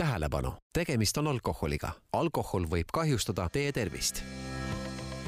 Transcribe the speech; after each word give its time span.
tähelepanu, 0.00 0.52
tegemist 0.72 1.18
on 1.18 1.28
alkoholiga. 1.28 1.92
alkohol 2.12 2.64
võib 2.70 2.88
kahjustada 2.92 3.48
teie 3.52 3.72
tervist. 3.72 4.22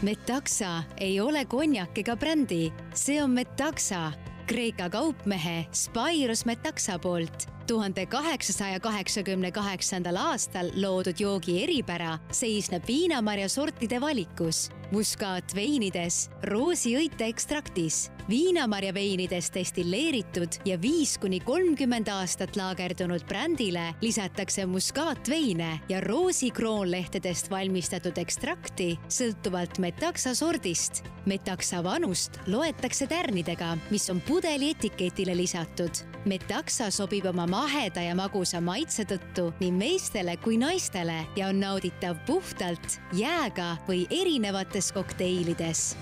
Metaxa 0.03 0.83
ei 0.97 1.21
ole 1.21 1.45
konjak 1.45 1.99
ega 1.99 2.17
brändi, 2.17 2.73
see 2.95 3.23
on 3.23 3.31
Metaxa, 3.37 4.13
Kreeka 4.47 4.89
kaupmehe 4.91 5.67
Spyros 5.73 6.45
Metaxa 6.45 6.99
poolt. 6.99 7.47
tuhande 7.67 8.07
kaheksasaja 8.07 8.81
kaheksakümne 8.81 9.53
kaheksandal 9.53 10.17
aastal 10.17 10.73
loodud 10.75 11.21
joogi 11.21 11.63
eripära 11.63 12.19
seisneb 12.31 12.83
viinamarja 12.89 13.49
sortide 13.49 14.01
valikus, 14.01 14.71
muskaatveinides, 14.93 16.29
roosiõite 16.53 17.27
ekstraktis, 17.33 18.11
viinamarja 18.29 18.93
veinides 18.95 19.49
destilleeritud 19.55 20.61
ja 20.69 20.77
viis 20.81 21.15
kuni 21.21 21.41
kolmkümmend 21.41 22.11
aastat 22.13 22.57
laagerdunud 22.61 23.25
brändile 23.29 23.89
lisatakse 24.05 24.67
muskaatveine 24.69 25.71
ja 25.89 26.01
roosikroonlehtedest 26.05 27.51
valmistatud 27.51 28.21
ekstrakti 28.21 28.93
sõltuvalt 29.09 29.81
metaksa 29.83 30.35
sordist. 30.35 31.03
metaksa 31.27 31.85
vanust 31.85 32.39
loetakse 32.47 33.07
tärnidega, 33.07 33.77
mis 33.91 34.11
on 34.11 34.21
pudeli 34.21 34.71
etiketile 34.71 35.37
lisatud. 35.37 36.12
Metaksa 36.25 36.91
sobib 36.91 37.27
oma 37.27 37.47
maheda 37.47 38.03
ja 38.07 38.15
magusa 38.15 38.61
maitse 38.61 39.05
tõttu 39.09 39.51
nii 39.61 39.73
meestele 39.75 40.37
kui 40.43 40.59
naistele 40.61 41.23
ja 41.37 41.51
on 41.51 41.61
nauditav 41.61 42.19
puhtalt, 42.27 42.99
jääga 43.19 43.77
või 43.89 44.07
erinevates 44.11 44.93
kokteilides 44.93 45.93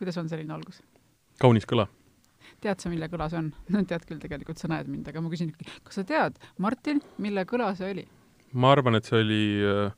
kuidas 0.00 0.16
on 0.16 0.28
selline 0.32 0.54
algus? 0.56 0.80
kaunis 1.40 1.66
kõla. 1.68 1.84
Tead 2.62 2.82
sa, 2.82 2.92
mille 2.92 3.08
kõla 3.12 3.30
see 3.32 3.40
on? 3.40 3.50
no 3.74 3.82
tead 3.88 4.06
küll 4.08 4.22
tegelikult, 4.22 4.60
sa 4.60 4.70
näed 4.72 4.90
mind, 4.90 5.08
aga 5.10 5.24
ma 5.24 5.32
küsin, 5.32 5.52
kas 5.86 6.00
sa 6.00 6.06
tead, 6.06 6.38
Martin, 6.58 7.02
mille 7.22 7.46
kõla 7.48 7.72
see 7.78 7.90
oli? 7.96 8.06
ma 8.52 8.72
arvan, 8.74 8.98
et 8.98 9.06
see 9.06 9.20
oli 9.20 9.42
äh, 9.62 9.92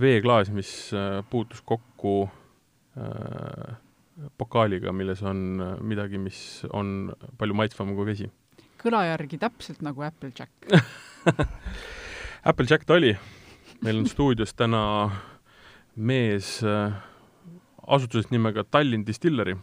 veeklaas, 0.00 0.50
mis 0.50 0.70
äh, 0.94 1.24
puutus 1.30 1.62
kokku 1.62 2.28
äh, 2.98 3.76
pokaaliga, 4.38 4.92
milles 4.92 5.22
on 5.22 5.60
äh, 5.60 5.80
midagi, 5.80 6.18
mis 6.18 6.64
on 6.72 7.12
palju 7.38 7.54
maitsvam 7.54 7.94
kui 7.96 8.06
vesi. 8.06 8.30
kõla 8.82 9.04
järgi 9.06 9.38
täpselt 9.40 9.82
nagu 9.82 10.02
Applejack 10.04 10.74
Applejack 12.50 12.84
ta 12.86 12.94
oli. 12.94 13.16
meil 13.82 13.98
on 13.98 14.08
stuudios 14.08 14.54
täna 14.54 15.10
mees 15.96 16.60
asutusest 17.86 18.30
nimega 18.30 18.64
Tallinn 18.64 19.06
Distillery, 19.06 19.56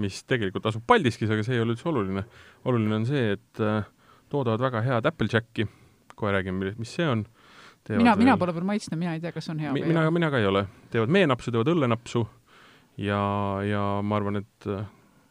mis 0.00 0.22
tegelikult 0.28 0.66
asub 0.70 0.84
Paldiskis, 0.86 1.30
aga 1.30 1.44
see 1.46 1.58
ei 1.58 1.62
ole 1.62 1.76
üldse 1.76 1.88
oluline. 1.90 2.24
oluline 2.64 2.96
on 3.00 3.06
see, 3.08 3.36
et 3.36 3.62
äh, 3.62 3.86
toodavad 4.32 4.62
väga 4.66 4.82
head 4.86 5.06
Applejacki, 5.10 5.68
kohe 6.14 6.32
räägime, 6.34 6.74
mis 6.78 6.96
see 6.96 7.06
on. 7.08 7.26
mina, 7.88 8.16
mina 8.16 8.36
pole 8.40 8.54
veel 8.56 8.66
maitsnud, 8.66 8.98
mina 8.98 9.14
ei 9.14 9.22
tea, 9.22 9.32
kas 9.32 9.50
on 9.52 9.60
hea 9.60 9.72
mi, 9.72 9.84
või 9.84 9.94
mina, 9.94 10.08
mina 10.10 10.32
ka 10.32 10.40
ei 10.42 10.50
ole. 10.50 10.66
teevad 10.90 11.12
meenapsu, 11.12 11.52
teevad 11.52 11.70
õllenapsu 11.74 12.26
ja, 13.04 13.22
ja 13.68 13.86
ma 14.02 14.20
arvan, 14.20 14.42
et 14.42 14.68
äh, 14.72 14.84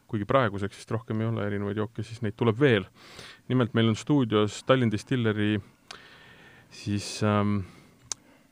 kuigi 0.08 0.28
praeguseks 0.30 0.77
vist 0.77 0.92
rohkem 0.94 1.22
ei 1.23 1.31
ole 1.31 1.45
erinevaid 1.48 1.80
jooke, 1.81 2.05
siis 2.05 2.22
neid 2.22 2.38
tuleb 2.38 2.59
veel. 2.59 2.86
nimelt 3.50 3.73
meil 3.73 3.92
on 3.92 4.00
stuudios 4.00 4.61
Tallinn 4.67 4.92
Distillery 4.94 5.58
siis 6.73 7.22
ähm, 7.23 7.59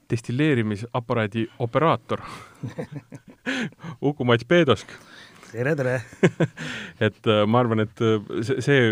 destilleerimisaparaadi 0.09 1.47
operaator 1.59 2.21
Uku-Mats 4.01 4.45
Peedosk. 4.45 4.87
Tere, 5.51 5.73
tere 5.77 5.95
et 7.07 7.29
äh, 7.29 7.43
ma 7.47 7.61
arvan, 7.61 7.83
et 7.83 8.03
äh, 8.03 8.19
see, 8.45 8.59
see 8.63 8.91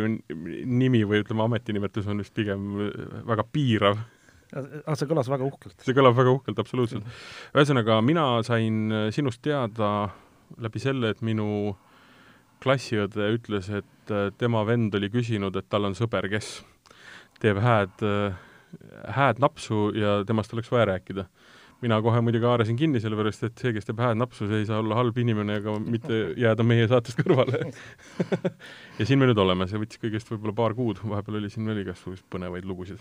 nimi 0.67 1.03
või 1.07 1.23
ütleme, 1.23 1.45
ametinimetus 1.45 2.07
on 2.09 2.21
vist 2.23 2.33
pigem 2.35 2.71
äh, 2.85 2.95
väga 3.29 3.45
piirav. 3.51 3.99
aga 4.53 4.97
see 4.97 5.09
kõlas 5.09 5.29
väga 5.31 5.47
uhkelt. 5.47 5.77
see 5.85 5.97
kõlab 5.97 6.17
väga 6.17 6.33
uhkelt, 6.37 6.59
absoluutselt. 6.61 7.21
ühesõnaga, 7.53 7.99
mina 8.05 8.25
sain 8.47 8.91
sinust 9.15 9.43
teada 9.45 10.09
läbi 10.59 10.81
selle, 10.81 11.13
et 11.13 11.21
minu 11.25 11.77
klassiõde 12.59 13.29
ütles, 13.37 13.69
et 13.71 14.13
tema 14.41 14.65
vend 14.67 14.95
oli 14.97 15.07
küsinud, 15.13 15.55
et 15.55 15.69
tal 15.71 15.87
on 15.87 15.95
sõber, 15.95 16.27
kes 16.31 16.57
teeb 17.39 17.61
hääd 17.63 18.03
hääd 19.15 19.39
napsu 19.41 19.89
ja 19.97 20.19
temast 20.27 20.53
oleks 20.53 20.71
vaja 20.71 20.91
rääkida. 20.91 21.25
Mina 21.83 21.99
kohe 22.03 22.19
muidugi 22.23 22.47
haarasin 22.47 22.77
kinni, 22.79 22.99
sellepärast 23.03 23.45
et 23.47 23.61
see, 23.61 23.71
kes 23.75 23.87
teeb 23.87 24.01
hääd 24.03 24.19
napsu, 24.19 24.47
see 24.49 24.61
ei 24.63 24.67
saa 24.67 24.81
olla 24.83 24.97
halb 24.99 25.17
inimene 25.21 25.59
ega 25.61 25.75
mitte 25.79 26.19
jääda 26.39 26.65
meie 26.67 26.87
saatest 26.91 27.19
kõrvale 27.21 27.61
ja 28.99 29.07
siin 29.07 29.21
me 29.21 29.29
nüüd 29.29 29.39
oleme, 29.39 29.67
see 29.69 29.79
võttis 29.79 30.01
kõigest 30.01 30.31
võib-olla 30.33 30.55
paar 30.57 30.75
kuud, 30.77 30.99
vahepeal 31.03 31.39
oli 31.39 31.51
siin 31.53 31.69
veel 31.69 31.83
igasuguseid 31.85 32.27
põnevaid 32.33 32.67
lugusid. 32.67 32.99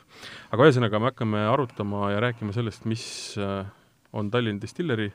aga 0.55 0.69
ühesõnaga, 0.69 1.03
me 1.03 1.11
hakkame 1.11 1.43
arutama 1.50 2.12
ja 2.15 2.22
rääkima 2.28 2.55
sellest, 2.55 2.87
mis 2.91 3.09
äh, 3.43 3.66
on 4.15 4.31
Tallinn 4.31 4.62
Distilleri, 4.62 5.10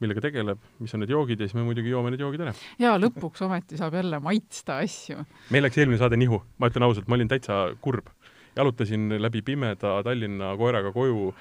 millega 0.00 0.22
tegeleb, 0.24 0.62
mis 0.80 0.94
on 0.94 1.02
need 1.02 1.10
joogid 1.12 1.42
ja 1.42 1.48
siis 1.48 1.58
me 1.58 1.66
muidugi 1.66 1.90
joome 1.92 2.14
need 2.14 2.22
joogid 2.22 2.46
ära. 2.46 2.54
jaa, 2.80 2.94
lõpuks 3.02 3.42
ometi 3.46 3.80
saab 3.80 3.98
jälle 3.98 4.22
maitsta 4.22 4.78
asju. 4.84 5.26
meil 5.50 5.66
läks 5.66 5.82
eelmine 5.82 5.98
saade 6.00 6.20
nihu, 6.20 6.44
ma 6.62 6.70
ütlen 6.70 6.86
ausalt, 6.86 7.10
ma 7.10 7.18
olin 7.18 7.32
täitsa 7.32 7.64
kurb 7.82 8.14
jalutasin 8.56 9.22
läbi 9.22 9.42
pimeda 9.42 10.02
Tallinna 10.04 10.54
koeraga 10.58 10.92
koju, 10.92 11.34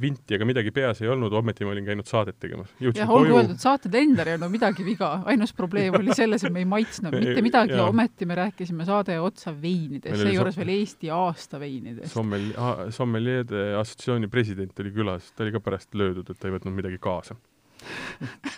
vinti 0.00 0.36
ega 0.36 0.46
midagi 0.48 0.72
peas 0.74 1.00
ei 1.02 1.08
olnud, 1.12 1.32
ometi 1.38 1.66
ma 1.66 1.72
olin 1.74 1.86
käinud 1.86 2.08
saadet 2.08 2.38
tegemas. 2.40 2.70
jah, 2.82 3.10
olgu 3.12 3.38
öeldud, 3.40 3.58
saated 3.62 3.94
endal 3.98 4.30
ei 4.30 4.36
olnud 4.38 4.52
midagi 4.52 4.84
viga, 4.86 5.10
ainus 5.30 5.54
probleem 5.56 5.96
oli 5.98 6.14
selles, 6.16 6.44
et 6.44 6.54
me 6.54 6.62
ei 6.64 6.68
maitsnud 6.68 7.14
mitte 7.16 7.44
midagi 7.44 7.76
ja 7.78 7.86
ometi 7.88 8.28
me 8.28 8.36
rääkisime 8.38 8.86
saade 8.88 9.18
otsa 9.22 9.54
veinidest, 9.54 10.22
seejuures 10.22 10.58
veel 10.60 10.74
Eesti 10.76 11.12
aasta 11.14 11.60
veinidest. 11.62 12.12
Sommel-, 12.12 12.52
sommeljeede 12.94 13.70
assotsiatsiooni 13.78 14.30
president 14.32 14.84
oli 14.84 14.92
külas, 14.94 15.32
ta 15.34 15.46
oli 15.46 15.54
ka 15.56 15.62
pärast 15.64 15.96
löödud, 15.98 16.28
et 16.28 16.38
ta 16.38 16.50
ei 16.50 16.56
võtnud 16.58 16.76
midagi 16.76 17.00
kaasa 17.02 17.38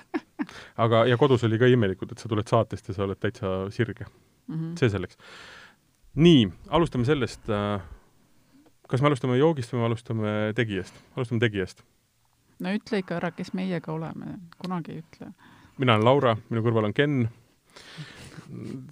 aga, 0.85 1.05
ja 1.07 1.17
kodus 1.21 1.45
oli 1.47 1.61
ka 1.61 1.69
imelikult, 1.71 2.15
et 2.15 2.23
sa 2.23 2.29
tuled 2.31 2.49
saatest 2.49 2.91
ja 2.91 2.97
sa 2.97 3.07
oled 3.07 3.21
täitsa 3.21 3.71
sirge 3.75 4.07
mm. 4.07 4.55
-hmm. 4.55 4.77
see 4.81 4.93
selleks 4.93 5.19
nii, 6.19 6.49
alustame 6.75 7.07
sellest, 7.07 7.51
äh, 7.51 7.83
kas 8.91 9.03
me 9.03 9.11
alustame 9.11 9.39
joogist 9.39 9.73
või 9.73 9.83
me 9.83 9.89
alustame 9.91 10.35
tegijast? 10.59 10.97
alustame 11.17 11.43
tegijast. 11.43 11.85
no 12.61 12.75
ütle 12.77 13.03
ikka 13.03 13.19
ära, 13.21 13.33
kes 13.37 13.53
meiega 13.57 13.93
oleme, 13.93 14.39
kunagi 14.59 14.97
ei 14.97 15.05
ütle. 15.05 15.31
mina 15.79 15.97
olen 15.97 16.07
Laura, 16.07 16.35
minu 16.51 16.65
kõrval 16.67 16.91
on 16.91 16.97
Ken. 16.97 17.23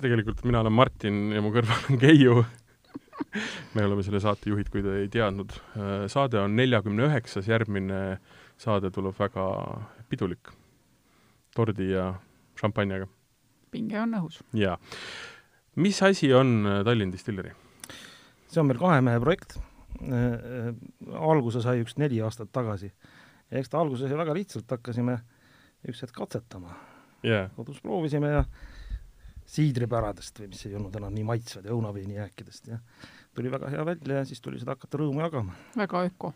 tegelikult 0.02 0.44
mina 0.46 0.62
olen 0.62 0.74
Martin 0.74 1.28
ja 1.34 1.42
mu 1.44 1.52
kõrval 1.54 1.90
on 1.90 2.00
Keiu 2.02 2.44
me 3.74 3.84
oleme 3.84 4.04
selle 4.06 4.20
saate 4.22 4.52
juhid, 4.52 4.68
kui 4.70 4.82
te 4.84 4.92
ei 5.00 5.08
teadnud. 5.10 5.50
Äh, 5.74 6.04
saade 6.06 6.38
on 6.38 6.54
neljakümne 6.54 7.08
üheksas, 7.08 7.48
järgmine 7.50 8.20
saade 8.62 8.92
tuleb 8.94 9.16
väga 9.18 9.48
pidulik. 10.08 10.54
tordi 11.54 11.90
ja 11.90 12.12
šampanjaga. 12.60 13.08
pinge 13.70 13.98
on 14.00 14.14
õhus. 14.14 14.38
jaa 14.54 14.78
mis 15.78 16.02
asi 16.02 16.32
on 16.34 16.66
äh, 16.66 16.84
Tallinn 16.84 17.12
Distilleri? 17.12 17.52
see 18.48 18.60
on 18.62 18.66
meil 18.70 18.80
kahe 18.80 19.00
mehe 19.04 19.20
projekt. 19.20 19.58
Äh, 19.98 20.14
äh, 20.14 20.74
alguse 21.18 21.62
sai 21.64 21.80
üks 21.82 21.96
neli 21.98 22.20
aastat 22.22 22.52
tagasi. 22.54 22.92
ja 23.50 23.58
eks 23.58 23.70
ta 23.72 23.80
alguses 23.80 24.12
väga 24.14 24.34
lihtsalt 24.36 24.70
hakkasime 24.70 25.16
üks 25.88 26.02
hetk 26.04 26.14
katsetama 26.14 26.74
yeah.. 27.24 27.48
kodus 27.56 27.80
proovisime 27.82 28.30
ja 28.30 28.42
siidripäradest 29.48 30.38
või 30.38 30.52
mis 30.52 30.66
ei 30.68 30.76
olnud 30.78 30.94
enam 31.00 31.14
nii 31.16 31.24
maitsvad 31.26 31.66
ja 31.66 31.74
õunaveini 31.74 32.18
jääkidest 32.18 32.68
ja 32.70 32.78
tuli 33.34 33.50
väga 33.50 33.72
hea 33.72 33.86
välja 33.88 34.20
ja 34.20 34.28
siis 34.28 34.44
tuli 34.44 34.60
seda 34.60 34.76
hakata 34.76 35.00
rõõmu 35.00 35.24
jagama. 35.24 35.56
väga 35.76 36.04
öko 36.10 36.32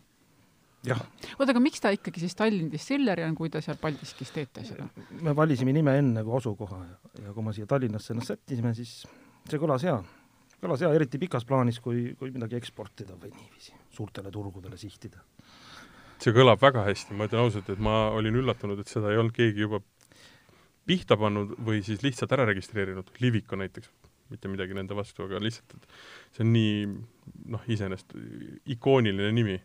oota, 0.91 1.51
aga 1.53 1.61
miks 1.63 1.79
ta 1.83 1.93
ikkagi 1.95 2.25
siis 2.25 2.35
Tallinn 2.35 2.71
Distilleri 2.71 3.23
on, 3.23 3.35
kui 3.37 3.51
te 3.53 3.61
seal 3.63 3.79
Paldiskis 3.79 4.33
teete 4.35 4.65
seda? 4.67 4.89
me 5.21 5.35
valisime 5.35 5.71
nime 5.75 5.95
enne 6.01 6.23
kui 6.25 6.35
asukoha 6.39 6.81
ja, 6.83 6.97
ja 7.27 7.35
kui 7.37 7.45
me 7.45 7.55
siia 7.55 7.69
Tallinnasse 7.69 8.11
ennast 8.15 8.33
sättisime, 8.33 8.73
siis 8.75 9.05
see 9.47 9.61
kõlas 9.61 9.85
hea. 9.87 10.01
Kõlas 10.63 10.83
hea, 10.83 10.91
eriti 10.95 11.19
pikas 11.21 11.45
plaanis, 11.47 11.79
kui, 11.83 12.13
kui 12.19 12.31
midagi 12.33 12.57
eksportida 12.59 13.17
või 13.19 13.33
niiviisi 13.35 13.75
suurtele 13.93 14.31
turgudele 14.33 14.79
sihtida. 14.79 15.23
see 16.23 16.31
kõlab 16.35 16.61
väga 16.61 16.85
hästi, 16.87 17.15
ma 17.19 17.27
ütlen 17.27 17.43
ausalt, 17.43 17.69
et 17.69 17.81
ma 17.83 18.07
olin 18.15 18.37
üllatunud, 18.39 18.79
et 18.79 18.87
seda 18.87 19.11
ei 19.11 19.19
olnud 19.19 19.35
keegi 19.35 19.65
juba 19.65 19.81
pihta 20.87 21.17
pannud 21.19 21.55
või 21.63 21.83
siis 21.83 22.03
lihtsalt 22.03 22.31
ära 22.35 22.45
registreerinud, 22.47 23.11
Liviko 23.23 23.59
näiteks, 23.59 23.91
mitte 24.31 24.51
midagi 24.51 24.75
nende 24.75 24.95
vastu, 24.95 25.27
aga 25.27 25.41
lihtsalt, 25.43 25.75
et 25.77 26.35
see 26.35 26.45
on 26.45 26.53
nii 26.55 26.73
noh, 27.53 27.67
iseenesest 27.71 28.15
ikooniline 28.75 29.31
nimi 29.35 29.59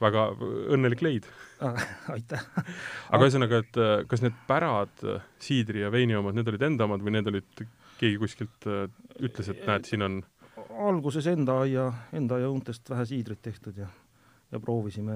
väga 0.00 0.26
õnnelik 0.74 1.02
leid 1.04 1.28
ah,. 1.64 1.78
aitäh 2.14 2.42
aga 3.10 3.20
ühesõnaga, 3.26 3.62
et 3.64 3.80
kas 4.10 4.22
need 4.24 4.36
pärad, 4.48 5.04
siidri 5.42 5.84
ja 5.84 5.92
veini 5.94 6.16
omad, 6.18 6.36
need 6.38 6.50
olid 6.52 6.66
enda 6.68 6.88
omad 6.88 7.04
või 7.04 7.16
need 7.16 7.30
olid, 7.32 7.64
keegi 8.00 8.18
kuskilt 8.18 8.66
äh, 8.66 8.88
ütles, 9.20 9.48
et 9.52 9.64
näed, 9.66 9.84
siin 9.88 10.02
on 10.02 10.20
alguses 10.88 11.26
enda 11.30 11.60
aia, 11.64 11.88
enda 12.12 12.38
aia 12.40 12.48
õuntest 12.50 12.88
vähe 12.90 13.04
siidrit 13.06 13.42
tehtud 13.42 13.76
ja, 13.78 13.86
ja 14.52 14.60
proovisime 14.60 15.14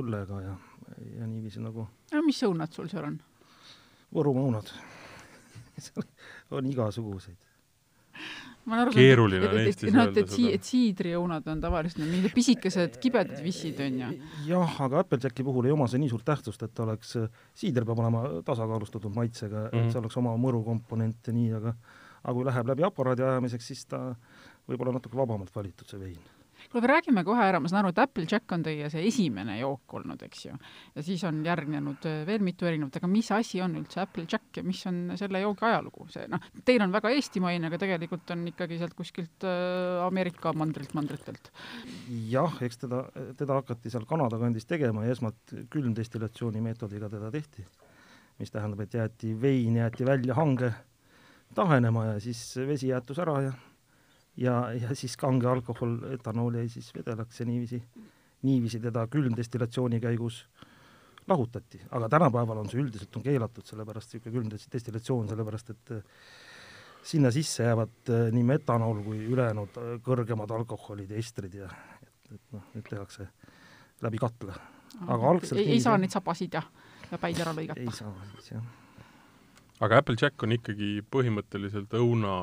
õllega 0.00 0.40
ja, 0.44 0.54
ja 1.18 1.26
niiviisi 1.26 1.60
nagu 1.64 1.86
no 2.12 2.22
mis 2.26 2.42
õunad 2.46 2.72
sul 2.72 2.88
seal 2.92 3.04
on? 3.10 3.18
Võrumaa 4.14 4.44
õunad 4.48 4.70
on 6.56 6.66
igasuguseid 6.70 7.50
ma 8.64 8.76
olen 8.78 8.84
aru 8.86 8.92
Keeruline 8.94 9.48
on 9.48 9.56
et- 9.58 9.60
et- 9.60 9.66
Eestis 9.72 9.92
noh, 9.92 10.04
öelda 10.06 10.20
et 10.22 10.30
sii- 10.32 10.44
seda. 10.46 10.54
et 10.54 10.68
siidriõunad 10.68 11.48
on 11.52 11.60
tavaliselt 11.60 11.98
need 12.00 12.12
mingid 12.14 12.32
pisikesed 12.36 12.96
kibedad 13.02 13.42
vissid, 13.44 13.80
on 13.84 13.98
ju. 14.00 14.12
jah, 14.48 14.78
aga 14.86 15.02
Applejacki 15.04 15.44
puhul 15.44 15.66
ei 15.68 15.74
oma 15.74 15.88
see 15.90 16.00
nii 16.00 16.08
suurt 16.14 16.24
tähtsust, 16.24 16.62
et 16.64 16.80
oleks, 16.80 17.16
siider 17.54 17.84
peab 17.84 17.98
olema 18.00 18.22
tasakaalustatud 18.46 19.12
maitsega 19.14 19.66
mm, 19.66 19.68
-hmm. 19.68 19.76
Mhm. 19.76 19.84
et 19.86 19.92
see 19.92 20.00
oleks 20.00 20.16
oma 20.22 20.32
mõru 20.40 20.62
komponent 20.64 21.26
ja 21.26 21.32
nii, 21.36 21.52
aga 21.60 21.74
aga 22.24 22.36
kui 22.36 22.46
läheb 22.48 22.72
läbi 22.72 22.86
aparaadi 22.86 23.26
ajamiseks, 23.26 23.68
siis 23.72 23.84
ta 23.90 24.06
võib 24.68 24.80
olla 24.84 24.96
natuke 24.96 25.18
vabamalt 25.18 25.52
valitud, 25.54 25.86
see 25.88 26.00
vein. 26.00 26.22
kuule, 26.64 26.80
aga 26.80 26.88
räägime 26.94 27.24
kohe 27.26 27.42
ära, 27.44 27.58
ma 27.60 27.68
saan 27.68 27.82
aru, 27.82 27.90
et 27.92 27.98
Applejack 28.00 28.52
on 28.56 28.62
teie 28.64 28.86
see 28.88 29.02
esimene 29.10 29.58
jook 29.58 29.96
olnud, 29.98 30.22
eks 30.24 30.46
ju. 30.46 30.54
ja 30.94 31.04
siis 31.04 31.24
on 31.28 31.42
järgnenud 31.44 32.06
äh, 32.08 32.22
veel 32.28 32.44
mitu 32.46 32.68
erinevat, 32.68 32.96
aga 32.96 33.10
mis 33.12 33.28
asi 33.36 33.60
on 33.60 33.76
üldse 33.82 34.00
Applejack 34.00 34.60
ja 34.60 34.64
mis 34.64 34.80
on 34.88 35.02
selle 35.20 35.42
joogi 35.42 35.66
ajalugu? 35.68 36.08
see 36.14 36.24
noh, 36.32 36.48
teil 36.64 36.86
on 36.86 36.94
väga 36.94 37.12
eestimaine, 37.18 37.68
aga 37.68 37.82
tegelikult 37.84 38.32
on 38.32 38.46
ikkagi 38.48 38.80
sealt 38.80 38.96
kuskilt 38.96 39.44
äh, 39.44 40.00
Ameerika 40.06 40.54
mandrilt, 40.56 40.96
mandritelt. 40.96 41.52
jah, 42.30 42.56
eks 42.64 42.80
teda, 42.86 43.04
teda 43.36 43.60
hakati 43.60 43.92
seal 43.92 44.08
Kanada 44.08 44.40
kandis 44.40 44.64
tegema 44.70 45.04
ja 45.04 45.12
esmalt 45.12 45.54
külmdestillatsiooni 45.74 46.64
meetodiga 46.64 47.12
teda 47.12 47.28
tehti, 47.34 47.68
mis 48.40 48.50
tähendab, 48.50 48.86
et 48.86 48.96
jäeti 48.96 49.36
vein, 49.36 49.76
jäeti 49.82 50.08
välja 50.08 50.40
hange 50.40 50.72
tahenema 51.54 52.04
ja 52.12 52.18
siis 52.20 52.42
vesi 52.66 52.90
jäätus 52.92 53.18
ära 53.22 53.40
ja 53.42 53.52
ja, 54.36 54.72
ja 54.72 54.94
siis 54.94 55.16
kange 55.16 55.48
alkohol, 55.48 55.98
etanool 56.14 56.58
jäi 56.58 56.68
siis 56.68 56.90
vedelaks 56.94 57.40
ja 57.40 57.46
niiviisi, 57.46 57.80
niiviisi 58.42 58.80
teda 58.82 59.06
külmdestillatsiooni 59.10 60.00
käigus 60.02 60.44
lahutati, 61.28 61.80
aga 61.90 62.08
tänapäeval 62.08 62.60
on 62.60 62.68
see 62.68 62.82
üldiselt 62.82 63.16
on 63.16 63.24
keelatud, 63.24 63.64
sellepärast 63.64 64.12
niisugune 64.12 64.34
külmdestillatsioon, 64.34 65.30
sellepärast 65.30 65.72
et 65.72 65.94
eh, 65.96 66.20
sinna 67.04 67.32
sisse 67.32 67.64
jäävad 67.64 68.12
eh, 68.12 68.26
nii 68.34 68.44
metanool 68.50 69.00
kui 69.06 69.22
ülejäänud 69.32 69.80
eh, 69.80 69.90
kõrgemad 70.04 70.52
alkoholid 70.58 71.14
ja 71.14 71.20
estrid 71.22 71.56
ja 71.62 71.70
et, 72.02 72.30
et 72.34 72.44
noh, 72.52 72.68
need 72.74 72.88
tehakse 72.90 73.28
läbi 74.04 74.20
katla. 74.20 74.56
Aga 75.08 75.30
algselt 75.30 75.58
ei, 75.58 75.72
ei 75.74 75.82
saa 75.82 75.96
neid 75.98 76.12
sabasid 76.12 76.54
ja, 76.54 76.62
ja 77.10 77.18
päid 77.18 77.40
ära 77.40 77.56
lõigata 77.56 77.80
ei. 77.80 77.94
saa 77.94 78.12
siis 78.34 78.52
jah. 78.52 78.72
Aga 79.84 80.02
Applejack 80.02 80.42
on 80.46 80.56
ikkagi 80.56 80.98
põhimõtteliselt 81.12 81.94
õuna, 81.98 82.34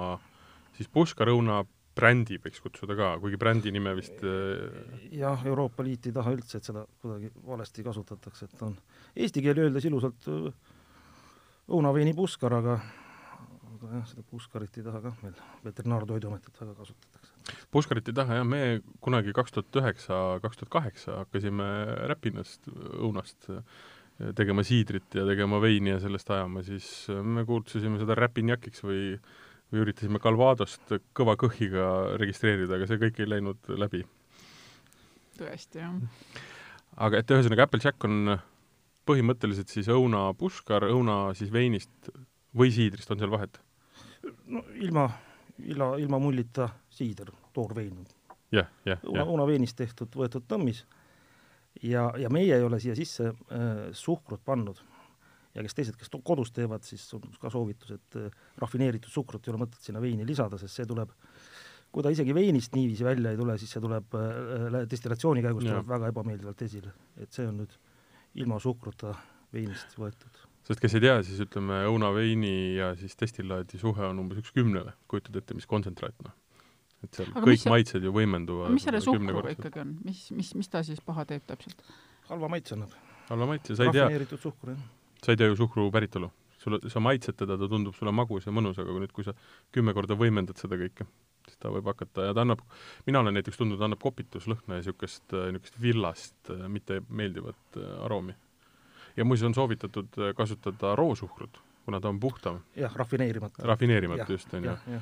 siis 0.77 0.89
puškarõuna 0.93 1.61
brändi 1.97 2.37
võiks 2.39 2.61
kutsuda 2.63 2.95
ka, 2.95 3.11
kuigi 3.21 3.39
brändi 3.39 3.71
nime 3.75 3.93
vist 3.97 4.23
äh, 4.23 5.09
jah, 5.17 5.41
Euroopa 5.47 5.83
Liit 5.83 6.07
ei 6.07 6.15
taha 6.15 6.31
üldse, 6.35 6.61
et 6.61 6.67
seda 6.67 6.85
kuidagi 7.03 7.31
valesti 7.47 7.83
kasutatakse, 7.85 8.47
et 8.47 8.63
on 8.65 8.77
eesti 9.15 9.43
keeli 9.43 9.65
öeldes 9.65 9.87
ilusalt 9.89 10.27
öö, 10.31 10.53
õunaveini 11.71 12.15
puskar, 12.15 12.55
aga 12.61 12.79
aga 13.81 13.97
jah, 13.97 14.07
seda 14.11 14.23
puskarit 14.29 14.77
ei 14.77 14.85
taha 14.85 15.01
ka 15.03 15.11
meil 15.23 15.37
Veterinaar- 15.65 16.05
ja 16.05 16.11
Toiduametit 16.13 16.59
väga 16.61 16.75
kasutatakse. 16.77 17.33
Puskarit 17.73 18.11
ei 18.11 18.17
taha 18.17 18.39
jah, 18.39 18.45
me 18.47 18.61
kunagi 19.01 19.33
kaks 19.33 19.55
tuhat 19.55 19.81
üheksa, 19.81 20.19
kaks 20.43 20.61
tuhat 20.61 20.73
kaheksa 20.77 21.17
hakkasime 21.23 21.67
Räpinast 22.11 22.69
õunast 22.69 23.49
äh, 23.49 23.63
tegema 24.37 24.63
siidrit 24.67 25.15
ja 25.17 25.25
tegema 25.27 25.61
veini 25.61 25.95
ja 25.95 26.01
sellest 26.03 26.29
ajama, 26.31 26.63
siis 26.67 26.87
äh, 27.09 27.23
me 27.23 27.45
kutsusime 27.47 28.01
seda 28.01 28.17
Räpinjakiks 28.17 28.83
või 28.85 29.15
või 29.71 29.85
üritasime 29.85 30.19
Calvadost 30.19 30.93
kõva 31.15 31.37
kõhiga 31.39 31.87
registreerida, 32.19 32.75
aga 32.75 32.87
see 32.89 32.99
kõik 33.01 33.21
ei 33.21 33.29
läinud 33.29 33.71
läbi. 33.79 34.03
tõesti, 35.39 35.79
jah. 35.79 35.95
aga 37.07 37.21
et 37.21 37.31
ühesõnaga, 37.31 37.67
Applejack 37.67 38.03
on 38.07 38.35
põhimõtteliselt 39.07 39.71
siis 39.71 39.87
õuna 39.91 40.27
puškar, 40.37 40.85
õuna 40.91 41.33
siis 41.37 41.51
veinist 41.53 42.11
või 42.57 42.71
siidrist, 42.75 43.11
on 43.11 43.23
seal 43.23 43.31
vahet? 43.31 43.61
no 44.45 44.65
ilma, 44.75 45.07
ilma, 45.63 45.93
ilma 45.97 46.19
mullita 46.19 46.67
siider, 46.91 47.31
toorvein, 47.53 48.03
jah, 48.51 48.67
jah, 48.85 48.99
õuna, 49.05 49.21
jah. 49.21 49.31
õunaveinist 49.31 49.79
tehtud, 49.79 50.11
võetud 50.15 50.45
tõmmis 50.47 50.83
ja, 51.83 52.11
ja 52.19 52.29
meie 52.33 52.55
ei 52.55 52.63
ole 52.65 52.79
siia 52.83 52.95
sisse 52.97 53.31
äh, 53.31 53.91
suhkrut 53.97 54.43
pannud 54.45 54.81
ja 55.55 55.63
kes 55.65 55.75
teised, 55.75 55.97
kes 55.99 56.11
kodus 56.23 56.53
teevad, 56.55 56.85
siis 56.87 57.03
on 57.17 57.25
ka 57.41 57.51
soovitus, 57.53 57.95
et 57.97 58.19
äh, 58.19 58.43
rafineeritud 58.61 59.11
suhkrut 59.11 59.47
ei 59.47 59.53
ole 59.53 59.63
mõtet 59.65 59.83
sinna 59.83 60.01
veini 60.03 60.27
lisada, 60.27 60.59
sest 60.61 60.79
see 60.79 60.87
tuleb, 60.89 61.11
kui 61.91 62.05
ta 62.05 62.11
isegi 62.13 62.35
veinist 62.35 62.75
niiviisi 62.77 63.07
välja 63.07 63.33
ei 63.33 63.39
tule, 63.39 63.57
siis 63.59 63.73
see 63.75 63.83
tuleb 63.83 64.15
äh, 64.19 64.79
destillatsiooni 64.91 65.43
käigus 65.45 65.67
Jaa. 65.67 65.79
tuleb 65.79 65.91
väga 65.95 66.13
ebameeldivalt 66.13 66.63
esile. 66.67 66.93
et 67.19 67.31
see 67.35 67.47
on 67.47 67.61
nüüd 67.63 67.75
ilma 68.39 68.59
suhkruta 68.63 69.15
veinist 69.53 69.97
võetud. 69.99 70.45
sest 70.67 70.83
kes 70.83 70.95
ei 70.95 71.03
tea, 71.07 71.17
siis 71.27 71.41
ütleme, 71.43 71.83
õunaveini 71.91 72.55
ja 72.77 72.93
siis 72.99 73.17
destillaadi 73.19 73.81
suhe 73.81 74.07
on 74.07 74.23
umbes 74.23 74.39
üks 74.43 74.55
kümnele, 74.55 74.95
kujutad 75.11 75.41
ette, 75.41 75.57
mis 75.57 75.67
kontsentraat, 75.67 76.15
noh. 76.23 76.37
Et 77.03 77.17
seal 77.17 77.31
Aga 77.33 77.45
kõik 77.47 77.61
see- 77.63 77.73
maitsed 77.73 78.03
ju 78.05 78.11
võimenduvad 78.15 78.73
mis 78.75 78.85
selle 78.87 79.01
suhkruga 79.01 79.53
ikkagi 79.55 79.81
on, 79.83 79.95
mis, 80.05 80.27
mis, 80.37 80.53
mis 80.59 80.69
ta 80.69 80.83
siis 80.85 81.01
paha 81.05 81.25
teeb 81.29 81.45
täpselt? 81.49 81.81
halva 82.29 82.49
maitse 82.51 82.75
annab. 82.77 82.93
alla 83.31 83.47
maitse, 83.49 83.75
sa 83.75 83.87
ei 83.87 83.95
tea, 83.95 84.05
rafineeritud 84.05 84.41
suhkur, 84.41 84.73
jah. 84.75 84.85
sa 85.23 85.33
ei 85.33 85.39
tea 85.41 85.49
ju 85.51 85.57
suhkru 85.63 85.89
päritolu. 85.91 86.31
sulle, 86.61 86.77
sa 86.93 87.01
maitsed 87.01 87.35
teda, 87.39 87.57
ta 87.57 87.67
tundub 87.67 87.95
sulle 87.97 88.13
magus 88.13 88.45
ja 88.45 88.53
mõnus, 88.53 88.77
aga 88.77 88.93
kui 88.93 89.01
nüüd, 89.01 89.13
kui 89.15 89.25
sa 89.25 89.33
kümme 89.73 89.95
korda 89.97 90.13
võimendad 90.19 90.59
seda 90.61 90.77
kõike, 90.77 91.07
siis 91.47 91.57
ta 91.57 91.71
võib 91.73 91.89
hakata 91.89 92.27
ja 92.27 92.35
ta 92.37 92.45
annab, 92.45 92.61
mina 93.07 93.23
olen 93.23 93.33
näiteks 93.33 93.57
tundnud, 93.57 93.79
ta 93.81 93.87
annab 93.89 94.01
kopituslõhna 94.03 94.77
ja 94.77 94.83
niisugust, 94.83 95.25
niisugust 95.33 95.81
villast, 95.81 96.53
mitte 96.69 97.01
meeldivat 97.09 97.81
äh, 97.81 98.05
aroomi. 98.05 98.37
ja 99.17 99.25
muuseas 99.25 99.49
on 99.49 99.57
soovitatud 99.57 100.21
äh, 100.21 100.35
kasutada 100.37 100.95
roosuhkrut, 100.95 101.57
kuna 101.85 101.99
ta 102.01 102.09
on 102.09 102.19
puhtam, 102.19 102.59
jah, 102.77 102.95
rafineerimata. 102.95 103.63
rafineerimata 103.67 104.27
just, 104.29 104.53
on 104.53 104.67
ju. 104.69 104.99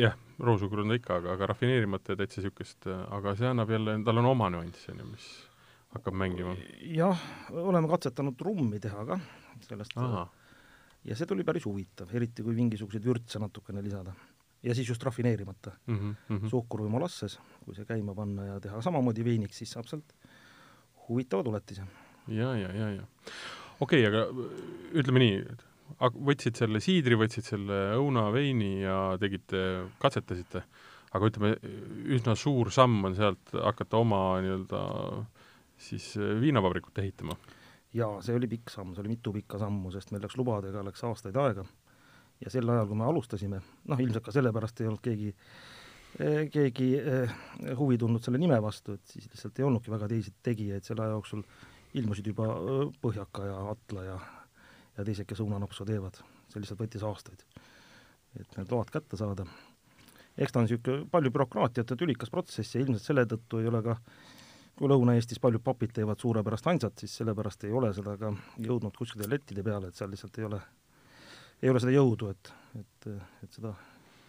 jah, 0.00 0.16
roosuhkur 0.38 0.82
on 0.82 0.94
ta 0.94 1.00
ikka, 1.00 1.20
aga, 1.20 1.34
aga 1.36 1.50
rafineerimata 1.52 2.12
ja 2.12 2.22
täitsa 2.22 2.40
niisugust, 2.40 2.88
aga 3.10 3.36
see 3.38 3.50
annab 3.50 3.70
jälle, 3.70 3.98
tal 4.04 4.22
on 4.22 4.32
oma 4.32 4.50
nüanss, 4.50 4.88
on 4.92 5.04
ju, 5.04 5.10
mis 5.12 5.28
hakkab 5.96 6.16
mängima. 6.18 6.56
jah, 6.94 7.28
oleme 7.50 7.88
katsetanud 7.88 8.40
rummi 8.42 8.80
teha 8.82 9.04
ka 9.08 9.20
sellest 9.68 9.96
ja 11.06 11.16
see 11.16 11.28
tuli 11.28 11.44
päris 11.46 11.66
huvitav, 11.68 12.10
eriti 12.18 12.44
kui 12.44 12.56
mingisuguseid 12.56 13.04
vürtse 13.06 13.40
natukene 13.42 13.82
lisada. 13.84 14.14
ja 14.62 14.74
siis 14.74 14.88
just 14.88 15.04
rafineerimata 15.04 15.72
mhm, 15.86 16.16
mhm. 16.28 16.48
suhkur 16.50 16.82
või 16.82 16.90
molasses, 16.96 17.38
kui 17.64 17.76
see 17.76 17.86
käima 17.86 18.14
panna 18.14 18.46
ja 18.46 18.58
teha 18.60 18.80
samamoodi 18.82 19.24
veiniks, 19.24 19.62
siis 19.62 19.76
saab 19.76 19.86
sealt 19.86 20.16
huvitava 21.08 21.44
tuletise. 21.46 21.86
ja, 22.28 22.56
ja, 22.56 22.72
ja, 22.72 22.90
ja. 22.98 23.06
okei 23.80 24.06
okay,, 24.06 24.10
aga 24.10 24.26
ütleme 24.98 25.22
nii, 25.22 25.40
võtsid 26.00 26.58
selle 26.58 26.80
siidri, 26.82 27.16
võtsid 27.18 27.46
selle 27.46 27.78
õunaveini 27.96 28.82
ja 28.82 28.98
tegite, 29.20 29.60
katsetasite, 30.02 30.62
aga 31.16 31.30
ütleme, 31.30 31.54
üsna 32.16 32.36
suur 32.36 32.70
samm 32.74 33.08
on 33.08 33.16
sealt 33.16 33.54
hakata 33.54 34.00
oma 34.02 34.20
nii-öelda 34.44 34.82
siis 35.76 36.14
viinavabrikut 36.40 36.98
ehitama. 36.98 37.36
jaa, 37.96 38.20
see 38.20 38.36
oli 38.36 38.48
pikk 38.48 38.72
samm, 38.72 38.94
see 38.94 39.04
oli 39.04 39.14
mitu 39.14 39.32
pikka 39.32 39.60
sammu, 39.60 39.90
sest 39.94 40.12
meil 40.12 40.24
läks 40.24 40.36
lubadega, 40.36 40.84
läks 40.84 41.04
aastaid 41.08 41.36
aega. 41.40 41.64
ja 42.40 42.52
sel 42.52 42.68
ajal, 42.68 42.86
kui 42.90 43.00
me 43.00 43.08
alustasime, 43.08 43.62
noh, 43.88 44.00
ilmselt 44.00 44.24
ka 44.24 44.34
sellepärast 44.34 44.80
ei 44.82 44.90
olnud 44.90 45.04
keegi 45.04 45.30
eh, 46.20 46.42
keegi 46.52 46.90
eh, 47.00 47.36
huvi 47.78 47.96
tundnud 48.00 48.24
selle 48.24 48.40
nime 48.42 48.58
vastu, 48.62 48.98
et 48.98 49.14
siis 49.16 49.30
lihtsalt 49.30 49.58
ei 49.60 49.68
olnudki 49.68 49.92
väga 49.92 50.08
teisi 50.12 50.34
tegijaid, 50.44 50.84
selle 50.84 51.06
aja 51.06 51.16
jooksul 51.16 51.46
ilmusid 51.96 52.32
juba 52.32 52.50
eh, 52.52 52.82
Põhjaka 53.00 53.48
ja 53.48 53.62
Atla 53.72 54.04
ja 54.10 54.18
ja 54.96 55.04
teised, 55.04 55.28
kes 55.28 55.42
õunanapsu 55.44 55.86
teevad. 55.88 56.20
see 56.48 56.62
lihtsalt 56.62 56.80
võttis 56.80 57.04
aastaid, 57.04 57.42
et 58.40 58.58
need 58.58 58.72
load 58.72 58.90
kätte 58.92 59.16
saada. 59.16 59.46
eks 60.36 60.52
ta 60.52 60.60
on 60.60 60.68
niisugune 60.68 61.08
palju 61.10 61.30
bürokraatiat 61.30 61.90
ja 61.90 61.96
tülikas 61.96 62.30
protsess 62.30 62.74
ja 62.74 62.80
ilmselt 62.80 63.02
selle 63.02 63.26
tõttu 63.26 63.60
ei 63.60 63.68
ole 63.72 63.82
ka 63.82 63.96
kui 64.76 64.90
Lõuna-Eestis 64.92 65.40
paljud 65.40 65.62
papid 65.64 65.94
teevad 65.96 66.20
suurepärast 66.20 66.66
ansat, 66.68 66.98
siis 67.00 67.14
sellepärast 67.16 67.64
ei 67.64 67.72
ole 67.72 67.92
seda 67.96 68.16
ka 68.20 68.32
jõudnud 68.60 68.96
kuskile 68.96 69.28
lettide 69.30 69.64
peale, 69.64 69.88
et 69.88 69.96
seal 69.96 70.10
lihtsalt 70.12 70.36
ei 70.38 70.48
ole, 70.48 70.60
ei 71.62 71.72
ole 71.72 71.80
seda 71.80 71.94
jõudu, 71.94 72.28
et, 72.34 72.52
et, 72.80 73.08
et 73.46 73.56
seda 73.56 73.72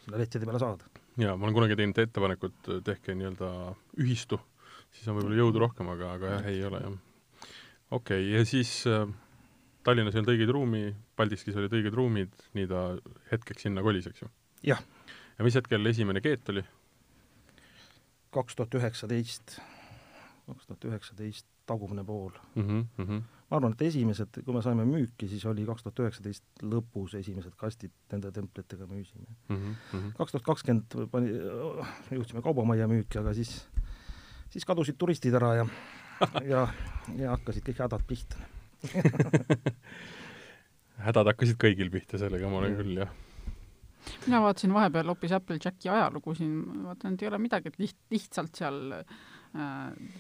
sinna 0.06 0.22
lettide 0.22 0.48
peale 0.48 0.62
saada. 0.64 0.88
jaa, 1.20 1.36
ma 1.36 1.48
olen 1.48 1.58
kunagi 1.58 1.76
teinud 1.76 2.00
ettepanekut, 2.00 2.72
tehke 2.88 3.16
nii-öelda 3.18 3.52
ühistu, 4.00 4.40
siis 4.96 5.10
on 5.12 5.20
võib-olla 5.20 5.42
jõudu 5.42 5.64
rohkem, 5.66 5.92
aga, 5.92 6.14
aga 6.16 6.34
jah, 6.38 6.50
ei 6.54 6.64
ole 6.64 6.82
jah. 6.86 6.98
okei 7.92 8.24
okay,, 8.24 8.32
ja 8.38 8.46
siis 8.48 8.72
äh, 8.88 9.04
Tallinnas 9.88 10.18
ei 10.18 10.20
olnud 10.20 10.34
õigeid 10.34 10.52
ruumi, 10.52 10.82
Paldiskis 11.16 11.56
olid 11.56 11.72
õiged 11.78 11.96
ruumid, 11.96 12.34
nii 12.58 12.68
ta 12.68 12.90
hetkeks 13.32 13.64
sinna 13.68 13.84
kolis, 13.86 14.10
eks 14.10 14.26
ju? 14.26 14.28
jah, 14.68 14.82
ja 15.38 15.46
mis 15.48 15.56
hetkel 15.56 15.88
esimene 15.88 16.20
keet 16.24 16.50
oli? 16.52 16.64
kaks 18.36 18.58
tuhat 18.58 18.76
üheksateist 18.76 19.60
kaks 20.48 20.68
tuhat 20.68 20.88
üheksateist 20.90 21.48
tagumine 21.68 22.04
pool. 22.04 22.32
mm. 22.56 22.88
-hmm. 22.98 23.22
ma 23.50 23.58
arvan, 23.58 23.72
et 23.72 23.82
esimesed, 23.88 24.42
kui 24.44 24.54
me 24.54 24.62
saime 24.62 24.86
müüki, 24.86 25.28
siis 25.28 25.46
oli 25.46 25.66
kaks 25.66 25.84
tuhat 25.84 26.00
üheksateist 26.04 26.64
lõpus 26.64 27.16
esimesed 27.20 27.56
kastid 27.56 27.92
nende 28.12 28.32
templitega 28.32 28.88
müüsime. 28.88 29.28
Mhm, 29.50 30.12
kaks 30.18 30.36
tuhat 30.36 30.46
kakskümmend 30.52 30.98
pani, 31.12 31.32
juhtisime 32.12 32.44
kaubamajja 32.44 32.88
müüki, 32.88 33.20
aga 33.20 33.34
siis, 33.34 33.56
siis 34.50 34.66
kadusid 34.66 35.00
turistid 35.00 35.34
ära 35.34 35.56
ja 35.62 35.66
ja, 36.54 36.68
ja 37.16 37.36
hakkasid 37.38 37.64
kõik 37.64 37.84
hädad 37.88 38.08
pihta 38.08 38.57
hädad 41.08 41.28
hakkasid 41.32 41.58
kõigil 41.62 41.90
pihta 41.94 42.16
sellega, 42.22 42.50
ma 42.50 42.58
olen 42.62 42.74
Mm. 42.76 42.80
küll, 42.82 42.96
jah. 43.02 43.12
mina 44.26 44.40
vaatasin 44.42 44.74
vahepeal 44.74 45.08
hoopis 45.12 45.32
Applejacki 45.36 45.90
ajalugu 45.90 46.36
siin, 46.36 46.84
vaatan, 46.86 47.14
et 47.14 47.22
ei 47.24 47.28
ole 47.28 47.38
midagi, 47.42 47.68
et 47.68 47.78
liht-, 47.82 48.06
lihtsalt 48.14 48.56
seal 48.56 48.80
äh, 48.94 49.06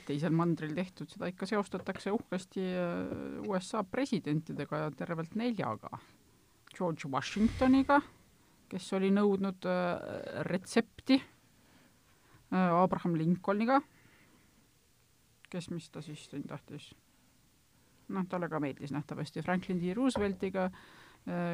teisel 0.07 0.31
mandril 0.35 0.73
tehtud, 0.75 1.09
seda 1.09 1.27
ikka 1.31 1.45
seostatakse 1.49 2.11
uhkesti 2.11 2.61
äh, 2.73 3.47
USA 3.47 3.83
presidentidega 3.83 4.77
ja 4.85 4.91
tervelt 4.91 5.35
neljaga. 5.39 5.89
George 6.77 7.07
Washingtoniga, 7.09 8.01
kes 8.69 8.93
oli 8.93 9.09
nõudnud 9.15 9.65
äh, 9.65 9.97
retsepti 10.49 11.15
äh,, 11.21 12.83
Abraham 12.83 13.15
Lincolniga, 13.15 13.81
kes, 15.49 15.69
mis 15.71 15.89
ta 15.89 16.01
siis 16.03 16.25
siin 16.27 16.43
tahtis, 16.47 16.91
noh, 18.09 18.25
talle 18.29 18.49
ka 18.49 18.59
meeldis 18.63 18.93
nähtavasti, 18.95 19.43
Franklin 19.45 19.81
D. 19.81 19.93
Rooseveltiga, 19.97 20.69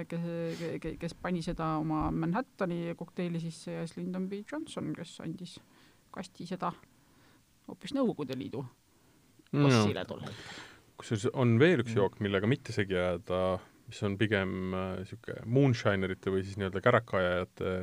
kes, 0.07 0.25
kes 1.01 1.15
pani 1.17 1.41
seda 1.41 1.75
oma 1.81 2.11
Manhattani 2.11 2.93
kokteili 2.97 3.41
sisse 3.41 3.79
ja 3.79 3.87
siis 3.87 3.97
Lyndon 3.97 4.29
B. 4.29 4.43
Johnson, 4.51 4.93
kes 4.93 5.17
andis 5.25 5.57
kasti 6.13 6.45
seda 6.45 6.71
hoopis 7.67 7.95
Nõukogude 7.97 8.37
Liidu 8.37 8.61
bossile 9.53 10.05
tol 10.09 10.23
hetkel. 10.23 10.63
kusjuures 10.99 11.29
on 11.33 11.55
veel 11.61 11.83
üks 11.83 11.95
jook, 11.97 12.19
millega 12.23 12.49
mitte 12.49 12.73
segi 12.75 12.97
ajada, 12.97 13.59
mis 13.89 14.01
on 14.05 14.17
pigem 14.19 14.73
niisugune 14.73 15.39
äh, 15.41 15.47
moonshinerite 15.57 16.33
või 16.33 16.43
siis 16.45 16.57
nii-öelda 16.59 16.81
kärakaajajate 16.85 17.73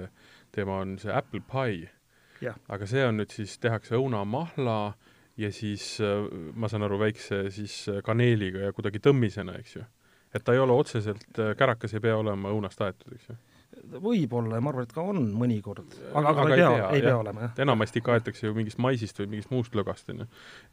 teema, 0.54 0.80
on 0.84 0.96
see 1.02 1.12
apple 1.14 1.42
pie. 1.50 1.90
aga 2.42 2.88
see 2.88 3.04
on 3.06 3.20
nüüd 3.20 3.34
siis, 3.34 3.58
tehakse 3.62 3.98
õunamahla 3.98 4.78
ja 5.40 5.50
siis 5.54 5.94
äh, 6.04 6.26
ma 6.54 6.68
saan 6.70 6.84
aru, 6.86 6.98
väikse 7.00 7.46
siis 7.54 7.82
äh, 7.90 8.02
kaneeliga 8.06 8.68
ja 8.68 8.76
kuidagi 8.76 9.02
tõmmisena, 9.04 9.56
eks 9.60 9.78
ju 9.78 9.86
et 10.34 10.44
ta 10.46 10.54
ei 10.54 10.60
ole 10.62 10.74
otseselt, 10.78 11.30
äh, 11.38 11.54
kärakas 11.58 11.94
ei 11.96 12.02
pea 12.04 12.18
olema 12.18 12.52
õunast 12.54 12.82
aetud, 12.86 13.14
eks 13.16 13.30
ju? 13.30 13.38
võib-olla 13.90 14.58
ja 14.58 14.62
ma 14.62 14.72
arvan, 14.72 14.84
et 14.84 14.92
ka 14.92 15.02
on 15.12 15.22
mõnikord, 15.38 15.94
aga, 16.10 16.32
aga, 16.32 16.42
aga 16.42 16.42
ei 16.42 16.58
pea, 16.58 16.70
ei 16.70 16.80
pea, 16.80 16.88
ei 16.98 17.04
pea 17.06 17.14
olema, 17.16 17.46
jah. 17.46 17.54
enamasti 17.64 18.02
kaetakse 18.04 18.44
ju 18.46 18.54
mingist 18.54 18.80
maisist 18.82 19.18
või 19.22 19.30
mingist 19.32 19.52
muust 19.54 19.78
lõgast, 19.78 20.10
on 20.12 20.24
ju. 20.24 20.26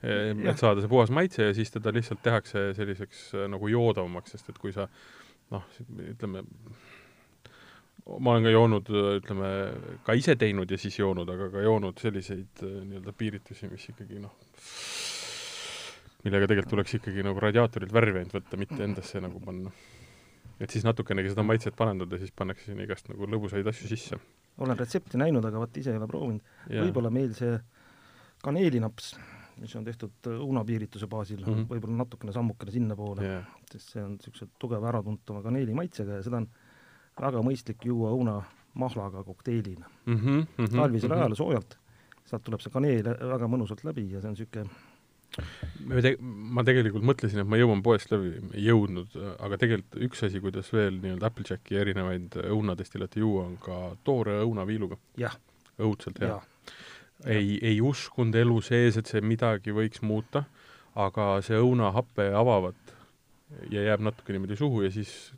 et 0.04 0.60
saada 0.60 0.84
see 0.84 0.92
puhas 0.92 1.14
maitse 1.14 1.48
ja 1.48 1.56
siis 1.56 1.72
teda 1.74 1.94
lihtsalt 1.96 2.22
tehakse 2.26 2.68
selliseks 2.78 3.30
nagu 3.54 3.70
joodavamaks, 3.72 4.36
sest 4.36 4.52
et 4.52 4.60
kui 4.62 4.76
sa 4.76 4.90
noh, 5.54 5.64
ütleme, 6.10 6.44
ma 8.08 8.34
olen 8.34 8.48
ka 8.48 8.54
joonud, 8.54 8.90
ütleme, 9.20 9.50
ka 10.06 10.16
ise 10.18 10.38
teinud 10.40 10.72
ja 10.72 10.80
siis 10.80 10.96
joonud, 11.00 11.30
aga 11.34 11.50
ka 11.54 11.64
joonud 11.66 12.00
selliseid 12.02 12.64
äh, 12.64 12.80
nii-öelda 12.88 13.14
piiritusi, 13.18 13.70
mis 13.72 13.88
ikkagi 13.92 14.22
noh, 14.24 14.34
millega 16.24 16.50
tegelikult 16.50 16.74
tuleks 16.76 16.98
ikkagi 17.00 17.26
nagu 17.28 17.44
radiaatorilt 17.44 17.94
värvi 17.96 18.22
ainult 18.22 18.36
võtta, 18.40 18.60
mitte 18.60 18.84
endasse 18.86 19.22
nagu 19.24 19.42
panna. 19.44 19.72
et 20.60 20.74
siis 20.74 20.86
natukenegi 20.88 21.34
seda 21.34 21.44
maitset 21.46 21.76
parandada, 21.78 22.18
siis 22.18 22.32
pannakse 22.34 22.72
sinna 22.72 22.86
igast 22.88 23.10
nagu 23.12 23.28
lõbusaid 23.30 23.68
asju 23.68 23.90
sisse. 23.92 24.20
olen 24.58 24.80
retsepti 24.80 25.20
näinud, 25.20 25.46
aga 25.46 25.60
vot 25.62 25.78
ise 25.78 25.92
ei 25.92 26.00
ole 26.00 26.08
proovinud. 26.08 26.54
võib-olla 26.70 27.12
meil 27.14 27.34
see 27.38 27.58
kaneelinaps, 28.44 29.16
mis 29.58 29.74
on 29.76 29.84
tehtud 29.86 30.32
õunapiirituse 30.32 31.10
baasil 31.10 31.42
mm, 31.42 31.54
-hmm. 31.54 31.68
võib-olla 31.74 32.04
natukene 32.04 32.34
sammukene 32.34 32.72
sinnapoole 32.72 33.26
yeah., 33.26 33.46
sest 33.72 33.96
see 33.96 34.04
on 34.04 34.16
niisuguse 34.16 34.48
tugeva 34.62 34.92
äratuntava 34.94 35.42
kaneeli 35.44 35.74
maitsega 35.74 36.20
ja 36.20 36.26
seda 36.26 36.44
on 36.44 36.50
väga 37.22 37.42
mõistlik 37.46 37.86
juua 37.86 38.12
õunamahlaga 38.16 39.24
kokteilina 39.24 39.88
mm. 39.88 40.16
-hmm, 40.16 40.36
mm 40.36 40.66
-hmm, 40.66 40.76
talvisel 40.76 41.10
mm 41.10 41.16
-hmm. 41.16 41.20
ajal 41.20 41.36
soojalt, 41.36 41.78
sealt 42.26 42.44
tuleb 42.44 42.62
see 42.62 42.74
kaneel 42.74 43.10
väga 43.34 43.48
mõnusalt 43.48 43.84
läbi 43.84 44.12
ja 44.12 44.22
see 44.22 44.30
on 44.30 44.38
niisugune 44.38 44.70
me 45.86 46.02
te-, 46.02 46.16
ma 46.20 46.64
tegelikult 46.68 47.06
mõtlesin, 47.06 47.42
et 47.44 47.50
ma 47.50 47.60
jõuan 47.60 47.82
poest 47.86 48.12
läbi, 48.14 48.34
ei 48.56 48.68
jõudnud, 48.68 49.16
aga 49.44 49.60
tegelikult 49.62 50.02
üks 50.08 50.24
asi, 50.28 50.42
kuidas 50.44 50.72
veel 50.74 51.00
nii-öelda 51.04 51.30
Applejacki 51.30 51.78
erinevaid 51.78 52.38
õunadestillate 52.44 53.22
juua, 53.22 53.46
on 53.52 53.58
ka 53.62 53.80
toore 54.08 54.40
õunaviiluga. 54.46 54.98
õudselt 55.78 56.20
hea. 56.24 56.40
ei, 57.26 57.58
ei 57.62 57.82
uskunud 57.82 58.36
elu 58.36 58.62
sees, 58.62 58.98
et 58.98 59.10
see 59.10 59.22
midagi 59.22 59.74
võiks 59.74 60.02
muuta, 60.02 60.46
aga 60.96 61.38
see 61.46 61.58
õunahappe 61.58 62.32
avavad 62.34 62.96
ja 63.72 63.84
jääb 63.84 64.02
natuke 64.02 64.34
niimoodi 64.34 64.58
suhu 64.58 64.82
ja 64.82 64.92
siis 64.92 65.34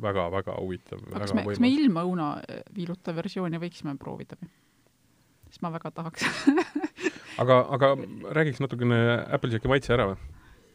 väga-väga 0.00 0.56
huvitav. 0.60 1.00
kas 1.12 1.34
me, 1.36 1.44
kas 1.46 1.60
me 1.62 1.70
ilma 1.72 2.04
õunaviiluta 2.08 3.14
versiooni 3.16 3.60
võiksime 3.62 3.96
proovida 4.00 4.38
või? 4.40 4.50
siis 5.52 5.62
ma 5.64 5.72
väga 5.74 5.92
tahaks 5.94 6.24
aga, 7.42 7.58
aga 7.76 7.94
räägiks 8.38 8.62
natukene 8.64 8.98
Applejacki 9.36 9.70
maitse 9.70 9.94
ära 9.96 10.12
või? 10.12 10.20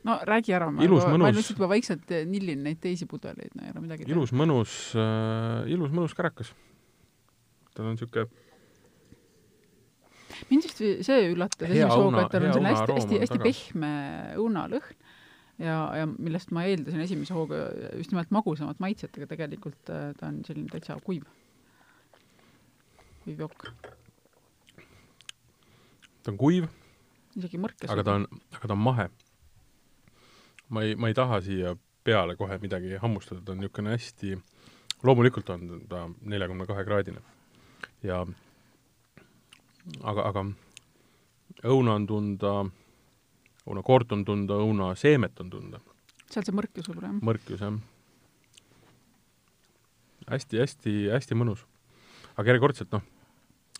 no 0.07 0.17
räägi 0.27 0.55
ära, 0.55 0.69
ma 0.71 0.85
ilus, 0.85 1.03
juba, 1.03 1.21
ma 1.21 1.31
lihtsalt 1.33 1.57
juba 1.57 1.71
vaikselt 1.73 2.15
nillin 2.29 2.63
neid 2.67 2.81
teisi 2.83 3.07
pudeleid, 3.09 3.53
no 3.57 3.65
ei 3.65 3.73
ole 3.73 3.85
midagi 3.87 4.09
ilus, 4.11 4.33
mõnus 4.35 4.75
äh,, 4.95 5.65
ilus, 5.73 5.93
mõnus 5.93 6.15
kärakas. 6.17 6.53
tal 7.73 7.89
on 7.89 7.97
niisugune 7.97 8.27
mind 10.51 10.67
vist 10.67 10.81
see 11.07 11.29
üllatas 11.31 11.69
esimese 11.69 11.97
hooga, 11.97 12.25
et 12.25 12.33
tal 12.33 12.45
on 12.45 12.53
selline 12.53 12.73
hästi, 12.75 12.97
hästi, 12.99 13.21
hästi 13.25 13.43
pehme 13.43 13.91
õunalõhn 14.37 15.05
ja, 15.59 15.77
ja 15.97 16.07
millest 16.07 16.51
ma 16.55 16.65
eeldasin 16.69 17.03
esimese 17.05 17.35
hooga 17.37 17.67
just 17.97 18.13
nimelt 18.13 18.31
magusamat 18.31 18.79
maitset, 18.83 19.15
aga 19.17 19.29
tegelikult 19.33 19.79
ta 19.87 20.29
on 20.29 20.41
selline 20.47 20.69
täitsa 20.73 20.99
kuiv, 21.03 21.25
kuiv 23.25 23.45
jook 23.45 23.69
ta 26.27 26.33
on 26.33 26.39
kuiv, 26.41 26.67
isegi 27.39 27.59
mõrkes. 27.61 27.87
aga 27.93 28.03
ta 28.03 28.17
on, 28.19 28.27
aga 28.51 28.67
ta 28.67 28.75
on 28.75 28.83
mahe. 28.83 29.07
ma 30.69 30.83
ei, 30.83 30.95
ma 30.99 31.07
ei 31.07 31.15
taha 31.15 31.39
siia 31.41 31.77
peale 32.03 32.35
kohe 32.35 32.57
midagi 32.59 32.99
hammustada, 32.99 33.39
ta 33.41 33.53
on 33.53 33.61
niisugune 33.61 33.93
hästi, 33.95 34.33
loomulikult 35.07 35.49
on 35.55 35.85
ta 35.87 36.03
neljakümne 36.21 36.67
kahe 36.67 36.83
kraadine. 36.83 37.23
ja 38.03 38.25
aga, 40.03 40.27
aga 40.27 40.43
õuna 41.63 41.95
on 41.95 42.07
tunda, 42.07 42.53
õunakoort 43.67 44.15
on 44.15 44.23
tunda, 44.27 44.59
õunaseemet 44.63 45.43
on 45.43 45.51
tunda. 45.53 45.83
sealt 46.31 46.47
see 46.47 46.55
mõrkjus 46.55 46.89
võib-olla, 46.89 47.11
jah? 47.11 47.21
mõrkjus, 47.29 47.63
jah. 47.65 47.77
hästi, 50.31 50.63
hästi, 50.63 50.95
hästi 51.13 51.39
mõnus. 51.39 51.65
aga 52.35 52.53
järjekordselt, 52.53 52.91
noh, 52.95 53.05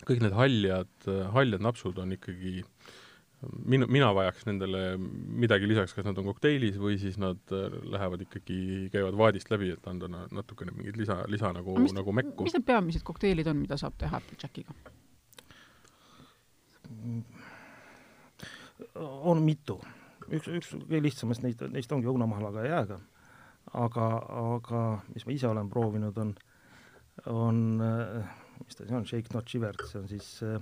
kõik 0.08 0.22
need 0.24 0.36
haljad, 0.36 1.10
haljad 1.34 1.64
napsud 1.64 1.98
on 2.02 2.16
ikkagi 2.16 2.62
minu, 3.70 3.86
mina 3.90 4.10
vajaks 4.14 4.46
nendele 4.48 4.82
midagi 4.98 5.68
lisaks, 5.70 5.94
kas 5.94 6.06
nad 6.08 6.18
on 6.18 6.26
kokteilis 6.26 6.78
või 6.80 6.98
siis 7.00 7.18
nad 7.22 7.38
lähevad 7.52 8.24
ikkagi, 8.26 8.88
käivad 8.94 9.18
vaadist 9.18 9.50
läbi, 9.52 9.70
et 9.76 9.90
anda 9.90 10.10
natukene 10.10 10.74
mingit 10.74 10.98
lisa, 10.98 11.20
lisa 11.30 11.52
nagu, 11.54 11.76
nagu 11.94 12.14
mekku. 12.20 12.46
mis 12.48 12.56
need 12.56 12.66
peamised 12.68 13.06
kokteilid 13.06 13.50
on, 13.50 13.60
mida 13.62 13.78
saab 13.80 13.98
teha 14.00 14.18
Applejackiga? 14.18 14.74
On 18.96 19.42
mitu. 19.42 19.78
üks, 20.28 20.48
üks 20.48 20.74
kõige 20.74 21.02
lihtsamast 21.02 21.42
neist, 21.42 21.62
neist 21.72 21.92
ongi 21.92 22.10
õunamahlaga 22.10 22.66
ja 22.66 22.74
jääga. 22.74 23.00
aga, 23.72 24.08
aga 24.56 24.82
mis 25.14 25.26
ma 25.26 25.32
ise 25.32 25.48
olen 25.48 25.68
proovinud, 25.68 26.18
on, 26.18 26.34
on 27.26 27.64
mis 28.64 28.76
ta 28.76 28.84
siis 28.84 28.96
on, 28.96 29.06
Shake 29.06 29.34
Not 29.34 29.48
Shivered, 29.48 29.84
see 29.90 30.00
on 30.00 30.08
siis 30.08 30.28
äh, 30.46 30.60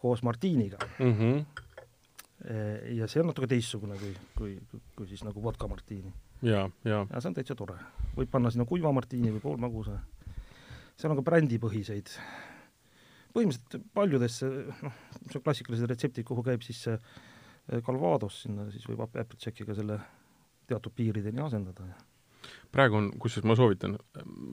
koos 0.00 0.22
Martiniga 0.22 0.78
mm. 0.98 1.14
-hmm. 1.18 1.44
ja 2.96 3.06
see 3.06 3.20
on 3.20 3.26
natuke 3.26 3.46
teistsugune 3.46 3.98
kui, 3.98 4.14
kui, 4.36 4.60
kui, 4.70 4.80
kui 4.96 5.06
siis 5.06 5.24
nagu 5.24 5.42
vodka 5.42 5.68
Martini. 5.68 6.12
ja, 6.42 6.70
ja. 6.84 7.06
ja 7.10 7.20
see 7.20 7.28
on 7.28 7.34
täitsa 7.34 7.54
tore. 7.54 7.76
võib 8.16 8.30
panna 8.30 8.50
sinna 8.50 8.64
kuiva 8.64 8.92
Martini 8.92 9.32
või 9.32 9.40
poolmagusa. 9.40 9.98
seal 10.96 11.12
on 11.12 11.22
ka 11.22 11.30
brändipõhiseid. 11.30 12.16
Põhimõtteliselt 13.34 13.90
paljudesse, 13.96 14.50
noh, 14.84 15.00
see 15.26 15.40
on 15.40 15.44
klassikalised 15.46 15.90
retseptid, 15.90 16.26
kuhu 16.28 16.44
käib 16.46 16.64
siis 16.66 16.84
see 16.86 16.98
Calvados, 17.86 18.42
sinna 18.44 18.66
siis 18.72 18.86
võib 18.88 19.04
Applejackiga 19.04 19.76
selle 19.78 20.00
teatud 20.70 20.94
piirideni 20.96 21.42
asendada 21.42 21.86
ja 21.86 21.98
praegu 22.74 22.98
on, 22.98 23.08
kusjuures 23.20 23.48
ma 23.48 23.56
soovitan, 23.58 23.96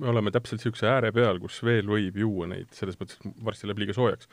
me 0.01 0.09
oleme 0.11 0.31
täpselt 0.33 0.61
niisuguse 0.61 0.89
ääre 0.89 1.11
peal, 1.15 1.39
kus 1.41 1.59
veel 1.65 1.87
võib 1.89 2.17
juua 2.19 2.49
neid, 2.51 2.71
selles 2.75 2.97
mõttes, 2.99 3.19
et 3.21 3.43
varsti 3.45 3.69
läheb 3.69 3.83
liiga 3.83 3.95
soojaks. 3.97 4.29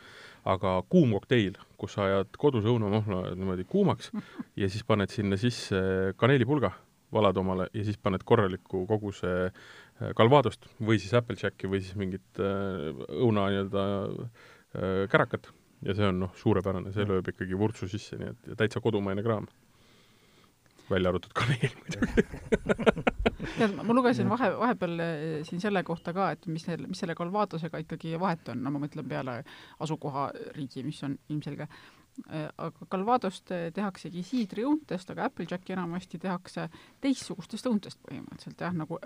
aga 0.50 0.74
kuum 0.92 1.14
kokteil, 1.16 1.58
kus 1.80 1.96
sa 1.96 2.08
ajad 2.08 2.36
kodus 2.40 2.66
õunamahla 2.68 3.34
niimoodi 3.38 3.66
kuumaks 3.68 4.10
ja 4.60 4.68
siis 4.68 4.84
paned 4.88 5.12
sinna 5.12 5.38
sisse 5.40 5.80
kaneelipulga, 6.20 6.72
valad 7.14 7.36
omale 7.38 7.68
ja 7.72 7.84
siis 7.86 8.00
paned 8.00 8.24
korraliku 8.26 8.86
koguse 8.90 9.52
Calvadost 10.18 10.66
või 10.82 10.98
siis 10.98 11.14
Applejacki 11.14 11.70
või 11.70 11.82
siis 11.82 11.94
mingit 11.98 12.40
õuna 12.40 13.46
nii-öelda 13.52 13.84
kärakat 15.12 15.52
ja 15.84 15.94
see 15.94 16.08
on 16.08 16.22
noh, 16.24 16.32
suurepärane, 16.38 16.92
see 16.94 17.06
lööb 17.08 17.28
ikkagi 17.30 17.58
vurtsu 17.58 17.88
sisse, 17.90 18.18
nii 18.20 18.32
et 18.32 18.56
täitsa 18.58 18.82
kodumaine 18.84 19.22
kraam. 19.22 19.46
välja 20.90 21.08
arvatud 21.08 21.32
kaneel 21.32 21.72
muidugi. 21.80 22.24
tead, 23.58 23.74
ma 23.76 23.96
lugesin 23.96 24.28
vahe, 24.28 24.50
vahepeal 24.58 25.02
siin 25.48 25.62
selle 25.62 25.82
kohta 25.86 26.12
ka, 26.16 26.30
et 26.34 26.46
mis 26.50 26.66
neil, 26.68 26.84
mis 26.90 27.00
selle 27.00 27.16
Calvadosega 27.16 27.80
ikkagi 27.84 28.18
vahet 28.20 28.48
on, 28.52 28.60
no 28.64 28.72
ma 28.74 28.82
mõtlen 28.82 29.08
peale 29.08 29.38
asukohariigi, 29.84 30.84
mis 30.84 31.00
on 31.06 31.16
ilmselge. 31.32 31.68
Eh, 32.30 32.46
aga 32.62 32.86
Calvadost 32.90 33.50
eh, 33.50 33.64
tehaksegi 33.74 34.22
siidriõuntest, 34.22 35.08
aga 35.10 35.26
Applejacki 35.26 35.74
enamasti 35.74 36.20
tehakse 36.22 36.68
teistsugustest 37.02 37.66
õuntest 37.66 37.98
põhimõtteliselt 38.06 38.62
jah, 38.62 38.76
nagu 38.76 39.00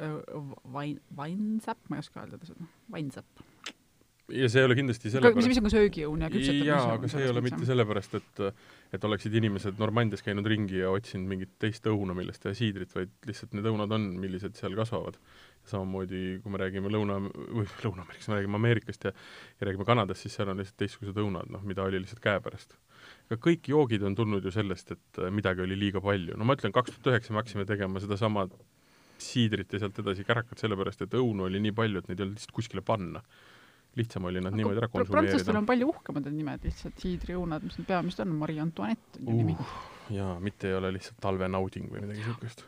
vain, 0.74 0.98
vainsäpp, 1.16 1.88
ma 1.88 1.96
ei 1.96 2.04
oska 2.04 2.26
öelda 2.26 2.44
seda, 2.44 2.68
vainsäpp 2.92 3.48
ja 4.28 4.48
see 4.52 4.60
ei 4.60 4.68
ole 4.68 4.76
kindlasti 4.76 5.10
sellepärast 5.12 5.48
mis, 5.48 5.58
on 5.60 5.66
ka 5.66 5.72
söögiõun 5.72 6.22
ja 6.24 6.28
küpsetamise 6.32 6.68
jaa, 6.68 6.88
aga 6.98 7.08
see 7.08 7.22
ei 7.24 7.30
ole 7.32 7.42
mitte 7.44 7.68
sellepärast, 7.68 8.16
et 8.18 8.42
et 8.96 9.04
oleksid 9.04 9.34
inimesed 9.40 9.80
Normandias 9.80 10.24
käinud 10.24 10.46
ringi 10.48 10.82
ja 10.82 10.92
otsinud 10.92 11.28
mingit 11.28 11.54
teist 11.60 11.86
õuna, 11.88 12.16
millest 12.16 12.42
teha 12.44 12.56
siidrit, 12.56 12.92
vaid 12.96 13.12
lihtsalt 13.28 13.56
need 13.56 13.68
õunad 13.68 13.92
on, 13.96 14.08
millised 14.20 14.56
seal 14.60 14.76
kasvavad. 14.76 15.16
samamoodi, 15.68 16.38
kui 16.40 16.52
me 16.52 16.60
räägime 16.60 16.88
Lõuna, 16.88 17.18
või 17.20 17.66
Lõuna-Ameerikast, 17.84 18.28
me 18.30 18.38
räägime 18.38 18.56
Ameerikast 18.56 19.04
ja 19.04 19.12
ja 19.60 19.66
räägime 19.68 19.84
Kanadast, 19.84 20.24
siis 20.24 20.36
seal 20.38 20.48
on 20.48 20.60
lihtsalt 20.60 20.78
teistsugused 20.80 21.20
õunad, 21.20 21.50
noh, 21.52 21.64
mida 21.64 21.84
oli 21.84 22.00
lihtsalt 22.00 22.22
käepärast. 22.24 22.76
Aga 23.28 23.40
kõik 23.44 23.68
joogid 23.70 24.04
on 24.08 24.16
tulnud 24.18 24.44
ju 24.44 24.52
sellest, 24.54 24.94
et 24.96 25.22
midagi 25.34 25.64
oli 25.64 25.76
liiga 25.78 26.00
palju. 26.04 26.36
no 26.36 26.48
ma 26.48 26.56
ütlen, 26.58 26.74
kaks 26.74 26.96
tuhat 26.96 27.14
üheksa 27.14 27.34
me 27.34 27.42
hakkasime 27.42 27.68
tegema 27.68 28.00
sedasama 28.00 28.48
siidrit 29.18 29.72
ja 29.74 29.82
sealt 29.82 29.98
edasi 30.00 30.24
kärakat, 30.24 30.60
sellepärast 30.62 31.02
et 31.04 31.14
õunu 31.18 31.48
oli 31.48 31.60
nii 31.62 31.74
palju, 31.76 32.02
et 32.02 32.10
neid 32.10 32.20
ei 32.20 32.28
olnud 32.28 32.38
lihtsalt 32.38 32.56
kuskile 32.56 32.84
panna 32.86 33.22
lihtsam 33.98 34.24
oli 34.24 34.40
nad 34.40 34.54
niimoodi 34.54 34.78
ära 34.78 34.88
konsumeerida. 34.88 35.16
prantslastel 35.16 35.58
on 35.58 35.66
palju 35.68 35.88
uhkemad 35.92 36.26
need 36.28 36.36
nimed 36.38 36.66
lihtsalt, 36.66 36.96
siidriõunad, 37.02 37.64
mis 37.66 37.78
need 37.80 37.88
peamiselt 37.88 38.24
on, 38.26 38.34
Marie 38.42 38.60
Antoinette 38.62 39.22
on 39.22 39.30
ju 39.30 39.34
uh, 39.34 39.38
nimi. 39.40 39.56
jaa, 40.14 40.34
mitte 40.44 40.70
ei 40.70 40.76
ole 40.78 40.92
lihtsalt 40.96 41.18
talvenauding 41.24 41.88
või 41.92 42.04
midagi 42.04 42.22
niisugust. 42.22 42.64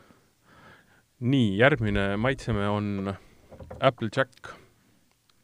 nii, 1.33 1.53
järgmine 1.61 2.05
maitseme 2.21 2.67
on 2.71 3.13
Applejack. 3.79 4.53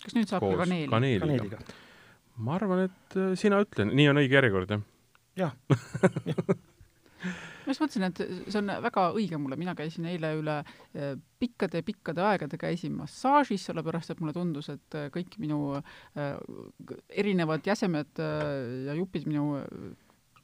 kas 0.04 0.18
nüüd 0.18 0.30
saab 0.32 0.46
ka 0.48 0.64
kaneeli? 0.64 0.92
kaneeliga, 0.92 1.26
kaneeliga.. 1.26 1.80
ma 2.44 2.58
arvan, 2.60 2.86
et 2.90 3.20
äh, 3.20 3.34
sina 3.40 3.62
ütle, 3.64 3.88
nii 3.92 4.12
on 4.12 4.24
õige 4.24 4.40
järjekord, 4.40 4.78
jah? 4.78 4.86
jah. 5.42 5.54
Ma 7.68 7.74
just 7.74 7.82
mõtlesin, 7.84 8.06
et 8.08 8.20
see 8.48 8.60
on 8.62 8.70
väga 8.86 9.02
õige 9.18 9.38
mulle, 9.42 9.58
mina 9.60 9.74
käisin 9.76 10.06
eile 10.08 10.30
üle 10.38 10.54
pikkade-pikkade 11.42 12.22
eh, 12.24 12.30
aegade 12.32 12.60
käisin 12.62 12.94
massaažis, 12.96 13.66
sellepärast 13.68 14.14
et 14.14 14.22
mulle 14.24 14.32
tundus, 14.38 14.70
et 14.72 14.96
eh, 14.96 15.10
kõik 15.12 15.36
minu 15.44 15.60
äh, 15.76 16.38
erinevad 17.10 17.68
jäsemed 17.68 18.22
ja 18.88 18.96
jupid 18.96 19.28
minu 19.28 19.50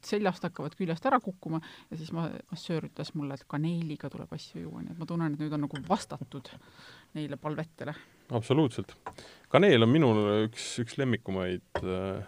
seljast 0.04 0.44
hakkavad 0.44 0.76
küljest 0.76 1.06
ära 1.08 1.16
kukkuma 1.24 1.62
ja 1.88 1.96
siis 1.96 2.12
ma, 2.12 2.26
massöör 2.50 2.90
ütles 2.90 3.14
mulle, 3.16 3.38
et 3.38 3.48
kaneeliga 3.48 4.10
tuleb 4.12 4.36
asju 4.36 4.66
juua, 4.66 4.82
nii 4.84 4.92
et 4.92 5.00
ma 5.00 5.08
tunnen, 5.08 5.32
et 5.32 5.40
nüüd 5.40 5.56
on 5.56 5.64
nagu 5.64 5.80
vastatud 5.88 6.52
neile 7.16 7.40
palvetele. 7.40 7.96
absoluutselt. 8.36 8.92
kaneel 9.48 9.86
on 9.86 9.92
minul 9.94 10.22
üks, 10.44 10.74
üks 10.84 10.98
lemmikumaid 11.00 11.80
äh, 11.80 12.20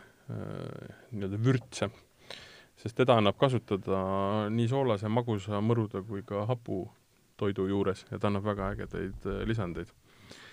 nii-öelda 1.12 1.44
vürtse 1.44 1.92
sest 2.76 2.96
teda 2.96 3.16
annab 3.20 3.38
kasutada 3.40 3.98
nii 4.52 4.68
soolase, 4.68 5.08
magusa, 5.08 5.60
mõruda 5.64 6.02
kui 6.06 6.22
ka 6.26 6.44
hapu 6.50 6.84
toidu 7.40 7.68
juures 7.70 8.04
ja 8.10 8.18
ta 8.20 8.30
annab 8.30 8.44
väga 8.46 8.72
ägedaid 8.74 9.28
äh, 9.28 9.44
lisandeid. 9.48 9.92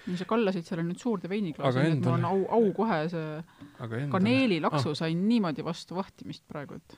no 0.08 0.18
sa 0.20 0.28
kallasid 0.28 0.68
selle 0.68 0.84
nüüd 0.88 1.00
suurde 1.02 1.32
veiniklaasi, 1.32 1.80
nii 1.80 1.98
et 1.98 2.06
mul 2.06 2.18
on 2.18 2.28
au, 2.30 2.44
au 2.60 2.70
kohe 2.76 3.00
see 3.12 4.06
kaneelilaksu 4.12 4.92
ah. 4.92 5.00
sain 5.04 5.26
niimoodi 5.30 5.66
vastu 5.66 5.98
vahtimist 6.00 6.46
praegu, 6.48 6.80
et, 6.80 6.98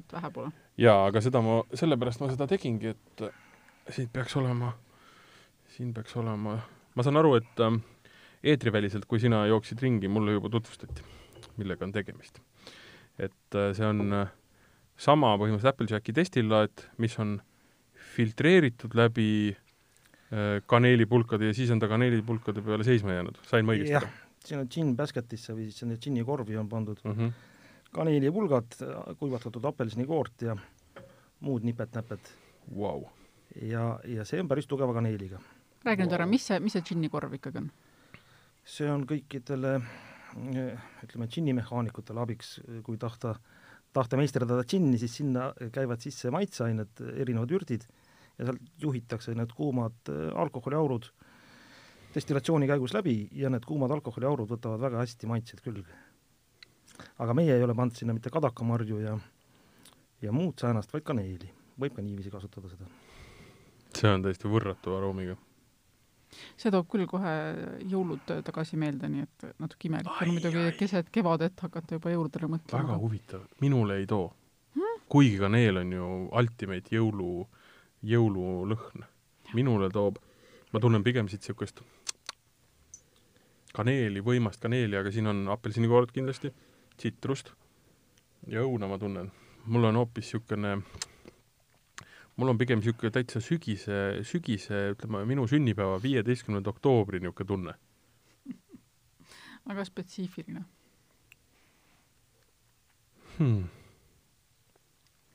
et 0.00 0.16
vähe 0.16 0.32
pole. 0.34 0.52
jaa, 0.78 1.04
aga 1.10 1.22
seda 1.24 1.42
ma, 1.44 1.60
sellepärast 1.82 2.24
ma 2.24 2.30
seda 2.32 2.48
tegingi, 2.50 2.94
et 2.94 3.24
siit 3.94 4.10
peaks 4.14 4.36
olema, 4.40 4.72
siin 5.74 5.94
peaks 5.94 6.16
olema, 6.20 6.58
ma 6.94 7.06
saan 7.06 7.20
aru, 7.20 7.36
et 7.40 7.64
äh, 7.66 7.78
eetriväliselt, 8.54 9.06
kui 9.10 9.22
sina 9.22 9.44
jooksid 9.50 9.82
ringi, 9.82 10.10
mulle 10.10 10.36
juba 10.36 10.50
tutvustati, 10.54 11.06
millega 11.58 11.86
on 11.86 11.94
tegemist. 11.94 12.42
et 13.18 13.54
äh, 13.58 13.72
see 13.74 13.86
on 13.86 14.12
äh, 14.14 14.28
sama 14.98 15.34
põhimõtteliselt 15.38 15.74
Applejacki 15.74 16.14
destillaat, 16.16 16.84
mis 17.02 17.14
on 17.22 17.36
filtreeritud 18.16 18.96
läbi 18.98 19.28
äh, 19.52 20.58
kaneelipulkade 20.66 21.52
ja 21.52 21.56
siis 21.56 21.70
on 21.74 21.82
ta 21.82 21.88
kaneelipulkade 21.90 22.64
peale 22.66 22.86
seisma 22.86 23.14
jäänud, 23.14 23.38
sain 23.46 23.66
ma 23.66 23.76
õigesti 23.76 24.00
aru? 24.00 24.10
siin 24.48 24.62
on 24.62 24.70
džinn 24.70 24.96
basketisse 24.96 25.52
või 25.52 25.68
siis 25.68 25.82
sinna 25.82 25.98
džinni 26.00 26.24
korvi 26.24 26.56
on 26.56 26.68
pandud 26.70 27.00
mm 27.04 27.14
-hmm. 27.14 27.32
kaneelipulgad, 27.94 28.78
kuivatatud 29.18 29.64
apelsinikoort 29.70 30.42
ja 30.42 30.56
muud 31.40 31.66
nipet-näpet 31.66 32.32
wow.. 32.74 33.04
ja, 33.62 34.00
ja 34.04 34.24
see 34.24 34.40
on 34.40 34.48
päris 34.48 34.66
tugeva 34.66 34.94
kaneeliga. 34.94 35.38
räägi 35.84 36.02
nüüd 36.02 36.10
wow. 36.10 36.20
ära, 36.20 36.26
mis 36.26 36.46
see, 36.46 36.60
mis 36.60 36.72
see 36.72 36.82
džinni 36.82 37.08
korv 37.08 37.34
ikkagi 37.34 37.58
on? 37.58 37.70
see 38.64 38.90
on 38.90 39.06
kõikidele 39.06 39.80
ütleme, 41.02 41.26
džinnimehaanikutele 41.26 42.20
abiks, 42.20 42.60
kui 42.84 42.96
tahta 42.96 43.30
äh, 43.30 43.57
tahta 43.96 44.18
meisterdada 44.20 44.64
džinni, 44.64 44.98
siis 45.00 45.16
sinna 45.20 45.52
käivad 45.72 46.02
sisse 46.04 46.30
maitseained, 46.34 47.00
erinevad 47.16 47.52
ürdid, 47.56 47.86
ja 48.38 48.48
sealt 48.48 48.62
juhitakse 48.82 49.34
need 49.34 49.54
kuumad 49.56 50.12
äh, 50.12 50.28
alkoholiaurud 50.38 51.08
destillatsiooni 52.14 52.68
käigus 52.68 52.94
läbi 52.96 53.16
ja 53.36 53.50
need 53.52 53.66
kuumad 53.68 53.92
alkoholiaurud 53.96 54.48
võtavad 54.50 54.80
väga 54.80 55.02
hästi 55.02 55.28
maitsed 55.30 55.64
külge. 55.64 55.96
aga 57.18 57.34
meie 57.34 57.56
ei 57.56 57.62
ole 57.62 57.74
pannud 57.74 57.96
sinna 57.96 58.14
mitte 58.14 58.30
kadakamarju 58.30 59.00
ja 59.00 59.18
ja 60.22 60.32
muud 60.32 60.58
säänast, 60.58 60.92
vaid 60.92 61.04
kaneeli. 61.04 61.50
võib 61.80 61.94
ka 61.94 62.02
niiviisi 62.02 62.30
kasutada 62.30 62.68
seda. 62.68 62.86
see 63.96 64.10
on 64.10 64.22
täiesti 64.22 64.48
võrratu 64.48 64.96
aroomiga 64.96 65.36
see 66.56 66.72
toob 66.74 66.88
küll 66.92 67.06
kohe 67.10 67.34
jõulud 67.88 68.32
tagasi 68.46 68.78
meelde, 68.80 69.10
nii 69.12 69.26
et 69.26 69.46
natuke 69.58 69.88
imelik 69.88 70.22
on 70.22 70.34
muidugi 70.34 70.64
keset 70.78 71.10
kevadet 71.14 71.60
hakata 71.66 71.98
juba 71.98 72.12
jõuludele 72.14 72.50
mõtlema. 72.54 72.82
väga 72.84 72.98
huvitav, 73.02 73.44
minule 73.64 74.00
ei 74.02 74.06
too 74.06 74.30
hmm?. 74.76 75.04
kuigi 75.08 75.38
kaneel 75.40 75.82
on 75.84 75.92
ju 75.92 76.10
ultimate 76.42 76.96
jõulu, 76.96 77.46
jõululõhn. 78.14 79.06
minule 79.54 79.90
toob, 79.90 80.18
ma 80.72 80.80
tunnen 80.80 81.04
pigem 81.04 81.28
siit 81.28 81.42
niisugust 81.42 81.82
kaneeli, 83.78 84.22
võimast 84.24 84.60
kaneeli, 84.62 84.96
aga 84.98 85.12
siin 85.14 85.30
on 85.30 85.44
apelsinikoort 85.54 86.12
kindlasti, 86.14 86.50
tsitrust 86.98 87.52
ja 88.50 88.64
õuna 88.66 88.88
ma 88.90 88.98
tunnen. 88.98 89.30
mul 89.68 89.84
on 89.84 89.96
hoopis 90.00 90.24
niisugune 90.24 90.78
mul 92.38 92.52
on 92.52 92.58
pigem 92.58 92.78
niisugune 92.78 93.10
täitsa 93.14 93.42
sügise, 93.42 93.98
sügise, 94.26 94.92
ütleme, 94.94 95.24
minu 95.28 95.46
sünnipäeva, 95.50 95.98
viieteistkümnenda 96.02 96.70
oktoobri 96.70 97.20
niisugune 97.22 97.48
tunne. 97.50 97.74
väga 99.68 99.84
spetsiifiline 99.84 100.62
hmm.. 103.38 103.66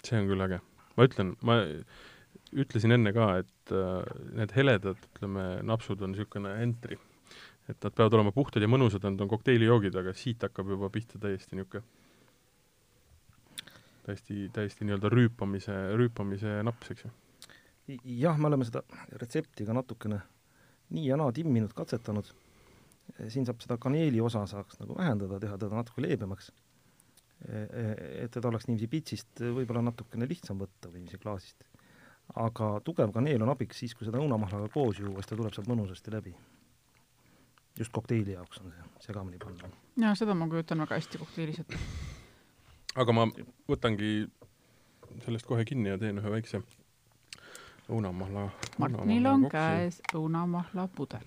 see 0.04 0.18
on 0.20 0.30
küll 0.32 0.46
äge. 0.48 0.60
ma 0.98 1.08
ütlen, 1.10 1.36
ma 1.46 1.60
ütlesin 2.54 2.96
enne 2.96 3.14
ka, 3.16 3.28
et 3.44 3.74
äh, 3.76 4.24
need 4.40 4.56
heledad, 4.56 5.04
ütleme, 5.12 5.48
napsud 5.68 6.02
on 6.02 6.16
niisugune 6.16 6.56
entry. 6.64 6.98
et 7.68 7.78
nad 7.84 7.94
peavad 7.96 8.16
olema 8.18 8.32
puhtad 8.36 8.64
ja 8.64 8.72
mõnusad, 8.72 9.04
nad 9.08 9.22
on 9.24 9.30
kokteilijoogid, 9.32 9.96
aga 10.00 10.16
siit 10.18 10.42
hakkab 10.44 10.72
juba 10.76 10.90
pihta 10.92 11.20
täiesti 11.20 11.60
niisugune 11.60 12.03
täiesti, 14.06 14.50
täiesti 14.54 14.88
nii-öelda 14.88 15.12
rüüpamise, 15.12 15.76
rüüpamise 16.00 16.62
naps, 16.66 16.92
eks 16.94 17.06
ju? 17.06 17.12
jah, 18.20 18.38
me 18.40 18.48
oleme 18.48 18.66
seda 18.68 18.84
retsepti 19.20 19.66
ka 19.68 19.76
natukene 19.76 20.22
nii 20.94 21.08
ja 21.08 21.18
naa 21.20 21.32
timminud, 21.36 21.74
katsetanud, 21.76 22.30
siin 23.28 23.48
saab 23.48 23.62
seda 23.64 23.78
kaneeli 23.82 24.22
osa 24.24 24.46
saaks 24.50 24.80
nagu 24.82 24.96
vähendada, 24.98 25.40
teha 25.42 25.58
teda 25.60 25.76
natuke 25.80 26.04
leebemaks. 26.06 26.52
E, 27.44 27.60
e, 27.60 27.86
et 28.24 28.32
teda 28.32 28.48
oleks 28.48 28.70
niiviisi 28.70 28.88
pitsist 28.88 29.44
võib-olla 29.44 29.82
natukene 29.84 30.28
lihtsam 30.30 30.62
võtta 30.62 30.92
või 30.92 31.04
niiviisi 31.04 31.20
klaasist. 31.24 31.66
aga 32.40 32.68
tugev 32.88 33.12
kaneel 33.12 33.44
on 33.44 33.52
abiks 33.52 33.82
siis, 33.84 33.96
kui 33.96 34.08
seda 34.08 34.22
õunamahlaga 34.24 34.70
koos 34.72 35.00
juua, 35.00 35.20
siis 35.20 35.28
ta 35.28 35.36
tuleb 35.36 35.54
sealt 35.54 35.68
mõnusasti 35.68 36.14
läbi. 36.14 36.36
just 37.80 37.92
kokteili 37.92 38.32
jaoks 38.32 38.60
on 38.62 38.72
see 38.72 39.08
segamini 39.08 39.38
panna. 39.38 39.70
jaa, 39.98 40.16
seda 40.16 40.34
ma 40.34 40.48
kujutan 40.48 40.80
väga 40.86 40.96
hästi 40.96 41.18
kokteilis 41.18 41.60
ette 41.60 41.80
aga 42.96 43.14
ma 43.16 43.28
võtangi 43.70 44.14
sellest 45.26 45.48
kohe 45.50 45.66
kinni 45.66 45.90
ja 45.90 46.00
teen 46.02 46.20
ühe 46.22 46.34
väikse 46.34 46.62
õunamahla. 47.90 48.48
Martinil 48.82 49.26
on 49.30 49.48
käes 49.52 50.02
õunamahla 50.16 50.88
pudel. 50.96 51.26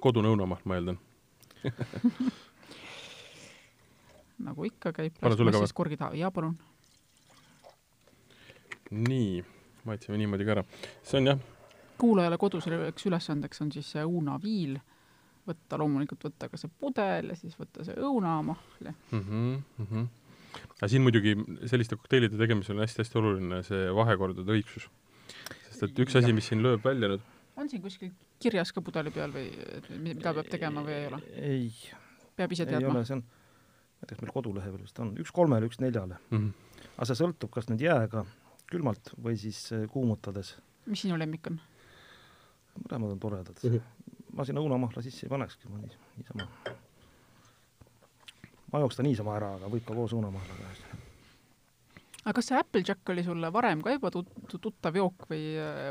kodune 0.00 0.32
õunamahl, 0.32 0.64
ma 0.64 0.78
eeldan 0.78 0.98
nagu 4.46 4.64
ikka 4.66 4.90
käib 4.96 5.14
plastmassist 5.20 5.76
korgi 5.78 5.96
taha, 6.00 6.16
jaa 6.18 6.30
palun. 6.34 6.56
nii, 8.90 9.44
maitseme 9.86 10.18
niimoodi 10.18 10.44
ka 10.48 10.56
ära. 10.56 10.64
see 11.02 11.20
on 11.20 11.26
jah. 11.30 11.44
kuulajale 11.98 12.38
koduseks 12.38 13.06
ülesandeks 13.06 13.62
on 13.62 13.70
siis 13.72 13.92
see 13.94 14.02
õunaviil, 14.02 14.80
võtta 15.46 15.78
loomulikult 15.78 16.26
võtta 16.26 16.50
ka 16.50 16.58
see 16.58 16.70
pudel 16.80 17.30
ja 17.30 17.38
siis 17.38 17.54
võtta 17.60 17.86
see 17.86 17.94
õunamahl 18.00 18.90
mm. 18.90 19.22
-hmm, 19.22 19.62
mm 19.78 19.86
-hmm 19.86 20.10
aga 20.78 20.88
siin 20.88 21.04
muidugi 21.04 21.36
selliste 21.70 21.96
kokteilide 21.96 22.38
tegemisel 22.40 22.76
on 22.76 22.84
hästi-hästi 22.86 23.20
oluline 23.20 23.62
see 23.66 23.86
vahekordade 23.96 24.58
õigsus. 24.58 24.88
sest 25.68 25.86
et 25.88 26.02
üks 26.06 26.18
asi, 26.18 26.32
mis 26.36 26.50
siin 26.50 26.64
lööb 26.64 26.84
välja 26.84 27.14
nüüd 27.14 27.30
on 27.56 27.68
siin 27.68 27.82
kuskil 27.82 28.12
kirjas 28.42 28.72
ka 28.72 28.82
pudeli 28.84 29.12
peal 29.14 29.32
või 29.34 29.48
et 29.76 29.88
mida 30.02 30.34
peab 30.36 30.50
tegema 30.50 30.84
või 30.86 30.96
ei 30.96 31.08
ole? 31.10 31.20
ei, 31.36 31.70
peab 32.36 32.54
ise 32.54 32.66
ei 32.66 32.72
teadma? 32.74 32.94
ole, 32.94 33.04
see 33.08 33.18
on, 33.18 33.24
ma 33.24 34.04
ei 34.04 34.06
tea, 34.06 34.14
kas 34.14 34.22
meil 34.24 34.34
kodulehel 34.34 34.78
vist 34.80 35.02
on, 35.04 35.12
üks 35.22 35.34
kolmele, 35.34 35.68
üks 35.70 35.80
neljale 35.82 36.18
mm. 36.30 36.38
-hmm. 36.38 36.86
aga 36.96 37.08
see 37.10 37.20
sõltub, 37.20 37.52
kas 37.54 37.68
nüüd 37.70 37.84
jääga 37.84 38.24
külmalt 38.72 39.12
või 39.20 39.36
siis 39.40 39.60
eh, 39.76 39.84
kuumutades. 39.92 40.56
mis 40.86 41.04
sinu 41.04 41.18
lemmik 41.20 41.50
on? 41.50 41.60
mõlemad 42.86 43.16
on 43.16 43.20
toredad 43.20 43.58
Mhm. 43.62 43.74
mm. 43.74 43.78
-hmm. 43.78 44.36
ma 44.36 44.48
sinna 44.48 44.64
õunamahla 44.64 45.02
sisse 45.04 45.26
ei 45.26 45.30
panekski, 45.30 45.68
ma 45.68 45.78
nii, 45.82 45.98
niisama. 46.16 46.48
Ma 48.72 48.82
jooks 48.82 48.98
ta 48.98 49.06
niisama 49.06 49.36
ära, 49.38 49.54
aga 49.58 49.70
võib 49.72 49.86
ka 49.86 49.96
koos 49.96 50.14
õunamahlaga. 50.16 50.70
aga 52.22 52.36
kas 52.38 52.50
see 52.50 52.58
Applejack 52.58 53.14
oli 53.14 53.24
sulle 53.26 53.52
varem 53.52 53.82
ka 53.84 53.96
juba 53.96 54.12
tut-, 54.14 54.32
tuttav 54.52 54.96
jook 54.96 55.26
või, 55.30 55.44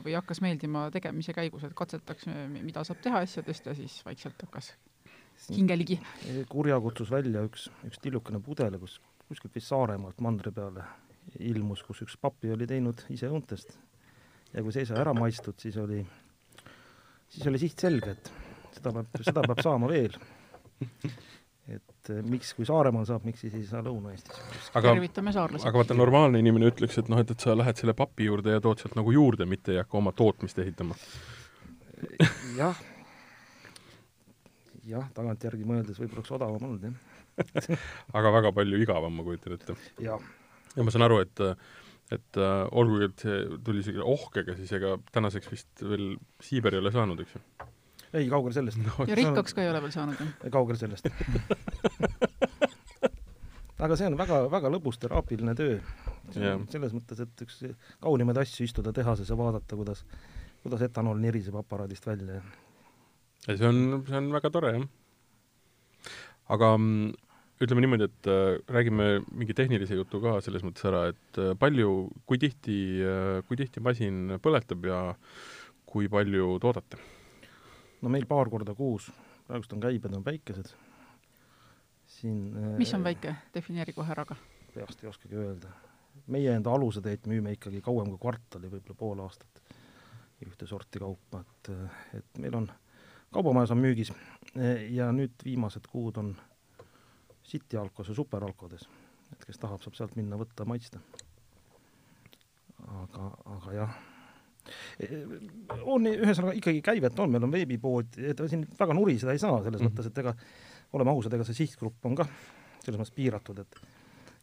või 0.06 0.16
hakkas 0.18 0.42
meeldima 0.42 0.88
tegemise 0.94 1.36
käigus, 1.38 1.68
et 1.68 1.76
katsetaks, 1.78 2.30
mida 2.58 2.86
saab 2.88 3.04
teha 3.04 3.24
asjadest 3.26 3.70
ja 3.70 3.78
siis 3.78 4.00
vaikselt 4.06 4.42
hakkas 4.48 4.74
hinge 5.50 5.78
ligi? 5.78 6.00
kurja 6.50 6.80
kutsus 6.82 7.12
välja 7.12 7.44
üks, 7.48 7.70
üks 7.88 8.02
tillukene 8.02 8.42
pudel, 8.44 8.78
kus 8.82 9.00
kuskilt 9.32 9.56
vist 9.56 9.72
Saaremaalt 9.72 10.20
mandri 10.24 10.52
peale 10.52 10.84
ilmus, 11.40 11.84
kus 11.88 12.02
üks 12.06 12.18
papi 12.20 12.52
oli 12.52 12.68
teinud 12.68 13.06
ise 13.14 13.30
õuntest. 13.32 13.78
ja 14.52 14.64
kui 14.64 14.74
see 14.76 14.86
sai 14.88 15.00
ära 15.00 15.14
maitstud, 15.16 15.56
siis 15.62 15.78
oli, 15.80 16.02
siis 17.32 17.48
oli 17.48 17.62
siht 17.62 17.80
selge, 17.80 18.18
et 18.18 18.32
seda 18.76 18.92
peab, 18.98 19.22
seda 19.24 19.46
peab 19.46 19.62
saama 19.64 19.92
veel. 19.92 20.18
Et 22.02 22.28
miks, 22.28 22.54
kui 22.58 22.66
Saaremaal 22.68 23.06
saab, 23.10 23.26
miks 23.28 23.44
siis 23.44 23.56
ei 23.58 23.66
saa 23.68 23.84
Lõuna-Eestis? 23.86 24.40
aga, 24.74 24.94
tervitame 24.94 25.34
saarlasi. 25.36 25.68
aga 25.68 25.82
vaata, 25.82 25.98
normaalne 25.98 26.42
inimene 26.42 26.72
ütleks, 26.72 26.98
et 27.02 27.12
noh, 27.12 27.22
et, 27.22 27.34
et 27.34 27.46
sa 27.46 27.56
lähed 27.58 27.82
selle 27.82 27.96
papi 27.98 28.30
juurde 28.30 28.56
ja 28.56 28.64
tood 28.64 28.82
sealt 28.82 28.98
nagu 29.00 29.14
juurde, 29.16 29.48
mitte 29.50 29.76
ei 29.76 29.82
hakka 29.82 30.00
oma 30.00 30.14
tootmist 30.16 30.60
ehitama. 30.64 30.98
jah, 32.58 32.82
jah, 34.90 35.12
tagantjärgi 35.18 35.68
mõeldes 35.68 36.02
võib-olla 36.02 36.24
oleks 36.24 36.36
odavam 36.40 36.70
olnud, 36.70 36.90
jah. 36.90 37.78
aga 38.18 38.34
väga 38.40 38.52
palju 38.56 38.82
igavam, 38.82 39.14
ma 39.18 39.28
kujutan 39.28 39.56
ette. 39.58 39.78
ja 40.02 40.18
ma 40.84 40.94
saan 40.94 41.08
aru, 41.08 41.22
et 41.26 41.46
et 42.12 42.40
äh, 42.44 42.66
olgugi, 42.76 43.08
et 43.08 43.22
see 43.24 43.36
tuli 43.64 43.80
isegi 43.84 44.02
ohkega, 44.04 44.56
siis 44.58 44.72
ega 44.76 44.98
tänaseks 45.16 45.52
vist 45.52 45.84
veel 45.86 46.18
siiber 46.44 46.76
ei 46.76 46.82
ole 46.84 46.92
saanud, 46.92 47.22
eks 47.24 47.38
ju? 47.38 47.44
Ei, 48.14 48.28
kaugel 48.32 48.54
sellest 48.56 48.82
no, 48.82 49.08
ja 49.10 49.18
rikkaks 49.18 49.56
ka 49.58 49.64
ei 49.64 49.72
ole 49.72 49.82
veel 49.84 49.94
saanud, 49.96 50.20
jah? 50.20 50.52
kaugel 50.54 50.80
sellest 50.80 51.10
aga 53.82 53.98
see 53.98 54.10
on 54.12 54.18
väga, 54.20 54.44
väga 54.52 54.70
lõbus 54.70 55.00
teraapiline 55.02 55.56
töö. 55.58 55.80
Jah. 56.38 56.60
selles 56.72 56.94
mõttes, 56.94 57.20
et 57.24 57.42
üks 57.44 57.64
kaunimaid 58.04 58.38
asju 58.44 58.68
istuda 58.68 58.94
tehases 58.96 59.30
ja 59.32 59.36
vaadata, 59.36 59.76
kuidas, 59.76 60.04
kuidas 60.62 60.84
etanool 60.86 61.18
niriseb 61.20 61.58
aparaadist 61.60 62.06
välja 62.08 62.38
ja 62.38 62.44
ja 63.48 63.58
see 63.58 63.68
on, 63.68 64.02
see 64.08 64.18
on 64.20 64.30
väga 64.36 64.52
tore, 64.54 64.74
jah. 64.76 64.86
aga 66.54 66.72
mm, 66.78 67.14
ütleme 67.62 67.84
niimoodi, 67.86 68.08
et 68.10 68.30
äh, 68.30 68.60
räägime 68.74 69.08
mingi 69.30 69.56
tehnilise 69.58 69.98
jutu 69.98 70.22
ka 70.24 70.38
selles 70.46 70.66
mõttes 70.66 70.86
ära, 70.90 71.08
et 71.14 71.42
äh, 71.42 71.54
palju, 71.62 71.96
kui 72.30 72.42
tihti 72.42 72.78
äh,, 73.06 73.40
kui 73.48 73.60
tihti 73.60 73.84
masin 73.84 74.38
põletab 74.44 74.86
ja 74.90 75.02
kui 75.90 76.10
palju 76.12 76.56
toodate? 76.62 77.02
No 78.02 78.10
meil 78.10 78.26
paar 78.30 78.50
korda 78.50 78.76
kuus, 78.78 79.12
praegust 79.48 79.74
on 79.74 79.84
käibed 79.84 80.16
on 80.18 80.26
väikesed. 80.26 80.74
siin 82.08 82.42
mis 82.78 82.94
on 82.94 83.04
väike, 83.04 83.36
defineeri 83.54 83.94
kohe 83.94 84.12
ära 84.12 84.26
ka. 84.26 84.36
peast 84.74 85.04
ei 85.04 85.10
oskagi 85.10 85.36
öelda. 85.36 85.72
meie 86.28 86.56
enda 86.56 86.74
aluseteed 86.74 87.28
müüme 87.28 87.54
ikkagi 87.58 87.82
kauem 87.82 88.10
kui 88.10 88.20
kvartali, 88.20 88.72
võib-olla 88.72 88.98
pool 88.98 89.24
aastat 89.26 89.62
ühte 90.46 90.68
sorti 90.68 91.00
kaupa, 91.00 91.42
et, 91.42 91.70
et 92.18 92.40
meil 92.42 92.56
on, 92.58 92.70
kaubamajas 93.34 93.74
on 93.76 93.82
müügis 93.82 94.12
ja 94.90 95.12
nüüd 95.14 95.44
viimased 95.46 95.86
kuud 95.92 96.18
on 96.18 96.34
City 97.46 97.78
Alkos 97.78 98.10
ja 98.10 98.16
Superalkodes, 98.18 98.88
et 99.34 99.46
kes 99.46 99.60
tahab, 99.62 99.84
saab 99.84 99.98
sealt 99.98 100.16
minna 100.18 100.40
võtta, 100.40 100.66
maitsta. 100.66 101.02
aga, 102.88 103.28
aga 103.56 103.76
jah, 103.76 103.98
on 105.84 106.10
ühesõnaga 106.12 106.56
ikkagi 106.58 106.82
käivet 106.86 107.20
on, 107.20 107.32
meil 107.34 107.48
on 107.48 107.54
veebipood, 107.54 108.20
et 108.32 108.44
siin 108.50 108.66
väga 108.80 108.98
nuriseda 108.98 109.36
ei 109.36 109.42
saa, 109.42 109.62
selles 109.64 109.82
mm 109.82 109.88
-hmm. 109.88 109.94
mõttes, 109.94 110.12
et 110.12 110.18
ega 110.24 110.36
oleme 110.94 111.12
ausad, 111.12 111.34
ega 111.34 111.48
see 111.48 111.64
sihtgrupp 111.64 112.06
on 112.06 112.16
ka 112.16 112.28
selles 112.84 113.00
mõttes 113.00 113.16
piiratud, 113.16 113.60
et 113.60 113.82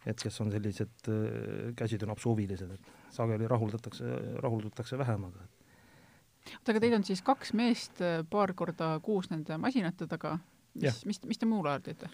et 0.06 0.22
kes 0.22 0.40
on 0.40 0.50
sellised 0.50 1.08
äh, 1.10 1.74
käsitöönapsuhuvilised, 1.76 2.70
et 2.70 2.92
sageli 3.12 3.48
rahuldatakse, 3.48 4.04
rahuldatakse 4.40 4.98
vähem, 4.98 5.24
aga 5.24 5.42
oota, 6.54 6.72
aga 6.72 6.80
teil 6.80 6.96
on 6.96 7.04
siis 7.04 7.22
kaks 7.22 7.52
meest 7.58 8.00
äh, 8.00 8.22
paar 8.30 8.54
korda 8.54 8.94
kuus 9.04 9.30
nende 9.30 9.58
masinate 9.58 10.06
taga, 10.06 10.38
mis, 10.74 11.04
mis, 11.04 11.20
mis 11.26 11.38
te 11.38 11.46
muul 11.46 11.66
ajal 11.66 11.84
teete? 11.90 12.10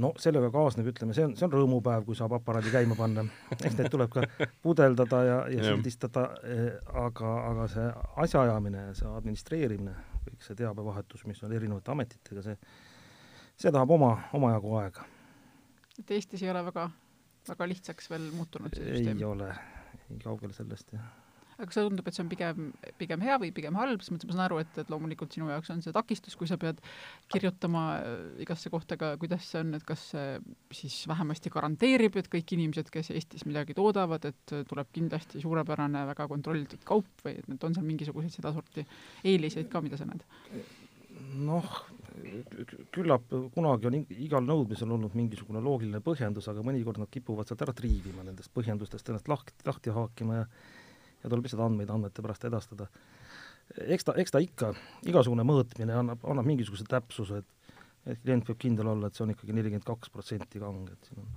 No 0.00 0.12
sellega 0.20 0.50
kaasneb, 0.54 0.88
ütleme, 0.92 1.14
see 1.16 1.26
on, 1.26 1.34
see 1.38 1.46
on 1.46 1.54
rõõmupäev, 1.54 2.04
kui 2.06 2.16
saab 2.18 2.36
aparaadi 2.38 2.72
käima 2.72 2.96
panna. 2.98 3.24
eks 3.58 3.76
neid 3.78 3.90
tuleb 3.92 4.12
ka 4.12 4.24
pudeldada 4.64 5.22
ja, 5.26 5.38
ja 5.52 5.66
sildistada, 5.68 6.26
aga, 7.04 7.32
aga 7.50 7.68
see 7.72 7.86
asjaajamine, 8.24 8.86
see 8.98 9.14
administreerimine, 9.20 9.94
kõik 10.26 10.46
see 10.46 10.58
teabevahetus, 10.62 11.26
mis 11.28 11.42
on 11.46 11.56
erinevate 11.56 11.94
ametitega, 11.94 12.44
see, 12.46 12.58
see 13.56 13.72
tahab 13.72 13.96
oma, 13.98 14.14
omajagu 14.38 14.76
aega. 14.82 15.08
et 15.98 16.14
Eestis 16.18 16.44
ei 16.46 16.52
ole 16.54 16.64
väga, 16.70 16.88
väga 17.48 17.72
lihtsaks 17.74 18.12
veel 18.12 18.30
muutunud 18.36 18.76
see 18.76 18.86
ei 18.86 19.02
süsteem? 19.02 19.18
ei 19.18 19.28
ole, 19.28 19.50
ei 20.08 20.22
kaugel 20.22 20.54
sellest, 20.56 20.94
jah 20.96 21.21
aga 21.56 21.68
kas 21.68 21.78
sulle 21.78 21.90
tundub, 21.90 22.08
et 22.08 22.16
see 22.16 22.24
on 22.24 22.30
pigem, 22.32 22.68
pigem 23.00 23.24
hea 23.24 23.38
või 23.42 23.52
pigem 23.54 23.78
halb, 23.78 24.02
selles 24.02 24.16
mõttes 24.16 24.30
ma 24.30 24.36
saan 24.36 24.44
aru, 24.46 24.60
et, 24.62 24.80
et 24.82 24.92
loomulikult 24.92 25.34
sinu 25.36 25.50
jaoks 25.52 25.72
on 25.74 25.82
see 25.84 25.94
takistus, 25.94 26.36
kui 26.38 26.50
sa 26.50 26.58
pead 26.60 26.80
kirjutama 27.32 27.84
äh, 27.98 28.20
igasse 28.44 28.72
kohta 28.72 28.98
ka, 29.00 29.14
kuidas 29.22 29.48
see 29.48 29.62
on, 29.62 29.74
et 29.78 29.86
kas 29.88 30.08
see 30.12 30.26
siis 30.82 31.00
vähemasti 31.10 31.52
garanteerib, 31.54 32.18
et 32.20 32.30
kõik 32.32 32.56
inimesed, 32.56 32.92
kes 32.92 33.12
Eestis 33.14 33.46
midagi 33.48 33.76
toodavad, 33.78 34.28
et 34.30 34.56
tuleb 34.68 34.92
kindlasti 34.94 35.42
suurepärane, 35.42 36.06
väga 36.12 36.28
kontrollitud 36.30 36.86
kaup 36.88 37.26
või 37.26 37.38
et 37.40 37.50
need 37.50 37.66
on 37.66 37.76
seal 37.76 37.88
mingisuguseid 37.88 38.38
sedasorti 38.38 38.86
eeliseid 39.28 39.68
ka, 39.72 39.84
mida 39.84 40.00
sa 40.00 40.08
näed? 40.08 40.24
noh, 41.32 41.68
küllap 42.92 43.32
kunagi 43.54 43.88
on 43.88 43.96
igal 44.00 44.44
nõudmisel 44.44 44.90
olnud 44.92 45.16
mingisugune 45.18 45.62
loogiline 45.64 46.02
põhjendus, 46.04 46.48
aga 46.50 46.64
mõnikord 46.66 47.00
nad 47.02 47.10
kipuvad 47.12 47.48
sealt 47.48 47.64
ära 47.66 47.74
triivima, 47.76 48.24
nendest 48.26 48.52
põhjendustest 48.54 49.10
ennast 49.10 49.30
lahti, 49.32 49.54
lahti 49.66 49.94
haakima 49.94 50.42
ja 50.42 50.46
ja 51.22 51.30
tuleb 51.30 51.46
lihtsalt 51.46 51.64
andmeid 51.64 51.90
andmete 51.90 52.24
pärast 52.24 52.44
edastada. 52.48 52.88
eks 53.86 54.04
ta, 54.04 54.14
eks 54.20 54.34
ta 54.34 54.42
ikka, 54.42 54.72
igasugune 55.08 55.46
mõõtmine 55.46 55.96
annab, 55.96 56.24
annab 56.28 56.48
mingisuguse 56.48 56.84
täpsuse, 56.88 57.42
et 57.42 57.62
et 58.06 58.18
klient 58.18 58.48
võib 58.48 58.58
kindel 58.58 58.88
olla, 58.90 59.08
et 59.08 59.14
see 59.14 59.24
on 59.26 59.30
ikkagi 59.34 59.54
nelikümmend 59.54 59.86
kaks 59.86 60.10
protsenti 60.10 60.58
kang, 60.62 60.88
et 60.90 61.06
siin 61.06 61.20
on 61.22 61.28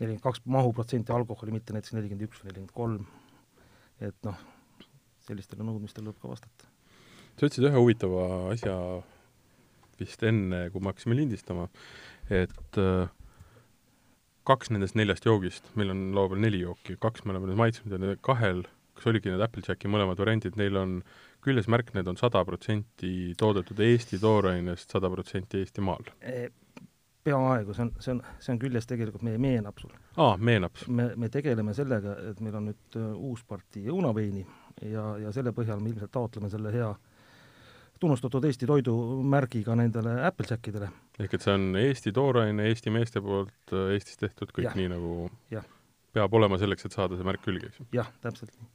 nelikümmend 0.00 0.24
kaks 0.24 0.42
mahuprotsenti 0.56 1.14
alkoholi, 1.14 1.54
mitte 1.54 1.72
näiteks 1.72 1.94
nelikümmend 1.96 2.26
üks 2.26 2.42
või 2.42 2.50
nelikümmend 2.50 2.74
kolm. 2.76 3.06
et 4.02 4.26
noh, 4.26 4.38
sellistele 5.22 5.64
nõudmistele 5.64 6.08
tuleb 6.10 6.20
ka 6.20 6.32
vastata. 6.32 6.68
sa 7.38 7.46
ütlesid 7.46 7.68
ühe 7.68 7.78
huvitava 7.78 8.28
asja 8.52 8.76
vist 10.00 10.22
enne, 10.26 10.66
kui 10.74 10.82
me 10.82 10.90
hakkasime 10.90 11.16
lindistama, 11.16 11.68
et 12.28 12.80
äh, 12.80 13.08
kaks 14.48 14.72
nendest 14.74 14.98
neljast 14.98 15.26
joogist, 15.28 15.70
meil 15.78 15.94
on 15.94 16.10
laua 16.16 16.32
peal 16.32 16.42
neli 16.44 16.62
jooki, 16.64 16.98
kaks 17.00 17.24
me 17.24 17.34
oleme 17.34 17.50
nüüd 17.50 17.60
maitsnud 17.60 17.94
ja 17.94 18.16
kahel 18.20 18.66
kas 18.94 19.06
oligi 19.10 19.30
need 19.32 19.40
Applejacki 19.44 19.88
mõlemad 19.90 20.18
variandid, 20.20 20.56
neil 20.60 20.76
on 20.76 20.98
küljes 21.42 21.68
märk, 21.72 21.92
need 21.94 22.08
on 22.08 22.18
sada 22.20 22.44
protsenti 22.44 23.32
toodetud 23.38 23.80
Eesti 23.80 24.18
toorainest, 24.22 24.90
sada 24.94 25.10
protsenti 25.10 25.62
Eestimaal. 25.64 26.04
peaaegu, 27.24 27.74
see 27.74 27.82
on, 27.86 27.90
see 28.02 28.12
on, 28.16 28.20
see 28.42 28.52
on 28.54 28.58
küljes 28.58 28.86
tegelikult 28.90 29.22
meie 29.22 29.38
meenapsul. 29.38 29.92
aa, 30.16 30.36
meenaps. 30.36 30.88
me, 30.88 31.12
me 31.16 31.28
tegeleme 31.30 31.74
sellega, 31.74 32.16
et 32.30 32.40
meil 32.42 32.56
on 32.58 32.64
nüüd 32.72 32.98
äh, 32.98 33.12
uus 33.14 33.44
partii 33.46 33.86
õunaveini 33.94 34.42
ja, 34.90 35.04
ja 35.22 35.32
selle 35.32 35.52
põhjal 35.54 35.80
me 35.80 35.92
ilmselt 35.92 36.10
taotleme 36.14 36.50
selle 36.50 36.72
hea 36.74 36.90
tunnustatud 38.02 38.42
Eesti 38.48 38.66
toidumärgiga 38.66 39.76
nendele 39.78 40.16
Applejackidele. 40.26 40.88
ehk 41.22 41.34
et 41.38 41.44
see 41.46 41.54
on 41.54 41.68
Eesti 41.78 42.10
tooraine, 42.12 42.66
Eesti 42.72 42.90
meeste 42.90 43.22
poolt 43.22 43.70
äh, 43.76 43.92
Eestis 43.94 44.18
tehtud, 44.18 44.50
kõik 44.50 44.66
Ja. 44.72 44.74
nii 44.74 44.88
nagu 44.96 45.30
Jah. 45.54 45.64
peab 46.12 46.34
olema 46.34 46.58
selleks, 46.58 46.86
et 46.90 46.92
saada 46.98 47.14
see 47.16 47.24
märk 47.28 47.44
külge, 47.46 47.70
eks 47.70 47.78
ju? 47.78 47.86
jah, 48.00 48.10
täpselt 48.20 48.50
nii. 48.58 48.66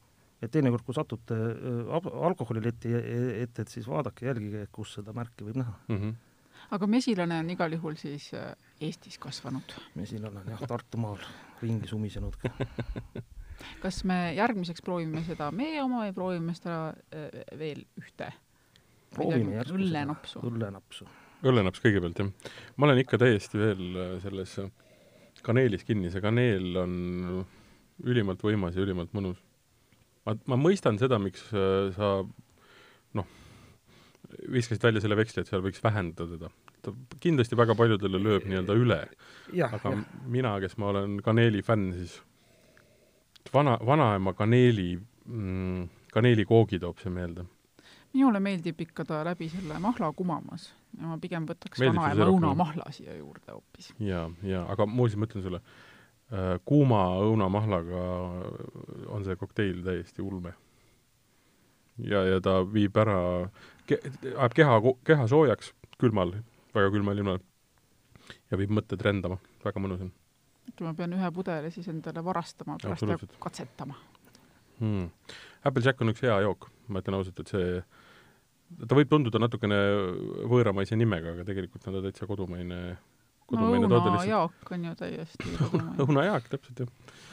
Et 0.42 0.52
teinekord, 0.54 0.86
kui 0.86 0.96
satute 0.96 1.36
äh, 1.36 1.92
al- 1.98 2.14
alkoholileti 2.30 2.94
e- 2.94 3.28
ette, 3.44 3.66
et 3.66 3.74
siis 3.74 3.88
vaadake, 3.90 4.28
jälgige, 4.30 4.66
kus 4.74 4.98
seda 5.00 5.16
märki 5.18 5.48
võib 5.48 5.62
näha. 5.64 5.74
mm. 5.88 6.02
-hmm. 6.02 6.16
aga 6.78 6.88
mesilane 6.88 7.40
on 7.40 7.50
igal 7.50 7.74
juhul 7.74 7.96
siis 7.96 8.32
äh, 8.34 8.54
Eestis 8.82 9.18
kasvanud. 9.18 9.78
mesilane 9.96 10.40
on 10.40 10.54
jah, 10.54 10.68
Tartumaal 10.68 11.22
ringi 11.62 11.88
sumisenud 11.88 12.36
ka. 12.36 12.50
kas 13.84 14.04
me 14.04 14.34
järgmiseks 14.38 14.82
proovime 14.82 15.24
seda 15.24 15.52
meie 15.52 15.82
oma 15.84 16.06
või 16.06 16.14
proovime 16.14 16.54
seda 16.54 16.94
äh, 17.14 17.30
veel 17.58 17.86
ühte? 17.98 18.34
proovime 19.16 19.56
järsku 19.56 19.78
seda 19.78 19.84
õllenapsu. 19.84 20.40
õllenapsu. 20.46 21.08
õllenaps 21.44 21.82
kõigepealt, 21.82 22.20
jah. 22.20 22.54
ma 22.78 22.86
olen 22.86 23.00
ikka 23.06 23.18
täiesti 23.18 23.58
veel 23.58 24.20
selles 24.22 24.60
kaneelis 25.42 25.84
kinni, 25.84 26.12
see 26.12 26.22
kaneel 26.22 26.76
on 26.82 26.94
ülimalt 28.06 28.42
võimas 28.44 28.76
ja 28.78 28.84
ülimalt 28.84 29.14
mõnus. 29.18 29.40
Ma, 30.28 30.36
ma 30.54 30.60
mõistan 30.60 31.00
seda, 31.00 31.20
miks 31.22 31.48
äh, 31.56 31.90
sa 31.96 32.12
noh, 33.18 33.28
viskasid 34.52 34.84
välja 34.84 35.04
selle 35.04 35.18
veksli, 35.20 35.44
et 35.44 35.52
seal 35.52 35.64
võiks 35.66 35.84
vähendada 35.84 36.36
teda. 36.36 36.54
ta 36.86 36.94
kindlasti 37.24 37.58
väga 37.58 37.76
paljudele 37.80 38.22
lööb 38.22 38.48
nii-öelda 38.48 38.78
üle. 38.78 39.02
aga 39.68 39.94
ja. 39.94 40.00
mina, 40.28 40.58
kes 40.64 40.78
ma 40.78 40.92
olen 40.94 41.20
kaneeli 41.24 41.64
fänn, 41.66 41.94
siis 41.96 42.20
vana, 43.54 43.78
vanaema 43.86 44.36
kaneeli 44.38 44.98
mm,, 44.98 45.88
kaneelikoogi 46.14 46.82
toob 46.84 47.00
see 47.04 47.14
meelde 47.14 47.48
minule 48.18 48.40
meeldib 48.42 48.80
ikka 48.82 49.06
ta 49.06 49.20
läbi 49.28 49.50
selle 49.52 49.78
mahla 49.84 50.10
kumamas 50.16 50.72
ja 50.98 51.10
ma 51.12 51.18
pigem 51.22 51.46
võtaks 51.48 51.82
vanaema 51.84 52.28
õunamahla 52.32 52.88
siia 52.96 53.16
juurde 53.18 53.52
hoopis. 53.54 53.92
ja, 54.00 54.26
ja 54.44 54.64
aga 54.72 54.88
muuseas 54.90 55.20
ma 55.22 55.30
ütlen 55.30 55.46
sulle 55.46 55.62
äh,, 55.62 55.87
kuuma 56.68 57.02
õunamahlaga 57.24 58.04
on 59.16 59.24
see 59.24 59.36
kokteil 59.40 59.80
täiesti 59.86 60.22
ulme. 60.22 60.54
ja, 62.04 62.24
ja 62.28 62.42
ta 62.44 62.60
viib 62.68 62.98
ära 63.00 63.20
ke,, 63.88 64.00
ajab 64.36 64.56
keha, 64.58 64.80
keha 65.08 65.28
soojaks 65.32 65.72
külmal, 66.02 66.36
väga 66.76 66.92
külmal 66.94 67.18
ilmal. 67.18 67.40
Ja 68.52 68.60
viib 68.60 68.72
mõtted 68.76 69.02
rändama, 69.04 69.40
väga 69.64 69.80
mõnus 69.80 70.04
on. 70.04 70.12
et 70.68 70.82
ma 70.84 70.94
pean 70.94 71.16
ühe 71.16 71.32
pudeli 71.32 71.72
siis 71.72 71.88
endale 71.88 72.24
varastama, 72.24 72.76
pärast 72.82 73.08
ja 73.08 73.18
katsetama. 73.40 73.96
Hmm.. 74.82 75.08
Applejack 75.66 76.02
on 76.04 76.12
üks 76.12 76.22
hea 76.24 76.36
jook, 76.44 76.68
ma 76.92 77.00
ütlen 77.02 77.18
ausalt, 77.18 77.40
et 77.40 77.52
see 77.52 77.80
ta 78.88 78.98
võib 78.98 79.10
tunduda 79.12 79.40
natukene 79.42 79.78
võõramaise 80.52 80.98
nimega, 81.00 81.34
aga 81.34 81.46
tegelikult 81.48 81.88
on 81.88 81.98
ta 81.98 82.04
täitsa 82.04 82.28
kodumaine, 82.30 82.98
kodumaine 83.48 83.88
no, 83.88 84.02
õunajaak 84.02 84.74
on 84.76 84.90
ju 84.90 84.98
täiesti 85.00 85.56
õunajaak, 86.04 86.50
täpselt, 86.54 86.84
jah. 86.84 87.24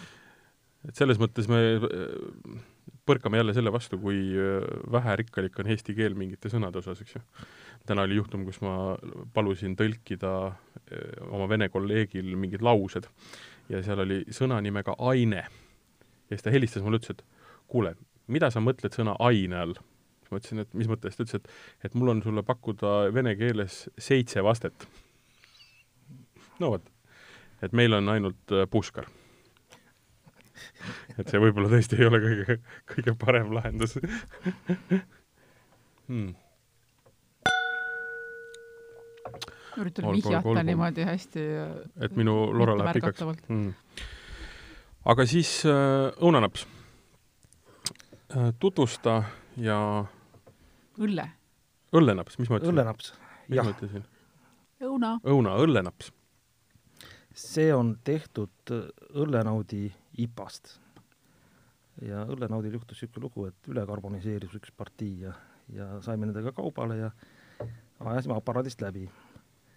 et 0.89 1.01
selles 1.01 1.21
mõttes 1.23 1.51
me 1.51 1.61
äh, 1.77 2.63
põrkame 3.09 3.41
jälle 3.41 3.55
selle 3.57 3.73
vastu, 3.75 3.99
kui 4.01 4.21
äh, 4.39 4.65
väherikkalik 4.93 5.59
on 5.61 5.71
eesti 5.75 5.97
keel 5.97 6.17
mingite 6.19 6.53
sõnade 6.53 6.81
osas, 6.81 7.03
eks 7.05 7.19
ju. 7.19 7.25
täna 7.89 8.07
oli 8.09 8.19
juhtum, 8.21 8.47
kus 8.49 8.61
ma 8.65 8.95
palusin 9.37 9.77
tõlkida 9.81 10.35
äh, 10.49 11.19
oma 11.31 11.49
vene 11.51 11.69
kolleegil 11.73 12.35
mingid 12.41 12.65
laused 12.65 13.09
ja 13.69 13.83
seal 13.85 14.05
oli 14.05 14.23
sõna 14.35 14.61
nimega 14.65 14.97
aine. 14.99 15.45
ja 15.45 16.37
siis 16.37 16.45
ta 16.45 16.53
helistas 16.55 16.85
mulle, 16.85 17.01
ütles, 17.01 17.17
et 17.17 17.25
kuule, 17.69 17.95
mida 18.27 18.51
sa 18.51 18.63
mõtled 18.65 18.95
sõna 18.97 19.17
aine 19.25 19.61
all? 19.61 19.75
siis 19.75 20.33
ma 20.33 20.41
ütlesin, 20.41 20.65
et 20.65 20.75
mis 20.75 20.89
mõttes, 20.89 21.17
ta 21.17 21.27
ütles, 21.27 21.41
et, 21.41 21.51
et 21.85 21.97
mul 21.99 22.15
on 22.15 22.23
sulle 22.25 22.45
pakkuda 22.47 22.95
vene 23.15 23.35
keeles 23.37 23.85
seitse 24.01 24.43
vastet. 24.45 24.87
No 26.63 26.71
vot, 26.75 26.89
et 27.63 27.73
meil 27.77 27.95
on 27.99 28.09
ainult 28.13 28.55
äh, 28.55 28.67
puškar. 28.71 29.09
et 31.19 31.29
see 31.29 31.41
võib-olla 31.43 31.71
tõesti 31.73 31.99
ei 31.99 32.09
ole 32.09 32.21
kõige, 32.23 32.59
kõige 32.95 33.15
parem 33.19 33.53
lahendus 33.57 33.97
hmm.. 36.07 36.35
üritan 39.81 40.11
vihjata 40.15 40.67
niimoodi 40.69 41.07
hästi 41.09 41.47
et 42.07 42.19
minu 42.19 42.37
lora 42.55 42.77
läheb 42.79 43.01
pikaks 43.01 43.25
mm.. 43.49 43.71
aga 45.15 45.27
siis 45.31 45.57
äh, 45.69 46.11
õunanaps 46.21 46.67
äh,. 48.37 48.53
tutvusta 48.61 49.23
ja 49.57 49.79
õlle. 50.99 51.27
õllenaps, 51.95 52.39
mis 52.41 52.51
ma 52.51 52.59
ütlesin? 52.59 52.75
õllenaps, 52.75 53.13
jah. 53.53 53.71
õuna. 54.85 55.17
õuna, 55.23 55.57
õllenaps. 55.65 56.13
See 57.35 57.75
on 57.75 57.97
tehtud 58.05 58.73
õllenaudi 59.15 59.89
ipast. 60.23 60.79
ja 62.03 62.25
õllenaudil 62.27 62.75
juhtus 62.75 63.03
niisugune 63.03 63.23
lugu, 63.29 63.47
et 63.47 63.69
ülekarboniseeris 63.71 64.55
üks 64.59 64.73
partii 64.75 65.21
ja, 65.27 65.35
ja 65.73 65.87
saime 66.03 66.27
nendega 66.27 66.51
kaubale 66.53 66.97
ja 66.99 67.11
ajasime 68.01 68.35
aparaadist 68.35 68.83
läbi 68.83 69.05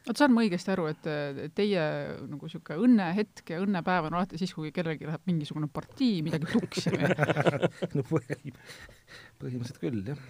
vot 0.08 0.18
saan 0.18 0.34
ma 0.34 0.42
õigesti 0.42 0.72
aru, 0.74 0.88
et 0.90 1.10
teie 1.54 1.84
nagu 2.26 2.48
niisugune 2.48 2.88
õnnehetk 2.88 3.54
ja 3.54 3.62
õnnepäev 3.62 4.10
on 4.10 4.18
alati 4.18 4.40
siis, 4.42 4.54
kui 4.56 4.72
kellelgi 4.74 5.10
läheb 5.10 5.30
mingisugune 5.30 5.70
partii 5.70 6.24
midagi 6.26 6.50
tuksi 6.54 6.94
või 6.96 7.12
no 7.98 8.06
põhimõtteliselt 8.08 9.82
küll, 9.84 10.04
jah 10.08 10.28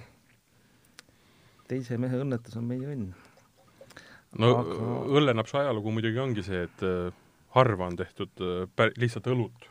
teise 1.67 1.97
mehe 1.99 2.19
õnnetus 2.23 2.55
on 2.59 2.67
meie 2.67 2.87
õnn. 2.93 3.11
No 4.35 4.51
aga... 4.59 4.91
õllenapsu 5.19 5.61
ajalugu 5.61 5.93
muidugi 5.95 6.21
ongi 6.21 6.43
see, 6.45 6.65
et 6.67 6.85
äh, 6.85 7.09
harva 7.55 7.89
on 7.89 7.97
tehtud 7.99 8.43
äh, 8.43 8.63
pär-, 8.75 8.93
lihtsalt 8.99 9.29
õlut 9.31 9.67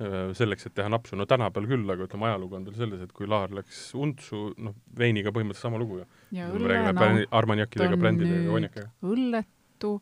äh, 0.00 0.34
selleks, 0.38 0.68
et 0.68 0.76
teha 0.78 0.90
napsu, 0.92 1.18
no 1.18 1.26
tänapäeval 1.28 1.70
küll, 1.72 1.94
aga 1.94 2.06
ütleme, 2.06 2.28
ajalugu 2.30 2.58
on 2.58 2.68
tal 2.68 2.76
selles, 2.78 3.02
et 3.02 3.14
kui 3.16 3.28
laar 3.30 3.54
läks 3.56 3.88
untsu, 3.98 4.50
noh, 4.62 4.76
veiniga 4.98 5.32
põhimõtteliselt 5.34 5.68
sama 5.68 5.80
lugu 5.82 6.02
ju. 6.02 6.10
ja 6.36 6.50
õllenaut 6.54 7.34
armaniakidega, 7.40 7.98
brändidega, 8.00 8.46
konjakega. 8.52 8.92
õlletu 9.14 9.96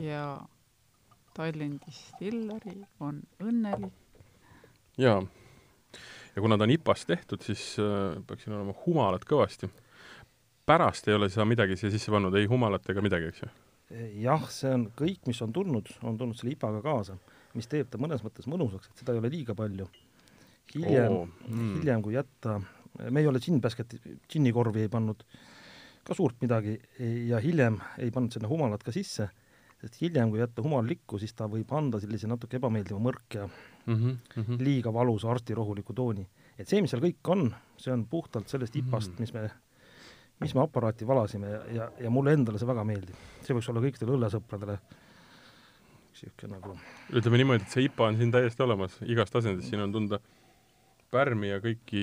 ja 0.00 0.24
Tallinn 1.36 1.78
Distillery 1.84 2.80
on 3.00 3.20
õnnelik. 3.42 4.24
jaa. 5.00 5.20
ja 6.34 6.42
kuna 6.42 6.58
ta 6.58 6.66
on 6.66 6.74
IPA-st 6.74 7.12
tehtud, 7.12 7.44
siis 7.44 7.74
äh, 7.82 8.18
peaks 8.26 8.48
siin 8.48 8.56
olema 8.56 8.74
humalat 8.86 9.28
kõvasti 9.28 9.70
pärast 10.70 11.08
ei 11.08 11.18
ole 11.18 11.28
sa 11.32 11.46
midagi 11.48 11.76
siia 11.78 11.90
sisse 11.92 12.12
pannud, 12.14 12.36
ei 12.38 12.46
humalat 12.50 12.86
ega 12.92 13.02
midagi, 13.04 13.32
eks 13.32 13.42
ju? 13.44 13.50
jah, 14.22 14.44
see 14.54 14.70
on 14.70 14.86
kõik, 14.98 15.24
mis 15.26 15.40
on 15.42 15.52
tulnud, 15.54 15.88
on 16.06 16.18
tulnud 16.18 16.38
selle 16.38 16.54
ipaga 16.54 16.82
kaasa, 16.84 17.16
mis 17.58 17.66
teeb 17.70 17.88
ta 17.90 17.98
mõnes 17.98 18.22
mõttes 18.22 18.46
mõnusaks, 18.50 18.90
et 18.92 19.02
seda 19.02 19.16
ei 19.16 19.22
ole 19.22 19.32
liiga 19.32 19.56
palju. 19.58 19.88
hiljem 20.74 21.16
oh,, 21.16 21.24
mm. 21.48 21.72
hiljem 21.80 22.04
kui 22.04 22.14
jätta, 22.14 22.60
me 23.08 23.22
ei 23.22 23.26
ole 23.26 23.42
džinnpäsket, 23.42 23.96
džinnikorvi 24.30 24.84
ei 24.86 24.92
pannud 24.92 25.24
ka 26.06 26.14
suurt 26.14 26.38
midagi 26.44 26.76
ja 27.28 27.40
hiljem 27.42 27.80
ei 27.98 28.12
pannud 28.14 28.36
sinna 28.36 28.50
humalat 28.50 28.84
ka 28.86 28.94
sisse, 28.94 29.26
sest 29.80 29.98
hiljem, 30.04 30.30
kui 30.30 30.38
jätta 30.38 30.62
humal 30.62 30.86
likku, 30.86 31.18
siis 31.18 31.34
ta 31.34 31.48
võib 31.50 31.72
anda 31.74 31.98
sellise 32.00 32.30
natuke 32.30 32.60
ebameeldiva 32.60 33.00
mõrk 33.02 33.40
ja 33.40 33.48
mm 33.48 33.96
-hmm, 33.96 34.14
mm 34.36 34.44
-hmm. 34.44 34.62
liiga 34.62 34.92
valusa 34.92 35.30
arstirohuliku 35.30 35.92
tooni. 35.92 36.28
et 36.58 36.68
see, 36.68 36.80
mis 36.80 36.90
seal 36.90 37.02
kõik 37.02 37.32
on, 37.34 37.54
see 37.76 37.92
on 37.92 38.06
puhtalt 38.06 38.48
sellest 38.48 38.76
ipast 38.76 39.10
mm, 39.10 39.16
-hmm. 39.16 39.20
mis 39.20 39.32
me 39.32 39.50
mis 40.40 40.54
me 40.56 40.64
aparaati 40.64 41.06
valasime 41.08 41.52
ja, 41.52 41.60
ja, 41.76 41.86
ja 42.06 42.10
mulle 42.12 42.34
endale 42.36 42.60
see 42.60 42.68
väga 42.68 42.84
meeldib. 42.88 43.16
see 43.44 43.56
võiks 43.56 43.68
olla 43.72 43.84
kõikidele 43.84 44.16
õllesõpradele 44.16 44.78
niisugune 46.10 46.56
nagu 46.56 46.76
ütleme 47.16 47.40
niimoodi, 47.40 47.64
et 47.64 47.74
see 47.74 47.86
IPA 47.86 48.10
on 48.10 48.18
siin 48.18 48.32
täiesti 48.34 48.64
olemas, 48.64 48.96
igast 49.06 49.36
asendist, 49.36 49.68
siin 49.70 49.84
on 49.84 49.94
tunda 49.94 50.20
pärmi 51.12 51.50
ja 51.50 51.60
kõiki 51.62 52.02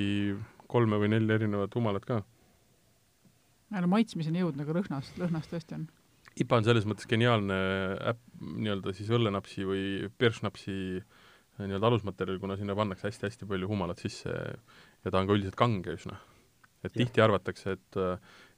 kolme 0.67 0.99
või 1.01 1.11
nelja 1.13 1.37
erinevat 1.39 1.75
humalat 1.77 2.05
ka. 2.05 2.21
no 3.73 3.91
maitsmiseni 3.93 4.43
jõudnud, 4.43 4.65
aga 4.65 4.79
lõhnas, 4.79 5.13
lõhnas 5.21 5.49
tõesti 5.51 5.79
on. 5.79 5.87
IPA 6.37 6.59
on 6.59 6.67
selles 6.67 6.85
mõttes 6.85 7.09
geniaalne 7.09 7.57
äpp, 8.11 8.21
nii-öelda 8.41 8.93
siis 8.93 9.09
õllenapsi 9.09 9.65
või 9.65 9.83
piršnapsi 10.21 10.75
nii-öelda 11.57 11.89
alusmaterjal, 11.89 12.37
kuna 12.41 12.57
sinna 12.59 12.75
pannakse 12.77 13.09
hästi-hästi 13.09 13.47
palju 13.49 13.69
humalat 13.71 14.01
sisse 14.03 14.29
ja 14.29 15.09
ta 15.09 15.17
on 15.17 15.29
ka 15.29 15.33
üldiselt 15.33 15.57
kange 15.57 15.95
üsna 15.97 16.19
et 16.87 16.95
ja. 16.95 17.05
tihti 17.05 17.23
arvatakse, 17.23 17.77
et 17.77 18.01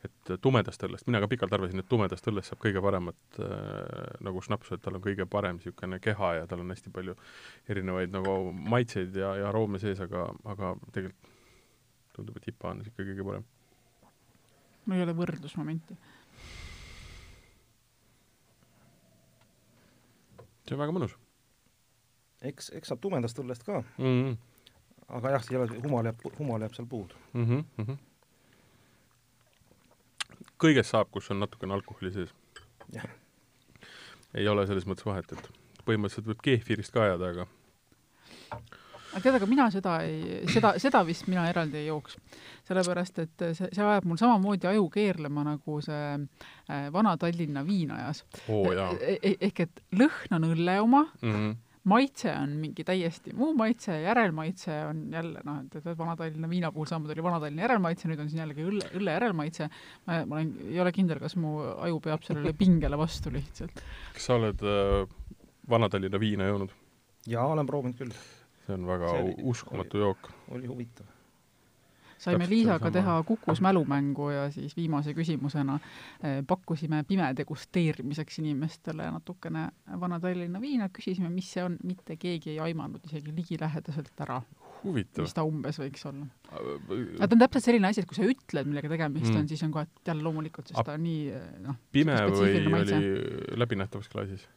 et 0.05 0.31
tumedast 0.41 0.83
õllest, 0.87 1.07
mina 1.09 1.19
ka 1.19 1.27
pikalt 1.27 1.53
arvasin, 1.55 1.81
et 1.81 1.87
tumedast 1.91 2.27
õllest 2.31 2.53
saab 2.53 2.61
kõige 2.63 2.81
paremat 2.83 3.39
äh, 3.43 3.49
nagu 4.23 4.41
šnapsu, 4.43 4.77
et 4.77 4.83
tal 4.85 4.95
on 4.95 5.03
kõige 5.03 5.27
parem 5.29 5.59
niisugune 5.59 5.99
keha 6.03 6.29
ja 6.37 6.45
tal 6.47 6.63
on 6.63 6.71
hästi 6.71 6.93
palju 6.95 7.17
erinevaid 7.69 8.13
nagu 8.13 8.37
maitseid 8.53 9.15
ja, 9.19 9.33
ja 9.41 9.49
aroome 9.51 9.81
sees, 9.83 9.99
aga, 10.05 10.29
aga 10.47 10.71
tegelikult 10.95 11.35
tundub, 12.15 12.39
et 12.39 12.49
IPA 12.51 12.71
on 12.71 12.85
ikka 12.85 13.03
kõige 13.03 13.27
parem. 13.27 13.45
mul 14.85 14.97
ei 14.97 15.05
ole 15.05 15.15
võrdlusmomenti. 15.19 15.99
see 20.63 20.77
on 20.77 20.83
väga 20.85 20.95
mõnus. 20.95 21.17
eks, 22.39 22.71
eks 22.77 22.93
saab 22.93 23.03
tumedast 23.03 23.39
õllest 23.43 23.67
ka 23.67 23.81
mm. 23.81 24.05
-hmm. 24.05 24.37
aga 25.17 25.35
jah, 25.35 25.43
seal 25.43 25.81
humal 25.83 26.07
jääb, 26.07 26.29
humal 26.39 26.61
jääb 26.63 26.77
seal 26.77 26.87
puudu 26.87 27.19
mm. 27.33 27.45
-hmm, 27.45 27.65
mm 27.75 27.85
-hmm 27.85 28.05
kõigest 30.59 30.93
saab, 30.93 31.09
kus 31.13 31.31
on 31.33 31.41
natukene 31.43 31.73
alkoholi 31.77 32.11
sees. 32.13 32.33
ei 34.33 34.47
ole 34.47 34.67
selles 34.67 34.87
mõttes 34.89 35.07
vahet, 35.07 35.31
et 35.31 35.49
põhimõtteliselt 35.85 36.29
võib 36.29 36.43
keefirist 36.45 36.93
ka 36.93 37.07
ajada, 37.07 37.33
aga 37.33 37.47
aga 39.09 39.21
tead, 39.23 39.37
aga 39.39 39.47
mina 39.49 39.67
seda 39.73 39.95
ei, 40.05 40.41
seda, 40.51 40.73
seda 40.81 41.01
vist 41.07 41.27
mina 41.29 41.47
eraldi 41.49 41.79
ei 41.81 41.87
jooks. 41.87 42.17
sellepärast, 42.69 43.23
et 43.25 43.45
see, 43.57 43.69
see 43.71 43.85
ajab 43.85 44.05
mul 44.09 44.19
samamoodi 44.21 44.69
aju 44.69 44.85
keerlema, 44.93 45.45
nagu 45.47 45.79
see 45.85 46.11
äh, 46.17 46.89
Vana-Tallinna 46.93 47.65
viin 47.65 47.95
ajas 47.95 48.23
oh,. 48.47 48.69
E, 48.99 49.17
e, 49.17 49.33
ehk 49.49 49.65
et 49.65 49.81
lõhn 49.97 50.37
on 50.37 50.51
õlle 50.51 50.77
oma 50.83 51.07
mm, 51.21 51.33
-hmm 51.33 51.57
maitse 51.87 52.31
on 52.35 52.55
mingi 52.59 52.83
täiesti 52.83 53.33
muu 53.37 53.53
maitse, 53.57 53.93
järelmaitse 54.01 54.73
on 54.89 55.03
jälle 55.13 55.43
noh, 55.45 55.61
et, 55.63 55.75
et 55.79 55.97
Vana-Tallinna 55.97 56.49
viina 56.51 56.71
puhul 56.75 56.89
samamoodi 56.89 57.15
oli 57.15 57.23
Vana-Tallinna 57.23 57.65
järelmaitse, 57.65 58.09
nüüd 58.11 58.23
on 58.23 58.31
siin 58.31 58.43
jällegi 58.43 58.65
õlle, 58.67 58.89
õlle 58.99 59.15
järelmaitse. 59.15 59.69
ma, 60.07 60.19
ma 60.25 60.39
olen, 60.39 60.51
ei 60.67 60.81
ole 60.83 60.93
kindel, 60.95 61.21
kas 61.23 61.37
mu 61.39 61.55
aju 61.71 62.01
peab 62.03 62.25
sellele 62.27 62.53
pingele 62.57 62.99
vastu 62.99 63.31
lihtsalt. 63.33 63.83
kas 64.15 64.27
sa 64.27 64.35
oled 64.39 64.65
äh, 64.65 65.05
Vana-Tallinna 65.69 66.19
viina 66.19 66.49
joonud? 66.51 66.75
jaa, 67.29 67.47
olen 67.47 67.69
proovinud 67.69 68.01
küll. 68.01 68.19
see 68.65 68.75
on 68.75 68.89
väga 68.89 69.15
see 69.15 69.23
oli, 69.23 69.39
uskumatu 69.53 69.97
oli, 69.97 70.05
jook. 70.07 70.31
oli 70.57 70.73
huvitav 70.73 71.18
saime 72.19 72.47
Liisaga 72.49 72.91
teha 72.93 73.15
Kukus 73.27 73.61
mälumängu 73.63 74.29
ja 74.33 74.45
siis 74.51 74.75
viimase 74.77 75.13
küsimusena 75.17 75.79
eh, 75.79 76.39
pakkusime 76.47 77.03
pime 77.07 77.31
degusteerimiseks 77.37 78.39
inimestele 78.43 79.09
natukene 79.11 79.67
Vana-Tallinna 79.99 80.61
viina, 80.61 80.89
küsisime, 80.93 81.31
mis 81.33 81.51
see 81.55 81.63
on, 81.65 81.77
mitte 81.83 82.17
keegi 82.19 82.55
ei 82.55 82.59
aimanud 82.69 83.05
isegi 83.09 83.35
ligilähedaselt 83.35 84.25
ära. 84.25 84.41
mis 84.83 85.33
ta 85.35 85.43
umbes 85.43 85.79
võiks 85.81 86.05
olla. 86.07 86.27
aga 86.53 87.27
ta 87.27 87.35
on 87.35 87.43
täpselt 87.45 87.65
selline 87.65 87.91
asi, 87.91 88.03
et 88.03 88.09
kui 88.09 88.19
sa 88.19 88.27
ütled, 88.27 88.69
millega 88.69 88.91
tegemist 88.91 89.31
mm. 89.31 89.41
on, 89.41 89.49
siis 89.51 89.63
on 89.67 89.75
kohe 89.75 89.87
jälle 90.07 90.23
loomulikult, 90.23 90.71
sest 90.71 90.85
ta 90.85 90.95
on 90.95 91.03
nii 91.03 91.27
eh, 91.35 91.51
noh, 91.65 91.79
pime 91.91 92.15
või 92.31 92.63
oli 92.63 93.59
läbinähtavas 93.59 94.11
klaasis? 94.11 94.47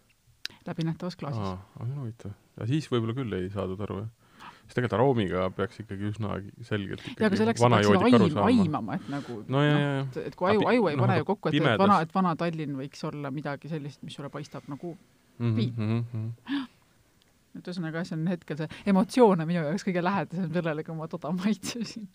läbinähtavas 0.67 1.17
klaasis. 1.17 1.43
aa, 1.43 1.63
see 1.79 1.87
on 1.87 1.95
huvitav. 2.01 2.35
ja 2.61 2.69
siis 2.71 2.91
võib-olla 2.91 3.17
küll 3.19 3.39
ei 3.39 3.51
saadud 3.55 3.81
aru, 3.87 4.03
jah? 4.05 4.22
Siis 4.67 4.77
tegelikult 4.77 4.97
aroomiga 4.99 5.47
peaks 5.57 5.81
ikkagi 5.83 6.11
üsna 6.13 6.37
selgelt 6.67 7.03
ikkagi 7.05 7.25
ja, 7.25 7.31
aga 7.31 7.39
selleks 7.41 7.63
peaks 7.63 8.03
aim, 8.09 8.37
aimama, 8.47 8.99
et 8.99 9.09
nagu 9.13 9.39
no, 9.45 9.63
noh, 9.63 10.21
et 10.23 10.37
kui 10.39 10.51
aju, 10.53 10.67
aju 10.71 10.91
ei 10.91 10.99
no, 10.99 11.07
pane 11.07 11.17
ju 11.21 11.27
kokku, 11.29 11.51
et, 11.51 11.59
et 11.61 11.83
vana, 11.83 11.99
et 12.07 12.15
vana 12.15 12.35
Tallinn 12.41 12.79
võiks 12.79 13.03
olla 13.09 13.33
midagi 13.35 13.71
sellist, 13.73 14.03
mis 14.07 14.17
sulle 14.17 14.31
paistab 14.33 14.69
nagu 14.73 14.95
mm 14.95 15.57
-hmm, 15.57 15.73
mm 15.77 16.05
-hmm. 16.13 16.63
et 17.59 17.69
ühesõnaga, 17.69 18.05
see 18.09 18.19
on 18.19 18.27
hetkel 18.33 18.61
see 18.63 18.69
emotsioon 18.95 19.45
on 19.45 19.51
minu 19.51 19.65
jaoks 19.67 19.85
kõige 19.89 20.05
lähedasem 20.05 20.53
sellele, 20.53 20.85
kui 20.85 20.95
ma 20.97 21.09
toda 21.09 21.33
maitsesin. 21.43 22.09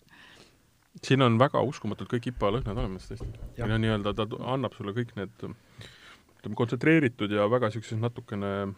siin 1.04 1.22
on 1.22 1.38
väga 1.38 1.62
uskumatult 1.62 2.10
kõik 2.12 2.32
IPA 2.32 2.50
lõhnad 2.56 2.78
olemas 2.78 3.10
tõesti. 3.10 3.28
no 3.66 3.78
nii-öelda 3.78 4.14
ta 4.14 4.26
annab 4.54 4.74
sulle 4.74 4.92
kõik 4.92 5.14
need 5.16 5.30
ütleme, 5.36 6.54
kontsentreeritud 6.54 7.30
ja 7.30 7.50
väga 7.50 7.68
niisuguses 7.68 8.00
natukene 8.00 8.74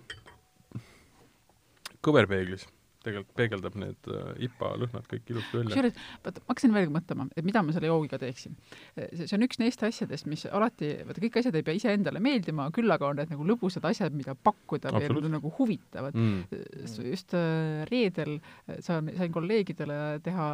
kõverpeeglis 2.02 2.66
tegelikult 3.04 3.36
peegeldab 3.38 3.76
need 3.80 4.10
äh, 4.12 4.44
IPA 4.46 4.70
lõhnad 4.82 5.06
kõik 5.08 5.32
ilusti 5.32 5.56
välja. 5.56 5.70
kusjuures, 5.70 6.00
vaata, 6.24 6.42
ma 6.42 6.52
hakkasin 6.52 6.74
veel 6.74 6.92
mõtlema, 6.92 7.26
et 7.32 7.46
mida 7.46 7.62
ma 7.64 7.74
selle 7.74 7.88
joogiga 7.88 8.20
teeksin. 8.20 8.56
see 8.96 9.30
on 9.36 9.46
üks 9.46 9.60
neist 9.62 9.84
asjadest, 9.86 10.28
mis 10.30 10.44
alati, 10.50 10.92
vaata 11.08 11.24
kõik 11.24 11.40
asjad 11.40 11.56
ei 11.56 11.66
pea 11.66 11.78
iseendale 11.78 12.20
meeldima, 12.24 12.68
küll 12.76 12.92
aga 12.92 13.08
on 13.08 13.20
need 13.22 13.32
nagu 13.32 13.46
lõbusad 13.48 13.86
asjad, 13.88 14.16
mida 14.16 14.36
pakkuda 14.36 14.92
või 14.96 15.08
nagu, 15.08 15.32
nagu 15.36 15.52
huvitavad 15.56 16.16
mm.. 16.16 16.60
just 17.08 17.36
äh, 17.38 17.86
reedel 17.90 18.36
saan, 18.84 19.08
sain 19.16 19.32
kolleegidele 19.32 20.20
teha 20.24 20.50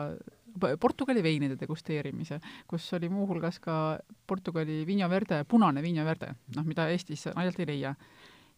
Portugali 0.81 1.21
veinide 1.21 1.59
degusteerimise, 1.61 2.39
kus 2.71 2.87
oli 2.97 3.11
muuhulgas 3.13 3.59
ka 3.61 3.99
Portugali 4.27 4.85
Vinho 4.89 5.09
Verde, 5.13 5.43
punane 5.49 5.83
Vinho 5.85 6.07
Verde, 6.07 6.31
noh, 6.57 6.65
mida 6.65 6.87
Eestis 6.93 7.27
naljalt 7.35 7.61
ei 7.61 7.69
leia. 7.75 7.93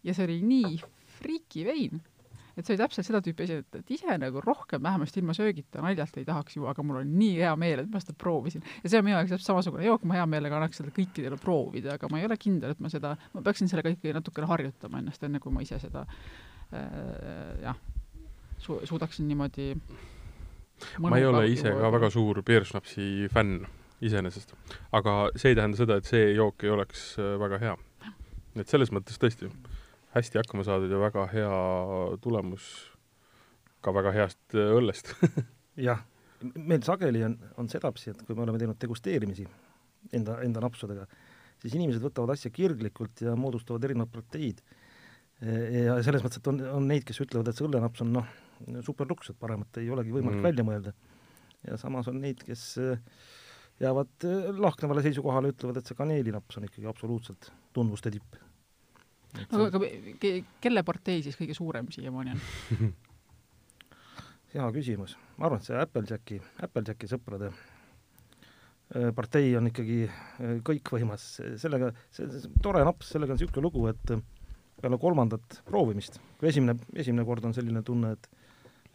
ja 0.07 0.15
see 0.15 0.29
oli 0.29 0.39
nii 0.47 0.77
friiki 1.19 1.65
vein 1.67 1.99
et 2.59 2.67
see 2.67 2.75
oli 2.75 2.83
täpselt 2.83 3.07
seda 3.07 3.21
tüüpi 3.23 3.47
asi, 3.47 3.59
et, 3.63 3.79
et 3.81 3.93
ise 3.95 4.17
nagu 4.19 4.43
rohkem 4.43 4.83
vähemasti 4.83 5.23
ilma 5.23 5.35
söögita 5.37 5.83
naljalt 5.85 6.17
ei 6.19 6.27
tahaks 6.27 6.59
juua, 6.59 6.73
aga 6.75 6.85
mul 6.87 7.01
oli 7.01 7.11
nii 7.13 7.37
hea 7.39 7.55
meel, 7.61 7.85
et 7.85 7.93
ma 7.93 8.03
seda 8.03 8.17
proovisin. 8.19 8.65
ja 8.83 8.91
see 8.91 9.01
on 9.01 9.07
minu 9.07 9.17
jaoks 9.17 9.35
täpselt 9.35 9.53
samasugune 9.53 9.87
jook, 9.87 10.05
ma 10.09 10.19
hea 10.19 10.27
meelega 10.31 10.59
annaks 10.59 10.83
seda 10.83 10.93
kõikidele 10.97 11.39
proovida, 11.41 11.95
aga 11.95 12.11
ma 12.11 12.21
ei 12.21 12.29
ole 12.29 12.39
kindel, 12.41 12.75
et 12.75 12.83
ma 12.83 12.91
seda, 12.93 13.15
ma 13.35 13.45
peaksin 13.47 13.71
sellega 13.71 13.95
ikkagi 13.95 14.17
natukene 14.19 14.51
harjutama 14.51 15.03
ennast, 15.03 15.25
enne 15.29 15.43
kui 15.43 15.55
ma 15.55 15.63
ise 15.65 15.79
seda 15.83 16.05
äh, 16.05 17.63
jah, 17.63 17.79
su-, 18.59 18.81
suudaksin 18.91 19.29
niimoodi 19.31 19.73
ma 21.03 21.19
ei 21.19 21.27
ole 21.27 21.47
ise 21.53 21.75
ka 21.75 21.91
väga 21.95 22.11
suur 22.15 22.43
Beersnapsi 22.47 23.29
fänn 23.33 23.63
iseenesest, 24.05 24.55
aga 24.95 25.19
see 25.35 25.53
ei 25.53 25.59
tähenda 25.59 25.79
seda, 25.79 25.99
et 25.99 26.07
see 26.07 26.33
jook 26.37 26.63
ei 26.67 26.75
oleks 26.75 27.11
äh, 27.19 27.35
väga 27.41 27.63
hea. 27.63 27.77
et 28.59 28.67
selles 28.71 28.91
mõttes 28.91 29.19
tõesti 29.23 29.47
hästi 30.15 30.41
hakkama 30.41 30.65
saadud 30.67 30.93
ja 30.93 31.01
väga 31.01 31.27
hea 31.33 31.57
tulemus 32.25 32.69
ka 33.85 33.95
väga 33.95 34.13
heast 34.17 34.57
äh, 34.57 34.73
õllest 34.79 35.13
jah, 35.89 36.03
meil 36.57 36.83
sageli 36.87 37.23
on, 37.27 37.37
on 37.61 37.71
sedapsi, 37.71 38.13
et 38.13 38.23
kui 38.27 38.37
me 38.37 38.45
oleme 38.47 38.61
teinud 38.61 38.79
degusteerimisi 38.81 39.47
enda, 40.15 40.39
enda 40.47 40.63
napsudega, 40.65 41.07
siis 41.63 41.75
inimesed 41.77 42.03
võtavad 42.03 42.35
asja 42.35 42.53
kirglikult 42.55 43.25
ja 43.27 43.35
moodustavad 43.39 43.85
erinevad 43.85 44.13
proteid. 44.13 44.63
ja 45.41 45.99
selles 46.07 46.23
mõttes, 46.25 46.41
et 46.41 46.51
on, 46.51 46.61
on 46.79 46.87
neid, 46.91 47.05
kes 47.07 47.21
ütlevad, 47.23 47.51
et 47.51 47.59
see 47.59 47.67
õllenaps 47.67 48.03
on 48.03 48.15
noh, 48.17 48.31
superluks, 48.87 49.31
et 49.31 49.39
paremat 49.39 49.79
ei 49.83 49.91
olegi 49.95 50.15
võimalik 50.15 50.41
mm. 50.41 50.49
välja 50.49 50.67
mõelda. 50.67 50.95
ja 51.67 51.79
samas 51.79 52.09
on 52.11 52.21
neid, 52.23 52.43
kes 52.47 52.65
äh, 52.83 52.99
jäävad 53.83 54.27
äh, 54.27 54.51
lahknevale 54.59 55.05
seisukohale, 55.07 55.53
ütlevad, 55.55 55.79
et 55.79 55.91
see 55.91 55.99
kaneelinaps 55.99 56.59
on 56.59 56.67
ikkagi 56.71 56.91
absoluutselt 56.91 57.53
tundmuste 57.75 58.15
tipp 58.15 58.39
no 59.53 59.67
aga 59.69 59.81
kelle 60.63 60.85
partei 60.87 61.23
siis 61.25 61.37
kõige 61.39 61.57
suurem 61.57 61.91
siiamaani 61.95 62.35
on 62.35 62.93
hea 64.55 64.69
küsimus. 64.73 65.17
ma 65.37 65.49
arvan, 65.49 65.61
et 65.61 65.69
see 65.69 65.83
Applejacki, 65.83 66.41
Applejacki 66.65 67.11
sõprade 67.11 67.51
äh, 67.53 69.11
partei 69.17 69.53
on 69.59 69.69
ikkagi 69.71 70.01
äh, 70.09 70.57
kõikvõimas, 70.67 71.29
sellega, 71.61 71.93
see, 72.15 72.29
see 72.33 72.53
tore 72.65 72.85
naps, 72.87 73.13
sellega 73.15 73.35
on 73.35 73.41
niisugune 73.41 73.67
lugu, 73.69 73.87
et 73.93 74.15
äh, 74.15 74.25
peale 74.81 74.99
kolmandat 75.03 75.61
proovimist, 75.69 76.21
kui 76.41 76.51
esimene, 76.53 76.79
esimene 76.97 77.27
kord 77.29 77.49
on 77.49 77.57
selline 77.57 77.83
tunne, 77.87 78.15
et 78.17 78.31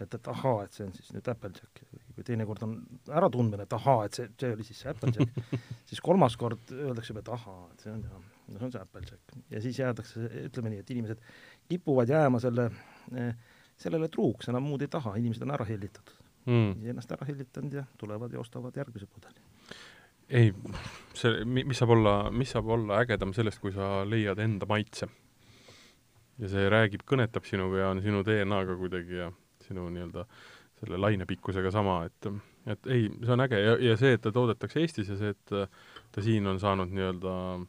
et, 0.02 0.14
et 0.14 0.28
ahaa, 0.28 0.64
et 0.66 0.76
see 0.76 0.86
on 0.88 0.94
siis 0.96 1.12
nüüd 1.16 1.28
Applejack, 1.32 1.84
kui 2.16 2.26
teine 2.28 2.48
kord 2.50 2.66
on 2.66 2.78
äratundmine, 3.10 3.68
et 3.68 3.76
ahaa, 3.78 4.08
et 4.08 4.20
see, 4.20 4.30
see 4.40 4.54
oli 4.56 4.68
siis 4.68 4.84
see 4.84 4.94
Applejack 4.94 5.60
siis 5.90 6.02
kolmas 6.04 6.38
kord 6.40 6.74
öeldakse 6.74 7.14
juba, 7.14 7.26
et 7.26 7.34
ahaa, 7.38 7.68
et 7.74 7.86
see 7.86 7.94
on 7.94 8.06
jah 8.08 8.30
no 8.48 8.60
see 8.60 8.66
on 8.66 8.72
see 8.72 8.82
Applejack. 8.82 9.38
ja 9.50 9.62
siis 9.62 9.80
jäädakse, 9.80 10.28
ütleme 10.50 10.74
nii, 10.74 10.84
et 10.84 10.92
inimesed 10.96 11.24
kipuvad 11.70 12.10
jääma 12.10 12.42
selle, 12.44 12.70
eh, 13.16 13.34
sellele 13.78 14.10
truuks, 14.12 14.50
enam 14.52 14.66
muud 14.68 14.84
ei 14.84 14.92
taha, 14.92 15.16
inimesed 15.22 15.46
on 15.46 15.56
ära 15.56 15.68
hellitatud 15.68 16.24
mm.. 16.46 16.86
ennast 16.90 17.12
ära 17.12 17.28
hellitanud 17.28 17.74
ja 17.74 17.86
tulevad 17.98 18.34
ja 18.34 18.40
ostavad 18.40 18.78
järgmise 18.78 19.08
pudeli. 19.08 19.40
ei, 20.30 20.54
see, 21.14 21.44
mis 21.46 21.78
saab 21.80 21.96
olla, 21.98 22.16
mis 22.32 22.52
saab 22.56 22.72
olla 22.76 23.02
ägedam 23.04 23.34
sellest, 23.34 23.62
kui 23.64 23.74
sa 23.76 24.04
leiad 24.08 24.40
enda 24.40 24.68
maitse. 24.70 25.08
ja 26.40 26.50
see 26.50 26.70
räägib, 26.70 27.06
kõnetab 27.08 27.48
sinuga 27.48 27.86
ja 27.86 27.94
on 27.94 28.02
sinu 28.02 28.24
DNA-ga 28.26 28.78
kuidagi 28.80 29.22
ja 29.22 29.32
sinu 29.68 29.90
nii-öelda 29.94 30.26
selle 30.84 31.00
lainepikkusega 31.00 31.72
sama, 31.72 32.04
et 32.10 32.32
et 32.68 32.88
ei, 32.88 33.10
see 33.12 33.34
on 33.36 33.44
äge. 33.44 33.60
Ja, 33.60 33.78
ja 33.92 33.96
see, 34.00 34.14
et 34.16 34.22
ta 34.24 34.32
toodetakse 34.32 34.80
Eestis 34.80 35.10
ja 35.12 35.20
see, 35.20 35.34
et 35.36 35.56
ta 36.12 36.24
siin 36.24 36.48
on 36.48 36.60
saanud 36.60 36.92
nii-öelda 36.96 37.34
äh, 37.54 37.66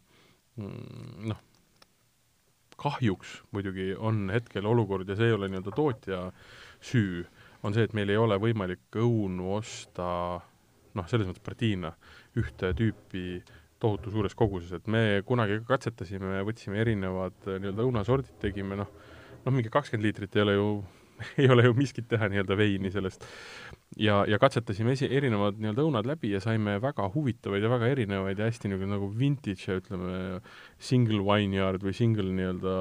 Mm, 0.55 1.31
noh, 1.33 1.39
kahjuks 2.79 3.41
muidugi 3.51 3.89
on 3.99 4.29
hetkel 4.31 4.67
olukord 4.71 5.09
ja 5.11 5.17
see 5.19 5.33
ei 5.33 5.35
ole 5.35 5.49
nii-öelda 5.51 5.73
tootja 5.75 6.21
süü, 6.79 7.25
on 7.67 7.75
see, 7.75 7.83
et 7.89 7.95
meil 7.99 8.13
ei 8.15 8.21
ole 8.21 8.39
võimalik 8.39 8.99
õunu 9.03 9.51
osta 9.57 10.07
noh, 10.95 11.09
selles 11.11 11.27
mõttes 11.27 11.43
partiina 11.43 11.91
ühte 12.39 12.71
tüüpi 12.79 13.41
tohutu 13.83 14.13
suures 14.15 14.39
koguses, 14.39 14.71
et 14.79 14.87
me 14.87 15.25
kunagi 15.27 15.59
katsetasime, 15.67 16.45
võtsime 16.47 16.79
erinevad 16.85 17.35
nii-öelda 17.49 17.89
õunasordid, 17.89 18.39
tegime 18.45 18.79
noh, 18.79 18.95
noh 19.43 19.57
mingi 19.57 19.75
kakskümmend 19.75 20.07
liitrit 20.07 20.39
ei 20.39 20.47
ole 20.47 20.55
ju 20.55 20.69
ei 21.41 21.49
ole 21.51 21.67
ju 21.69 21.75
miskit 21.79 22.09
teha 22.11 22.29
nii-öelda 22.31 22.57
veini 22.59 22.91
sellest. 22.95 23.27
ja, 24.01 24.23
ja 24.29 24.39
katsetasime 24.43 24.95
esi, 24.97 25.09
erinevad 25.11 25.61
nii-öelda 25.61 25.85
õunad 25.85 26.09
läbi 26.09 26.33
ja 26.35 26.41
saime 26.45 26.77
väga 26.83 27.07
huvitavaid 27.15 27.65
ja 27.65 27.71
väga 27.73 27.91
erinevaid 27.95 28.41
ja 28.41 28.49
hästi 28.51 28.73
nagu, 28.73 28.89
nagu 28.91 29.11
vintage 29.19 29.79
ütleme, 29.81 30.41
single 30.79 31.23
vineyard 31.27 31.85
või 31.85 31.95
single 31.97 32.31
nii-öelda 32.35 32.75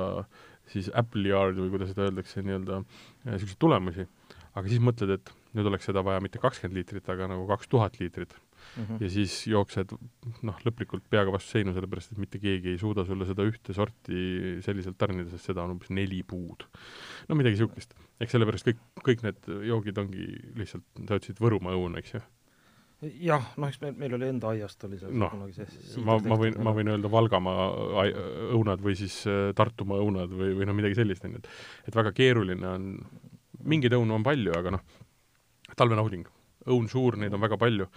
siis 0.71 0.89
apple 0.95 1.27
yard 1.27 1.59
või 1.59 1.73
kuidas 1.73 1.91
seda 1.91 2.07
öeldakse, 2.07 2.43
nii-öelda 2.45 2.81
niisuguseid 3.27 3.59
tulemusi. 3.59 4.07
aga 4.53 4.69
siis 4.69 4.81
mõtled, 4.85 5.17
et 5.17 5.33
nüüd 5.57 5.67
oleks 5.69 5.87
seda 5.89 6.03
vaja 6.05 6.21
mitte 6.23 6.41
kakskümmend 6.41 6.77
liitrit, 6.77 7.07
aga 7.09 7.27
nagu 7.31 7.45
kaks 7.49 7.69
tuhat 7.69 7.99
liitrit 7.99 8.35
mm. 8.76 8.84
-hmm. 8.84 9.02
ja 9.04 9.10
siis 9.10 9.36
jooksed 9.47 9.95
noh, 10.47 10.62
lõplikult 10.65 11.08
peaga 11.10 11.34
vastu 11.34 11.58
seinu, 11.58 11.73
sellepärast 11.76 12.13
et 12.13 12.21
mitte 12.21 12.41
keegi 12.43 12.73
ei 12.73 12.82
suuda 12.82 13.06
sulle 13.06 13.28
seda 13.30 13.45
ühte 13.47 13.76
sorti 13.76 14.60
selliselt 14.65 14.97
tarnida, 14.97 15.30
sest 15.32 15.52
seda 15.52 15.65
on 15.65 15.76
umbes 15.76 15.91
neli 15.93 16.23
puud. 16.28 16.67
no 17.30 17.39
midagi 17.39 17.58
niisugust. 17.58 17.97
eks 18.19 18.38
sellepärast 18.38 18.69
kõik, 18.69 18.86
kõik 19.10 19.26
need 19.28 19.52
joogid 19.69 19.97
ongi 19.97 20.30
lihtsalt, 20.60 20.88
sa 21.04 21.19
ütlesid 21.19 21.43
Võrumaa 21.43 21.76
õun, 21.78 21.99
eks 22.02 22.17
ju? 22.17 22.23
jah, 23.23 23.45
noh, 23.60 23.69
eks 23.69 23.80
meil, 23.82 23.95
meil 23.99 24.15
oli 24.17 24.30
enda 24.32 24.52
aiast 24.54 24.84
oli 24.88 24.99
see 25.02 25.12
no, 25.12 25.30
kunagi 25.34 25.58
see 25.58 26.04
ma, 26.06 26.17
ma 26.23 26.38
võin, 26.39 26.56
ma 26.63 26.73
võin 26.76 26.91
öelda 26.93 27.12
Valgamaa 27.12 27.67
õunad 28.56 28.84
või 28.84 28.95
siis 28.99 29.17
äh, 29.30 29.52
Tartumaa 29.58 30.01
õunad 30.03 30.32
või, 30.32 30.53
või 30.57 30.68
noh, 30.70 30.78
midagi 30.78 30.97
sellist, 30.99 31.26
on 31.28 31.36
ju, 31.36 31.43
et 31.43 31.91
et 31.91 31.97
väga 31.97 32.14
keeruline 32.16 32.70
on, 32.70 32.89
mingeid 33.68 33.95
õunu 33.97 34.16
on 34.18 34.26
palju, 34.26 34.55
aga 34.55 34.78
noh, 34.78 34.84
talvenauding, 35.80 36.28
õun 36.72 36.89
suur, 36.91 37.18
neid 37.20 37.34
on 37.36 37.43
väga 37.43 37.59
palju 37.59 37.89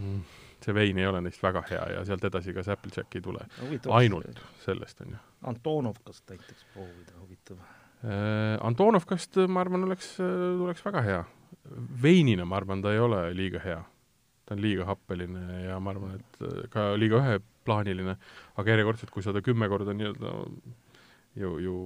Mm. 0.00 0.24
see 0.64 0.74
vein 0.74 0.98
ei 0.98 1.06
ole 1.06 1.20
neist 1.20 1.42
väga 1.42 1.62
hea 1.68 1.84
ja 1.92 2.04
sealt 2.08 2.24
edasi 2.24 2.54
ka 2.56 2.64
see 2.66 2.74
Applejack 2.74 3.14
ei 3.14 3.22
tule 3.22 3.44
no,. 3.44 3.94
ainult 3.98 4.40
sellest, 4.64 5.00
on 5.04 5.14
ju. 5.14 5.22
Antonovkast 5.50 6.30
näiteks 6.30 6.66
proovida, 6.72 7.16
huvitav 7.20 7.58
äh,. 7.60 8.58
Antonovkast, 8.64 9.38
ma 9.48 9.60
arvan, 9.64 9.84
oleks, 9.88 10.14
tuleks 10.18 10.84
väga 10.84 11.02
hea. 11.04 11.24
veinina, 12.02 12.44
ma 12.44 12.56
arvan, 12.56 12.82
ta 12.82 12.92
ei 12.92 12.98
ole 12.98 13.20
liiga 13.36 13.60
hea. 13.64 13.82
ta 14.44 14.54
on 14.54 14.60
liiga 14.60 14.84
happeline 14.88 15.62
ja 15.64 15.78
ma 15.80 15.94
arvan, 15.94 16.18
et 16.18 16.70
ka 16.72 16.90
liiga 17.00 17.20
üheplaaniline, 17.22 18.16
aga 18.56 18.74
järjekordselt, 18.74 19.12
kui 19.12 19.22
sa 19.22 19.32
ta 19.32 19.44
kümme 19.44 19.68
korda 19.68 19.94
nii-öelda 19.96 20.34
ju, 21.40 21.56
ju 21.58 21.76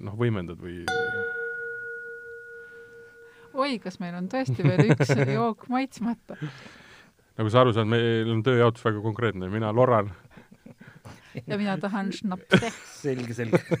noh, 0.00 0.18
võimendad 0.18 0.60
või 0.60 0.82
oi, 3.52 3.76
kas 3.82 3.98
meil 4.00 4.16
on 4.16 4.28
tõesti 4.32 4.64
veel 4.64 4.92
üks 4.92 5.12
jook 5.36 5.68
maitsmata? 5.72 6.38
nagu 7.38 7.52
sa 7.52 7.62
aru 7.62 7.74
saad, 7.76 7.88
meil 7.90 8.30
on 8.32 8.42
tööjaotus 8.46 8.84
väga 8.84 9.02
konkreetne, 9.04 9.50
mina 9.52 9.72
loran. 9.74 10.12
ja 11.46 11.58
mina 11.58 11.78
tahan 11.80 12.12
šnapsi. 12.12 12.72
selge, 13.04 13.34
selge 13.34 13.62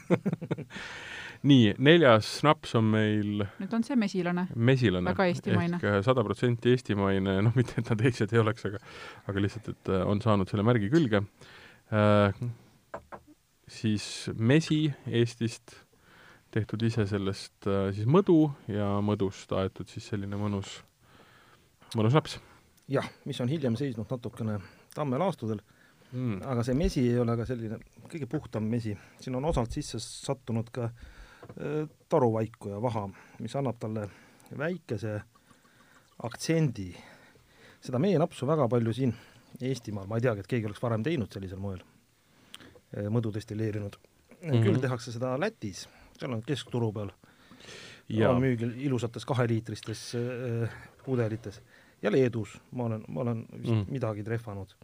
nii, 1.48 1.72
neljas 1.82 2.28
snaps 2.38 2.76
on 2.78 2.90
meil 2.92 3.42
nüüd 3.42 3.74
on 3.74 3.84
see 3.86 3.98
mesilane. 3.98 4.46
mesilane. 4.54 5.10
väga 5.10 5.28
eestimaine. 5.30 5.78
ehk 5.78 5.88
äh, 5.90 6.00
sada 6.06 6.24
protsenti 6.26 6.74
eestimaine, 6.74 7.38
noh, 7.46 7.54
mitte 7.58 7.80
et 7.80 7.90
nad 7.90 8.00
teised 8.00 8.34
ei 8.34 8.42
oleks, 8.42 8.66
aga 8.68 8.82
aga 9.30 9.44
lihtsalt, 9.44 9.72
et 9.74 9.92
äh, 9.92 10.04
on 10.08 10.22
saanud 10.24 10.50
selle 10.50 10.66
märgi 10.66 10.90
külge 10.92 11.24
äh,. 11.92 12.44
siis 13.72 14.28
mesi 14.36 14.84
Eestist, 15.08 15.74
tehtud 16.54 16.82
ise 16.86 17.06
sellest 17.10 17.66
äh, 17.66 17.90
siis 17.96 18.06
mõdu 18.06 18.44
ja 18.70 18.94
mõdust 19.04 19.52
aetud 19.56 19.90
siis 19.90 20.06
selline 20.12 20.38
mõnus, 20.38 20.78
mõnus 21.96 22.18
naps. 22.18 22.38
Jah, 22.92 23.08
mis 23.24 23.40
on 23.40 23.48
hiljem 23.48 23.76
seisnud 23.78 24.10
natukene 24.10 24.58
tammelaastudel 24.94 25.60
mm., 26.12 26.42
aga 26.48 26.64
see 26.66 26.76
mesi 26.76 27.04
ei 27.08 27.18
ole 27.22 27.36
ka 27.38 27.46
selline 27.48 27.78
kõige 28.10 28.28
puhtam 28.30 28.68
mesi, 28.68 28.94
siin 29.20 29.36
on 29.38 29.48
osalt 29.48 29.72
sisse 29.72 30.00
sattunud 30.02 30.68
ka 30.74 30.88
äh, 30.90 31.88
toruvaiku 32.12 32.74
ja 32.74 32.82
vaha, 32.82 33.06
mis 33.40 33.56
annab 33.56 33.80
talle 33.80 34.08
väikese 34.58 35.20
aktsendi. 36.22 36.92
seda 37.82 37.98
meenapsu 37.98 38.46
väga 38.46 38.68
palju 38.68 38.92
siin 38.94 39.14
Eestimaal, 39.62 40.06
ma 40.08 40.16
ei 40.16 40.22
teagi, 40.24 40.40
et 40.40 40.48
keegi 40.48 40.64
oleks 40.64 40.80
varem 40.82 41.02
teinud 41.04 41.32
sellisel 41.32 41.60
moel, 41.60 41.82
äh, 42.96 43.08
mõdu 43.12 43.32
destilleerinud 43.34 43.98
mm. 43.98 44.50
-hmm. 44.50 44.62
küll 44.64 44.80
tehakse 44.80 45.12
seda 45.12 45.34
Lätis, 45.40 45.86
seal 46.18 46.32
on 46.32 46.42
keskturu 46.42 46.92
peal, 46.92 47.12
on 48.28 48.40
müügil 48.42 48.74
ilusates 48.80 49.24
kaheliitristes 49.24 50.12
äh, 50.16 50.76
pudelites 51.04 51.60
ja 52.02 52.12
Leedus 52.12 52.58
ma 52.72 52.88
olen, 52.90 53.04
ma 53.08 53.20
olen 53.26 53.44
vist 53.52 53.74
mm. 53.74 53.86
midagi 53.92 54.24
trehvanud 54.26 54.74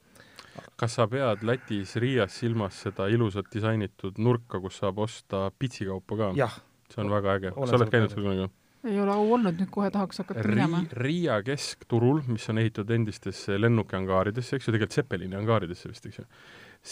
kas 0.78 0.94
sa 0.98 1.06
pead 1.10 1.42
Lätis 1.46 1.96
Riias 2.02 2.38
silmas 2.40 2.78
seda 2.84 3.08
ilusat 3.10 3.50
disainitud 3.52 4.18
nurka, 4.22 4.60
kus 4.62 4.80
saab 4.82 4.98
osta 5.04 5.48
pitsikaupa 5.58 6.18
ka? 6.18 6.48
see 6.88 7.02
on 7.04 7.12
väga 7.12 7.36
äge. 7.38 7.52
sa 7.54 7.76
oled 7.78 7.92
käinud 7.92 8.14
seal 8.14 8.24
kunagi? 8.24 8.48
ei 8.88 9.00
ole 9.02 9.12
au 9.12 9.32
olnud, 9.34 9.58
nüüd 9.58 9.70
kohe 9.74 9.90
tahaks 9.92 10.22
hakata 10.22 10.44
Ri 10.46 10.54
minema. 10.54 10.80
Riia 11.02 11.40
keskturul, 11.44 12.22
mis 12.30 12.46
on 12.52 12.62
ehitatud 12.62 12.94
endistesse 12.94 13.58
lennukiangaaridesse, 13.58 14.56
eks 14.56 14.68
ju, 14.68 14.74
tegelikult 14.74 14.94
Zeppelini 14.94 15.36
angaaridesse 15.38 15.90
vist, 15.90 16.06
eks 16.06 16.20
ju. 16.20 16.26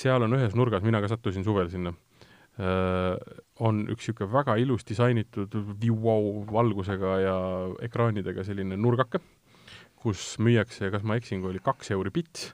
seal 0.03 0.27
on 0.27 0.35
ühes 0.37 0.57
nurgas, 0.59 0.85
mina 0.87 1.01
ka 1.03 1.11
sattusin 1.12 1.47
suvel 1.47 1.70
sinna 1.72 1.95
äh,, 2.59 3.14
on 3.62 3.85
üks 3.87 4.11
niisugune 4.11 4.33
väga 4.35 4.59
ilus 4.61 4.85
disainitud 4.89 5.55
wow, 5.87 6.43
valgusega 6.51 7.16
ja 7.22 7.37
ekraanidega 7.87 8.45
selline 8.45 8.77
nurgake, 8.77 9.22
kus 10.07 10.37
müüakse, 10.43 10.91
kas 10.95 11.07
ma 11.07 11.19
eksin, 11.19 11.43
kui 11.43 11.55
oli 11.55 11.63
kaks 11.65 11.91
euri 11.97 12.15
pits 12.15 12.53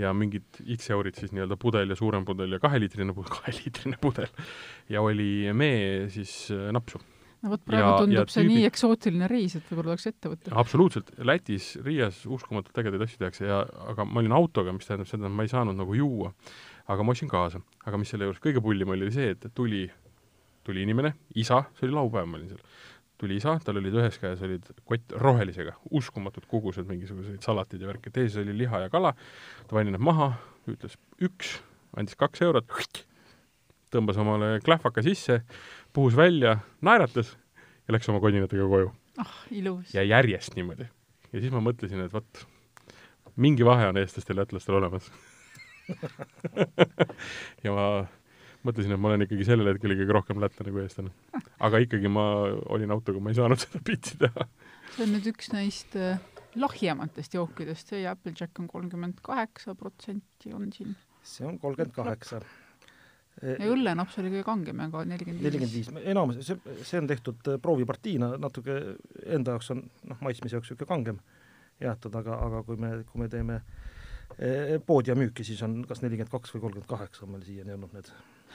ja 0.00 0.12
mingid 0.16 0.60
X 0.76 0.90
eurid 0.92 1.16
siis 1.16 1.32
nii-öelda 1.34 1.58
pudel 1.60 1.92
ja 1.92 1.96
suurem 1.98 2.24
pudel 2.28 2.56
ja 2.56 2.60
kaheliitrine 2.62 3.14
pudel, 3.16 3.32
kaheliitrine 3.38 4.00
pudel 4.00 4.30
ja 4.92 5.04
oli 5.04 5.52
mee 5.56 6.08
siis 6.12 6.34
äh, 6.54 6.68
napsu. 6.74 7.00
no 7.42 7.52
vot, 7.52 7.62
praegu 7.64 7.86
ja, 7.86 7.98
tundub 8.02 8.20
ja 8.20 8.26
see 8.28 8.44
tüübid... 8.44 8.52
nii 8.52 8.68
eksootiline 8.70 9.30
reis, 9.32 9.56
et 9.58 9.68
võib-olla 9.70 9.94
tuleks 9.94 10.08
ette 10.12 10.32
võtta. 10.32 10.54
absoluutselt, 10.62 11.12
Lätis, 11.24 11.74
Riias 11.84 12.22
uskumatult 12.28 12.82
ägedaid 12.82 13.06
asju 13.06 13.22
tehakse 13.24 13.48
ja 13.48 13.62
aga 13.92 14.08
ma 14.08 14.22
olin 14.22 14.36
autoga, 14.36 14.74
mis 14.76 14.88
tähendab 14.88 15.10
seda, 15.10 15.28
et 15.28 15.36
ma 15.36 15.46
ei 15.46 15.52
saanud 15.52 15.78
nagu 15.78 15.96
juua. 15.96 16.32
aga 16.92 17.06
ma 17.06 17.16
ostsin 17.16 17.32
kaasa. 17.32 17.62
aga 17.86 18.00
mis 18.00 18.12
selle 18.12 18.28
juures 18.28 18.42
kõige 18.42 18.64
pullim 18.64 18.92
oli, 18.92 19.08
oli 19.08 19.16
see, 19.16 19.32
et 19.36 19.48
tuli, 19.54 19.86
tuli 20.66 20.84
inimene, 20.84 21.16
isa, 21.40 21.64
see 21.78 21.88
oli 21.88 21.96
laupäev, 21.96 22.28
ma 22.28 22.40
olin 22.40 22.52
seal 22.52 22.64
tuli 23.20 23.38
isa, 23.40 23.56
tal 23.64 23.80
olid 23.80 23.96
ühes 23.96 24.18
käes 24.20 24.42
olid 24.44 24.66
kott 24.88 25.14
rohelisega, 25.22 25.76
uskumatud 25.96 26.46
kogused 26.50 26.88
mingisuguseid 26.88 27.44
salateid 27.44 27.82
ja 27.82 27.90
värke, 27.90 28.12
teises 28.12 28.42
oli 28.42 28.56
liha 28.58 28.84
ja 28.84 28.92
kala, 28.92 29.14
ta 29.66 29.78
pani 29.78 29.94
need 29.94 30.04
maha, 30.04 30.32
ütles 30.70 30.98
üks, 31.24 31.56
andis 31.96 32.18
kaks 32.18 32.44
eurot, 32.44 32.68
tõmbas 33.94 34.20
omale 34.20 34.56
klähvaka 34.64 35.04
sisse, 35.06 35.40
puhus 35.96 36.16
välja, 36.18 36.58
naeratas 36.84 37.32
ja 37.86 37.96
läks 37.96 38.10
oma 38.12 38.20
kodinatega 38.24 38.68
koju. 38.68 38.92
ah 39.16 39.24
oh,, 39.24 39.38
ilus. 39.50 39.94
ja 39.94 40.04
järjest 40.04 40.58
niimoodi. 40.58 40.90
ja 41.32 41.40
siis 41.40 41.54
ma 41.54 41.62
mõtlesin, 41.64 42.04
et 42.04 42.12
vot, 42.12 42.44
mingi 43.36 43.64
vahe 43.64 43.88
on 43.88 43.96
eestlastel 44.02 44.36
ja 44.36 44.44
lätlastel 44.44 44.76
olemas 44.80 45.08
ja 47.64 47.72
ma 47.72 47.86
mõtlesin, 48.66 48.94
et 48.94 49.00
ma 49.00 49.12
olen 49.12 49.24
ikkagi 49.26 49.46
sellel 49.48 49.72
hetkel 49.72 49.94
ikkagi 49.94 50.14
rohkem 50.16 50.40
lätlane 50.42 50.74
kui 50.74 50.82
eestlane. 50.84 51.12
aga 51.68 51.80
ikkagi 51.84 52.10
ma 52.12 52.26
olin 52.74 52.94
autoga, 52.94 53.22
ma 53.22 53.32
ei 53.32 53.38
saanud 53.38 53.60
seda 53.64 53.82
bitti 53.86 54.18
teha. 54.20 54.46
see 54.96 55.06
on 55.06 55.14
nüüd 55.16 55.30
üks 55.32 55.50
neist 55.54 55.96
äh, 56.00 56.20
lahjematest 56.56 57.36
jookidest, 57.38 57.94
see 57.94 58.04
Applejack 58.10 58.60
on 58.62 58.68
kolmkümmend 58.70 59.22
kaheksa 59.24 59.76
protsenti 59.78 60.54
on 60.56 60.70
siin. 60.74 60.94
see 61.22 61.48
on 61.48 61.58
kolmkümmend 61.62 61.94
kaheksa. 61.96 62.42
ja 63.42 63.70
õllenaps 63.72 64.20
oli 64.22 64.34
kõige 64.34 64.46
kangem, 64.48 64.84
aga 64.88 65.04
nelikümmend 65.08 65.42
viis. 65.42 65.50
nelikümmend 65.50 65.80
viis, 65.80 66.12
enamus, 66.14 66.40
see, 66.46 66.78
see 66.82 67.02
on 67.02 67.10
tehtud 67.10 67.52
äh, 67.52 67.60
proovipartiina, 67.62 68.34
natuke 68.42 68.78
enda 69.24 69.56
jaoks 69.56 69.74
on 69.76 69.84
noh, 70.08 70.22
maitsmise 70.24 70.58
jaoks 70.58 70.72
niisugune 70.72 70.94
kangem 70.94 71.20
jäetud, 71.82 72.14
aga, 72.16 72.40
aga 72.46 72.62
kui 72.64 72.80
me, 72.80 72.94
kui 73.04 73.20
me 73.20 73.28
teeme 73.28 73.60
äh, 73.60 73.86
poodi 74.86 75.12
ja 75.12 75.16
müüki, 75.16 75.44
siis 75.48 75.62
on 75.64 75.78
kas 75.88 76.02
nelikümmend 76.04 76.32
kaks 76.32 76.54
või 76.54 76.66
kolmkümmend 76.66 76.90
kaheksa 76.90 77.24
on 77.24 77.34
meil 77.34 77.44
siiani 77.46 77.76
olnud 77.76 77.94
need 77.96 78.10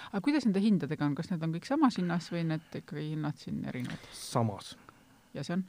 aga 0.09 0.21
kuidas 0.25 0.47
nende 0.47 0.63
hindadega 0.63 1.05
on, 1.05 1.15
kas 1.17 1.29
need 1.31 1.43
on 1.45 1.53
kõik 1.55 1.67
samas 1.67 1.97
hinnas 1.99 2.31
või 2.33 2.43
need 2.49 2.79
ikkagi 2.81 3.11
hinnad 3.11 3.37
siin 3.41 3.61
erinevad? 3.69 4.09
samas. 4.15 4.73
ja 5.35 5.45
see 5.45 5.57
on? 5.57 5.63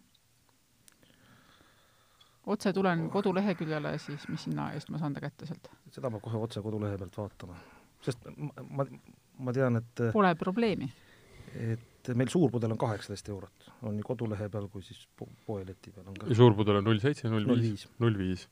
otse 2.55 2.73
tulen 2.75 3.07
koduleheküljele, 3.13 3.95
siis 4.03 4.27
mis 4.33 4.49
hinna 4.49 4.73
eest 4.77 4.91
ma 4.91 5.01
saan 5.03 5.15
ta 5.17 5.23
kätte 5.25 5.49
sealt? 5.51 5.71
seda 5.95 6.11
peab 6.11 6.25
kohe 6.25 6.43
otse 6.49 6.65
kodulehe 6.65 6.99
pealt 7.01 7.19
vaatama, 7.19 7.59
sest 8.05 8.29
ma, 8.37 8.67
ma, 8.81 8.89
ma 9.47 9.57
tean, 9.57 9.81
et 9.83 10.07
Pole 10.15 10.35
probleemi? 10.41 10.91
et 11.53 12.13
meil 12.19 12.31
suurpudel 12.33 12.73
on 12.75 12.81
kaheksateist 12.81 13.29
eurot, 13.31 13.71
on 13.87 13.95
nii 13.99 14.07
kodulehe 14.07 14.49
peal 14.51 14.67
kui 14.73 14.83
siis 14.87 15.05
po 15.17 15.29
poeleti 15.47 15.95
peal 15.95 16.09
on 16.09 16.19
ka. 16.19 16.31
ja 16.31 16.41
suurpudel 16.41 16.81
on 16.81 16.91
null 16.91 17.03
seitse, 17.03 17.31
null 17.31 17.47
viis? 17.61 17.87
null 18.03 18.19
viis. 18.19 18.49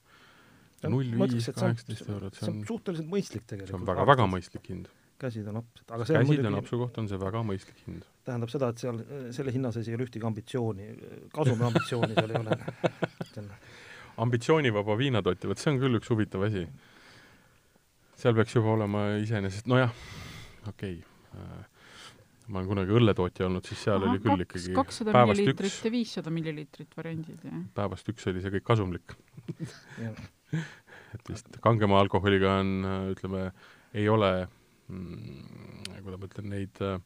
Null 0.89 1.13
viis, 1.27 1.51
kaheksateist 1.53 2.09
eurot, 2.09 2.41
see 2.41 2.51
on 2.53 2.65
suhteliselt 2.69 3.11
mõistlik 3.11 3.45
tegelikult. 3.45 3.75
see 3.75 3.81
on 3.83 3.89
väga-väga 3.91 4.29
mõistlik 4.31 4.73
hind 4.73 4.89
käsid 5.21 5.49
on 5.51 5.61
apsad, 5.61 5.85
aga 5.93 6.07
see 6.09 6.21
käsid 6.23 6.49
on 6.49 6.57
apsu 6.61 6.79
kohta 6.81 7.03
on 7.03 7.09
see 7.11 7.21
väga 7.21 7.43
mõistlik 7.47 7.83
hind. 7.87 8.07
tähendab 8.27 8.53
seda, 8.53 8.71
et 8.73 8.83
seal 8.83 9.01
selle 9.37 9.55
hinna 9.55 9.73
sees 9.75 9.91
ei 9.91 9.97
ole 9.99 10.07
ühtegi 10.07 10.27
ambitsiooni, 10.29 10.87
kasumi 11.35 11.67
ambitsiooni 11.69 12.17
seal 12.17 12.35
ei 12.35 12.41
ole 12.41 12.57
ambitsioonivaba 14.25 14.97
viinatootja, 15.01 15.51
vot 15.51 15.61
see 15.61 15.75
on 15.75 15.83
küll 15.83 16.01
üks 16.01 16.11
huvitav 16.13 16.47
asi. 16.49 16.65
seal 18.21 18.37
peaks 18.37 18.57
juba 18.57 18.75
olema 18.79 19.05
iseenesest, 19.21 19.69
nojah, 19.71 19.95
okei 20.69 20.99
okay. 21.01 21.63
ma 22.49 22.61
olen 22.61 22.73
kunagi 22.73 22.99
õlletootja 23.01 23.49
olnud, 23.49 23.69
siis 23.69 23.87
seal 23.87 24.01
Aha, 24.01 24.11
oli 24.11 24.25
küll 24.25 24.45
kaks, 24.45 24.67
ikkagi 24.67 24.77
kakssada 24.81 25.25
milliliitrit 25.29 25.87
ja 25.87 25.95
viissada 25.95 26.35
milliliitrit 26.35 26.97
variandid, 26.97 27.49
jah. 27.49 27.65
päevast 27.77 28.13
üks 28.13 28.29
oli 28.33 28.45
see 28.45 28.57
kõik 28.59 28.69
kasumlik 28.73 29.17
et 30.55 31.29
vist 31.29 31.61
kangema 31.63 32.01
alkoholiga 32.01 32.59
on, 32.61 32.73
ütleme, 33.15 33.51
ei 33.95 34.09
ole 34.09 34.49
Mm, 34.91 36.01
kuidas 36.03 36.19
ma 36.19 36.29
ütlen, 36.29 36.49
neid 36.51 36.81
äh, 36.83 36.97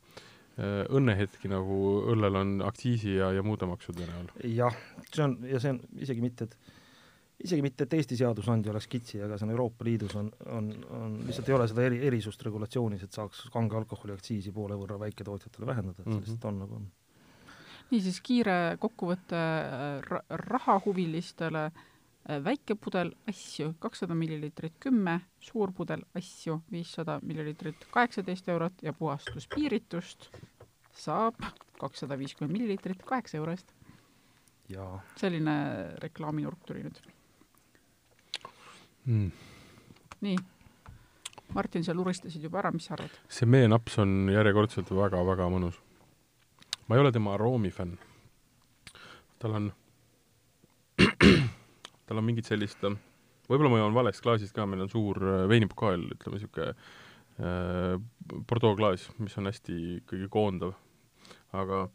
õnnehetki, 0.95 1.51
nagu 1.53 1.76
õllel 2.12 2.38
on 2.40 2.55
aktsiisi 2.64 3.18
ja, 3.18 3.32
ja 3.34 3.45
muude 3.45 3.68
maksude 3.68 4.07
näol. 4.09 4.30
jah, 4.49 4.76
see 5.11 5.24
on, 5.26 5.36
ja 5.51 5.61
see 5.62 5.74
on 5.74 5.80
isegi 6.05 6.24
mitte, 6.24 6.49
et 6.49 7.45
isegi 7.45 7.64
mitte, 7.64 7.84
et 7.84 7.97
Eesti 7.99 8.16
seadusandja 8.20 8.72
oleks 8.72 8.88
kitsi, 8.88 9.20
aga 9.26 9.36
see 9.36 9.49
on 9.49 9.55
Euroopa 9.57 9.86
Liidus 9.86 10.14
on, 10.20 10.30
on, 10.47 10.70
on, 10.97 11.16
lihtsalt 11.28 11.51
ei 11.51 11.57
ole 11.59 11.68
seda 11.70 11.84
eri, 11.90 11.99
erisust 12.09 12.45
regulatsioonis, 12.47 13.05
et 13.05 13.16
saaks 13.16 13.49
kange 13.53 13.76
alkoholi 13.80 14.14
aktsiisi 14.14 14.55
poole 14.55 14.78
võrra 14.80 15.01
väiketootjatele 15.03 15.72
vähendada, 15.72 15.99
et 15.99 16.05
see 16.05 16.12
mm 16.12 16.20
-hmm. 16.20 16.28
lihtsalt 16.28 16.53
on 16.53 16.62
nagu 16.64 16.78
on. 16.80 16.86
niisiis, 17.90 18.20
kiire 18.24 18.78
kokkuvõte 18.80 19.42
äh, 19.42 20.22
rahahuvilistele 20.47 21.66
äh, 21.66 21.82
Äh, 21.84 21.93
väike 22.25 22.75
pudel 22.81 23.12
asju 23.29 23.75
kakssada 23.79 24.14
milliliitrit 24.16 24.79
kümme, 24.81 25.18
suur 25.41 25.72
pudel 25.77 26.05
asju 26.16 26.61
viissada 26.72 27.18
milliliitrit 27.22 27.87
kaheksateist 27.93 28.49
eurot 28.49 28.83
ja 28.83 28.93
puhastuspiiritust 28.97 30.31
saab 30.97 31.37
kakssada 31.81 32.18
viiskümmend 32.18 32.57
milliliitrit 32.57 33.03
kaheksa 33.05 33.37
euro 33.37 33.53
eest. 33.53 33.75
selline 35.20 35.55
reklaaminurk 36.01 36.64
tuli 36.66 36.87
nüüd 36.87 37.01
mm.. 39.05 39.31
nii, 40.25 40.37
Martin, 41.55 41.85
sa 41.85 41.95
luristasid 41.95 42.43
juba 42.43 42.62
ära, 42.62 42.72
mis 42.72 42.89
sa 42.89 42.95
arvad? 42.97 43.20
see 43.29 43.47
meenaps 43.47 43.99
on 44.01 44.31
järjekordselt 44.33 44.91
väga-väga 44.91 45.51
mõnus. 45.53 45.77
ma 46.89 46.97
ei 46.97 47.05
ole 47.05 47.12
tema 47.12 47.35
aroomi 47.35 47.70
fänn. 47.70 47.99
tal 49.39 49.61
on 49.61 49.72
tal 52.09 52.20
on 52.20 52.26
mingit 52.26 52.48
sellist, 52.48 52.84
võib-olla 53.48 53.72
ma 53.72 53.82
joon 53.82 53.96
valest 53.96 54.24
klaasist 54.24 54.55
ka, 54.57 54.66
meil 54.68 54.84
on 54.86 54.92
suur 54.92 55.20
äh, 55.22 55.44
veinipukaal, 55.50 56.07
ütleme 56.16 56.38
niisugune 56.38 56.70
äh, 56.70 57.98
Bordeaux 58.48 58.78
klaas, 58.78 59.09
mis 59.18 59.36
on 59.40 59.50
hästi 59.50 59.78
ikkagi 59.98 60.30
koondav, 60.32 60.74
aga 61.57 61.86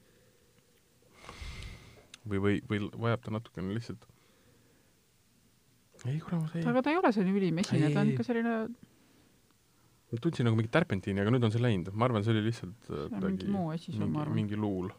või, 2.29 2.39
või, 2.39 2.55
või 2.69 2.85
vajab 3.07 3.25
ta 3.25 3.35
natukene 3.37 3.75
lihtsalt 3.77 4.07
ei 6.07 6.19
kurat, 6.23 6.53
ei. 6.55 6.63
aga 6.69 6.83
ta 6.83 6.93
ei 6.93 6.99
ole 6.99 7.11
selline 7.15 7.35
ülimesine, 7.41 7.91
ta 7.91 8.03
on 8.03 8.13
ikka 8.13 8.25
selline 8.27 8.55
ma 10.09 10.21
tundsin 10.23 10.47
nagu 10.47 10.57
mingit 10.57 10.73
terpentiini, 10.73 11.21
aga 11.21 11.33
nüüd 11.33 11.45
on 11.45 11.53
see 11.53 11.61
läinud, 11.61 11.91
ma 11.93 12.07
arvan, 12.07 12.25
see 12.25 12.33
oli 12.33 12.47
lihtsalt 12.47 12.87
see 12.87 13.05
on 13.09 13.25
mingi 13.27 13.49
muu 13.51 13.69
asi 13.73 13.93
sul, 13.93 14.07
ma 14.09 14.23
arvan. 14.23 14.37
mingi 14.39 14.57
luul. 14.59 14.89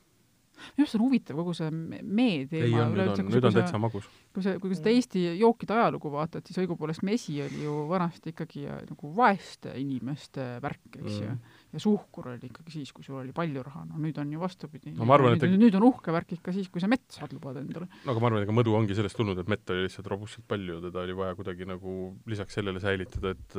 Minu 0.74 0.86
arust 0.86 0.98
on 0.98 1.04
huvitav 1.06 1.40
kogu 1.40 1.54
see 1.56 1.70
mee 1.72 2.44
teema. 2.50 2.66
ei 2.66 2.74
on, 2.80 2.96
nüüd 2.96 3.14
on, 3.14 3.30
nüüd 3.34 3.48
on 3.50 3.56
täitsa 3.56 3.80
magus. 3.82 4.08
kui 4.34 4.46
sa, 4.46 4.56
kui 4.62 4.72
sa 4.72 4.80
seda 4.80 4.94
Eesti 4.94 5.24
jookide 5.40 5.76
ajalugu 5.76 6.12
vaatad, 6.12 6.46
siis 6.46 6.61
õigupoolest 6.64 7.06
mesi 7.06 7.38
oli 7.44 7.64
ju 7.64 7.78
vanasti 7.90 8.34
ikkagi 8.34 8.66
äh, 8.66 8.84
nagu 8.90 9.14
vaeste 9.16 9.74
inimeste 9.80 10.52
värk, 10.64 11.00
eks 11.00 11.18
ju 11.20 11.32
mm 11.32 11.58
ja 11.70 11.80
suhkur 11.82 12.30
oli 12.32 12.48
ikkagi 12.48 12.72
siis, 12.74 12.90
kui 12.94 13.04
sul 13.06 13.20
oli 13.20 13.32
palju 13.34 13.62
raha, 13.62 13.84
no 13.86 13.98
nüüd 14.02 14.18
on 14.18 14.32
ju 14.34 14.42
vastupidi. 14.42 14.92
no 14.96 15.06
ma 15.06 15.14
arvan, 15.16 15.36
et 15.36 15.44
nüüd, 15.46 15.61
nüüd 15.66 15.78
on 15.78 15.86
uhke 15.86 16.14
värk 16.14 16.34
ikka 16.38 16.54
siis, 16.54 16.70
kui 16.72 16.82
sa 16.82 16.90
mett 16.90 17.06
saad 17.14 17.34
lubada 17.36 17.62
endale. 17.62 17.86
no 18.04 18.14
aga 18.14 18.22
ma 18.22 18.30
arvan, 18.30 18.46
ega 18.46 18.56
mõdu 18.56 18.74
ongi 18.78 18.96
sellest 18.98 19.18
tulnud, 19.18 19.38
et 19.38 19.50
mett 19.50 19.70
oli 19.70 19.86
lihtsalt 19.86 20.11
robustselt 20.11 20.48
palju, 20.50 20.80
teda 20.88 21.04
oli 21.04 21.16
vaja 21.20 21.36
kuidagi 21.38 21.68
nagu 21.70 21.96
lisaks 22.30 22.58
sellele 22.58 22.82
säilitada, 22.82 23.36
et 23.36 23.58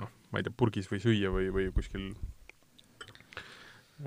noh, 0.00 0.10
ma 0.32 0.42
ei 0.42 0.46
tea, 0.46 0.56
purgis 0.64 0.90
või 0.90 1.02
süüa 1.04 1.30
või, 1.34 1.50
või 1.54 1.68
kuskil 1.76 2.10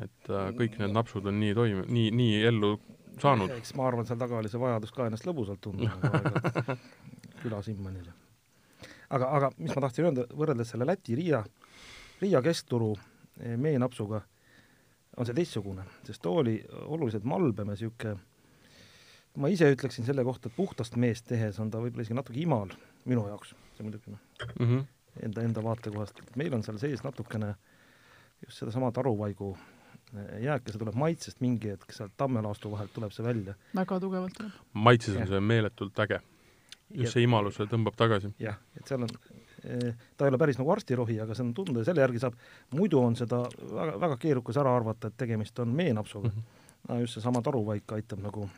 et 0.03 0.29
äh, 0.29 0.51
kõik 0.57 0.77
need 0.81 0.93
napsud 0.95 1.25
on 1.29 1.39
nii 1.39 1.55
toime, 1.57 1.83
nii, 1.87 2.11
nii 2.11 2.39
ellu 2.51 2.75
saanud. 3.21 3.51
eks 3.57 3.73
ma 3.79 3.87
arvan, 3.87 4.05
seal 4.05 4.19
taga 4.19 4.39
oli 4.39 4.51
see 4.51 4.61
vajadus 4.61 4.91
ka 4.95 5.07
ennast 5.07 5.27
lõbusalt 5.27 5.61
tunda 5.63 5.91
külasimmanil. 7.41 8.09
aga, 9.09 9.29
aga 9.39 9.51
mis 9.57 9.75
ma 9.75 9.85
tahtsin 9.87 10.09
öelda, 10.09 10.27
võrreldes 10.35 10.73
selle 10.73 10.89
Läti 10.89 11.15
Riia, 11.15 11.43
keskturu 12.43 12.95
Eh, 13.39 13.57
meenapsuga 13.57 14.21
on 15.17 15.25
see 15.25 15.35
teistsugune, 15.37 15.83
sest 16.05 16.21
too 16.25 16.39
oli 16.41 16.55
oluliselt 16.89 17.25
malbem 17.25 17.69
ja 17.69 17.75
niisugune 17.75 18.15
ma 19.37 19.49
ise 19.53 19.69
ütleksin 19.69 20.05
selle 20.07 20.23
kohta, 20.25 20.49
et 20.49 20.55
puhtast 20.57 20.97
meest 20.97 21.27
tehes 21.29 21.59
on 21.61 21.69
ta 21.69 21.81
võib-olla 21.81 22.05
isegi 22.05 22.17
natuke 22.17 22.39
imal 22.41 22.73
minu 23.05 23.27
jaoks, 23.29 23.53
see 23.77 23.85
muidugi 23.85 24.13
noh 24.13 24.23
mm 24.47 24.65
-hmm., 24.65 24.87
enda, 25.27 25.43
enda 25.45 25.63
vaatekohast, 25.63 26.21
meil 26.35 26.57
on 26.57 26.65
seal 26.65 26.79
sees 26.81 27.03
natukene 27.05 27.53
just 28.45 28.57
sedasama 28.57 28.89
taruvaigu 28.91 29.51
jääke, 30.41 30.71
see 30.71 30.79
tuleb 30.79 30.95
maitsest 30.95 31.41
mingi 31.43 31.73
hetk, 31.73 31.91
sealt 31.91 32.15
tammelaastu 32.17 32.71
vahelt 32.71 32.93
tuleb 32.93 33.11
see 33.15 33.25
välja. 33.25 33.57
väga 33.75 33.99
tugevalt 33.99 34.33
tuleb. 34.37 34.63
maitses 34.73 35.15
on 35.15 35.27
see 35.27 35.39
meeletult 35.39 35.99
äge. 36.05 36.21
just 36.89 37.09
ja, 37.09 37.11
see 37.11 37.27
imalus 37.27 37.59
tõmbab 37.59 37.99
tagasi. 37.99 38.33
jah, 38.39 38.59
et 38.79 38.87
seal 38.87 39.03
on 39.03 39.11
Eh, 39.63 39.93
ta 40.17 40.25
ei 40.25 40.29
ole 40.29 40.37
päris 40.37 40.59
nagu 40.59 40.69
arstirohi, 40.71 41.17
aga 41.19 41.35
see 41.35 41.43
on 41.43 41.53
tunda 41.57 41.81
ja 41.81 41.89
selle 41.89 42.03
järgi 42.03 42.21
saab, 42.21 42.35
muidu 42.77 43.01
on 43.01 43.15
seda 43.17 43.41
väga, 43.71 43.97
väga 44.03 44.17
keerukas 44.21 44.59
ära 44.61 44.75
arvata, 44.77 45.09
et 45.09 45.17
tegemist 45.17 45.59
on 45.59 45.73
meenapsuga 45.75 46.29
mm. 46.29 46.35
-hmm. 46.35 46.89
no 46.89 46.99
just 47.01 47.17
seesama 47.17 47.41
taruvaik 47.41 47.91
aitab 47.97 48.21
nagu 48.21 48.49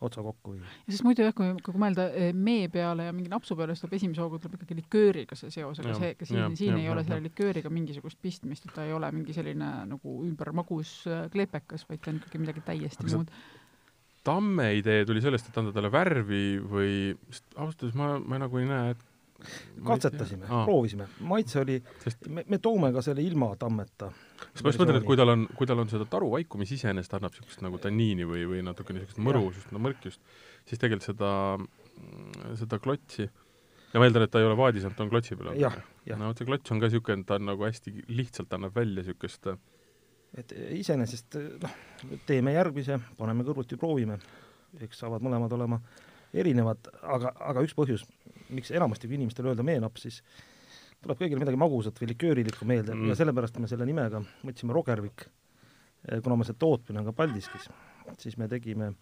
otsa 0.00 0.22
kokku 0.22 0.52
viia. 0.56 0.66
ja 0.86 0.92
sest 0.92 1.06
muidu 1.06 1.24
jah, 1.24 1.34
kui, 1.36 1.48
kui 1.64 1.80
mõelda 1.80 2.08
eh, 2.12 2.32
mee 2.36 2.68
peale 2.72 3.08
ja 3.08 3.14
mingi 3.16 3.32
napsu 3.32 3.56
peale, 3.56 3.74
siis 3.74 3.84
tuleb 3.84 3.96
esimese 3.98 4.24
hooga 4.24 4.40
tuleb 4.42 4.58
ikkagi 4.58 4.78
likööriga 4.82 5.38
see 5.38 5.52
seos, 5.54 5.80
aga 5.80 5.94
see, 5.96 6.12
siin, 6.22 6.40
ja, 6.42 6.48
siin 6.58 6.74
ja, 6.74 6.80
ei 6.82 6.88
ja, 6.88 6.94
ole 6.94 7.04
selle 7.06 7.22
likööriga 7.28 7.72
mingisugust 7.72 8.20
pistmist, 8.22 8.68
et 8.68 8.76
ta 8.76 8.84
ei 8.84 8.92
ole 8.96 9.10
mingi 9.16 9.36
selline 9.36 9.70
nagu 9.88 10.16
ümbermagus 10.26 10.98
äh, 11.08 11.26
kleepekas, 11.32 11.86
vaid 11.88 12.04
ta 12.04 12.12
on 12.12 12.20
ikkagi 12.20 12.42
midagi 12.44 12.64
täiesti 12.66 13.08
muud 13.08 13.32
tamme 14.26 14.72
idee 14.74 15.04
tuli 15.06 15.20
sellest, 15.22 15.48
et 15.48 15.58
anda 15.60 15.70
talle 15.74 15.90
värvi 15.94 16.58
või, 16.58 16.94
ausalt 17.54 17.84
öeldes 17.84 17.98
ma, 17.98 18.16
ma 18.18 18.40
nagu 18.42 18.58
ei 18.58 18.66
näe, 18.66 18.96
et 18.96 19.04
katsetasime, 19.86 20.46
proovisime, 20.48 21.08
maitse 21.28 21.60
oli 21.60 21.78
Sest..., 22.02 22.28
me, 22.32 22.44
me 22.48 22.58
toome 22.62 22.92
ka 22.94 23.02
selle 23.04 23.24
ilma 23.24 23.50
tammeta. 23.60 24.10
sest 24.46 24.64
ma 24.64 24.72
just 24.72 24.82
mõtlen, 24.82 25.00
et 25.00 25.08
kui 25.08 25.18
tal 25.20 25.32
on, 25.34 25.46
kui 25.58 25.68
tal 25.68 25.82
on 25.82 25.92
seda 25.92 26.08
taru 26.10 26.30
vaiku, 26.34 26.60
mis 26.60 26.72
iseenesest 26.78 27.16
annab 27.18 27.34
niisugust 27.36 27.64
nagu 27.66 27.80
tanniini 27.82 28.28
või, 28.28 28.46
või 28.50 28.62
natuke 28.66 28.96
niisugust 28.96 29.20
mõrusust, 29.22 29.74
mõrkjust, 29.76 30.22
siis 30.68 30.82
tegelikult 30.82 31.10
seda, 31.10 31.30
seda 32.62 32.80
klotsi 32.82 33.26
ja 33.26 34.00
ma 34.00 34.08
eeldan, 34.08 34.26
et 34.26 34.32
ta 34.32 34.42
ei 34.42 34.48
ole 34.48 34.58
vaadis, 34.58 34.88
et 34.88 34.96
ta 34.96 35.06
on 35.06 35.12
klotsi 35.12 35.38
peal. 35.38 35.56
no 35.56 36.28
vot 36.28 36.40
see 36.40 36.48
klots 36.48 36.74
on 36.74 36.82
ka 36.82 36.90
niisugune, 36.90 37.26
ta 37.28 37.40
on 37.40 37.50
nagu 37.52 37.68
hästi 37.68 37.94
lihtsalt 38.08 38.56
annab 38.56 38.76
välja 38.76 39.02
niisugust 39.02 39.52
et 40.36 40.52
iseenesest 40.76 41.38
noh, 41.62 41.78
teeme 42.28 42.52
järgmise, 42.56 42.98
paneme 43.18 43.46
kõrvuti, 43.46 43.78
proovime, 43.80 44.18
eks 44.84 45.00
saavad 45.04 45.24
mõlemad 45.24 45.52
olema 45.56 45.78
erinevad, 46.36 46.90
aga, 47.02 47.32
aga 47.52 47.62
üks 47.64 47.76
põhjus, 47.76 48.04
miks 48.48 48.70
enamasti, 48.70 49.08
kui 49.08 49.18
inimestele 49.18 49.50
öelda 49.52 49.64
meenaps, 49.66 50.06
siis 50.06 50.20
tuleb 51.02 51.18
kõigile 51.20 51.42
midagi 51.42 51.58
magusat 51.60 51.98
või 52.00 52.10
liköörilikku 52.12 52.68
meelde 52.68 52.94
mm. 52.94 53.10
ja 53.10 53.18
sellepärast 53.18 53.58
me 53.62 53.70
selle 53.70 53.86
nimega 53.88 54.22
võtsime 54.46 54.74
Rogervik, 54.76 55.26
eh, 56.08 56.20
kuna 56.24 56.38
meil 56.38 56.48
see 56.48 56.58
tootmine 56.58 57.02
on 57.02 57.08
ka 57.10 57.16
Paldiskis, 57.16 57.68
siis 58.22 58.38
me 58.40 58.48
tegime 58.50 58.92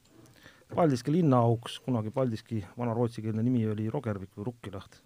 Paldiski 0.75 1.13
linnaauks, 1.15 1.79
kunagi 1.85 2.11
Paldiski 2.15 2.63
vana 2.79 2.95
rootsikeelne 2.97 3.45
nimi 3.45 3.67
oli 3.71 3.91
Rogervik 3.93 4.33
või 4.39 4.49
Rukkilaht, 4.51 4.99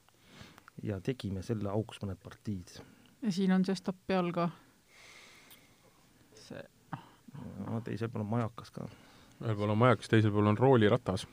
ja 0.86 1.00
tegime 1.04 1.42
selle 1.46 1.70
auks 1.72 2.00
mõned 2.02 2.20
partiid. 2.22 2.78
ja 3.22 3.34
siin 3.34 3.52
on 3.52 3.66
see 3.66 3.76
stapp 3.78 3.98
peal 4.06 4.32
ka? 4.32 4.50
see 6.38 6.62
no 7.66 7.82
teisel 7.84 8.10
pool 8.12 8.24
on 8.24 8.32
majakas 8.32 8.72
ka. 8.74 8.88
ühel 9.42 9.58
pool 9.58 9.74
on 9.74 9.82
majakas, 9.82 10.10
teisel 10.10 10.32
pool 10.34 10.50
on 10.50 10.58
rooliratas 10.58 11.26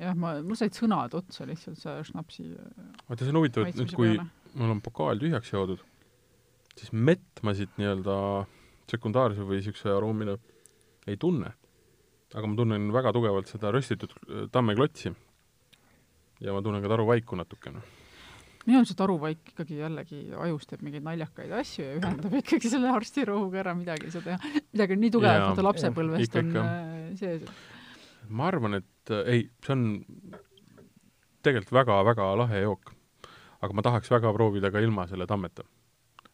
jah, 0.00 0.16
ma, 0.18 0.34
mul 0.44 0.58
said 0.58 0.76
sõnad 0.76 1.14
otsa 1.18 1.46
lihtsalt 1.48 1.80
see 1.80 1.96
šnapsi 2.10 2.48
vaata, 2.54 3.22
see 3.22 3.32
on 3.32 3.40
huvitav, 3.40 3.68
et 3.68 3.78
nüüd, 3.78 3.94
kui 3.96 4.14
peale. 4.14 4.26
mul 4.60 4.74
on 4.76 4.82
pokaal 4.84 5.20
tühjaks 5.20 5.52
joodud, 5.52 5.84
siis 6.76 6.92
mett 6.96 7.42
ma 7.46 7.54
siit 7.56 7.72
nii-öelda 7.80 8.16
sekundaarse 8.90 9.46
või 9.46 9.60
niisuguse 9.60 9.92
aroomina 9.94 10.36
ei 11.10 11.18
tunne. 11.20 11.54
aga 12.34 12.46
ma 12.46 12.56
tunnen 12.58 12.92
väga 12.94 13.12
tugevalt 13.14 13.50
seda 13.50 13.72
röstitud 13.74 14.12
äh, 14.16 14.44
tammeklotsi. 14.52 15.14
ja 16.40 16.52
ma 16.56 16.62
tunnen 16.62 16.82
ka 16.82 16.92
taruvaiku 16.92 17.36
natukene 17.36 17.82
minu 18.66 18.80
arust 18.80 18.92
see 18.92 18.98
taruvaik 18.98 19.52
ikkagi 19.52 19.80
jällegi 19.80 20.18
ajus 20.36 20.66
teeb 20.68 20.82
mingeid 20.84 21.04
naljakaid 21.04 21.52
asju 21.58 21.84
ja 21.84 21.94
ühendab 21.96 22.34
ikkagi 22.42 22.70
selle 22.70 22.90
arstirohuga 22.92 23.62
ära, 23.62 23.74
midagi 23.74 24.08
ei 24.08 24.14
saa 24.14 24.24
teha. 24.26 24.54
midagi 24.72 24.96
on 24.96 25.00
nii 25.04 25.12
tugevat, 25.16 25.44
vaata 25.48 25.64
lapsepõlvest 25.64 26.36
on. 26.42 26.50
Äh, 26.60 27.12
sees 27.18 27.46
ma 28.30 28.48
arvan, 28.50 28.78
et 28.80 29.12
äh, 29.14 29.26
ei, 29.34 29.44
see 29.64 29.74
on 29.74 29.84
tegelikult 31.44 31.74
väga-väga 31.80 32.30
lahe 32.42 32.64
jook. 32.64 32.94
aga 33.60 33.76
ma 33.76 33.84
tahaks 33.84 34.10
väga 34.10 34.32
proovida 34.32 34.70
ka 34.72 34.80
ilma 34.80 35.06
selle 35.10 35.26
tammeta. 35.26 35.64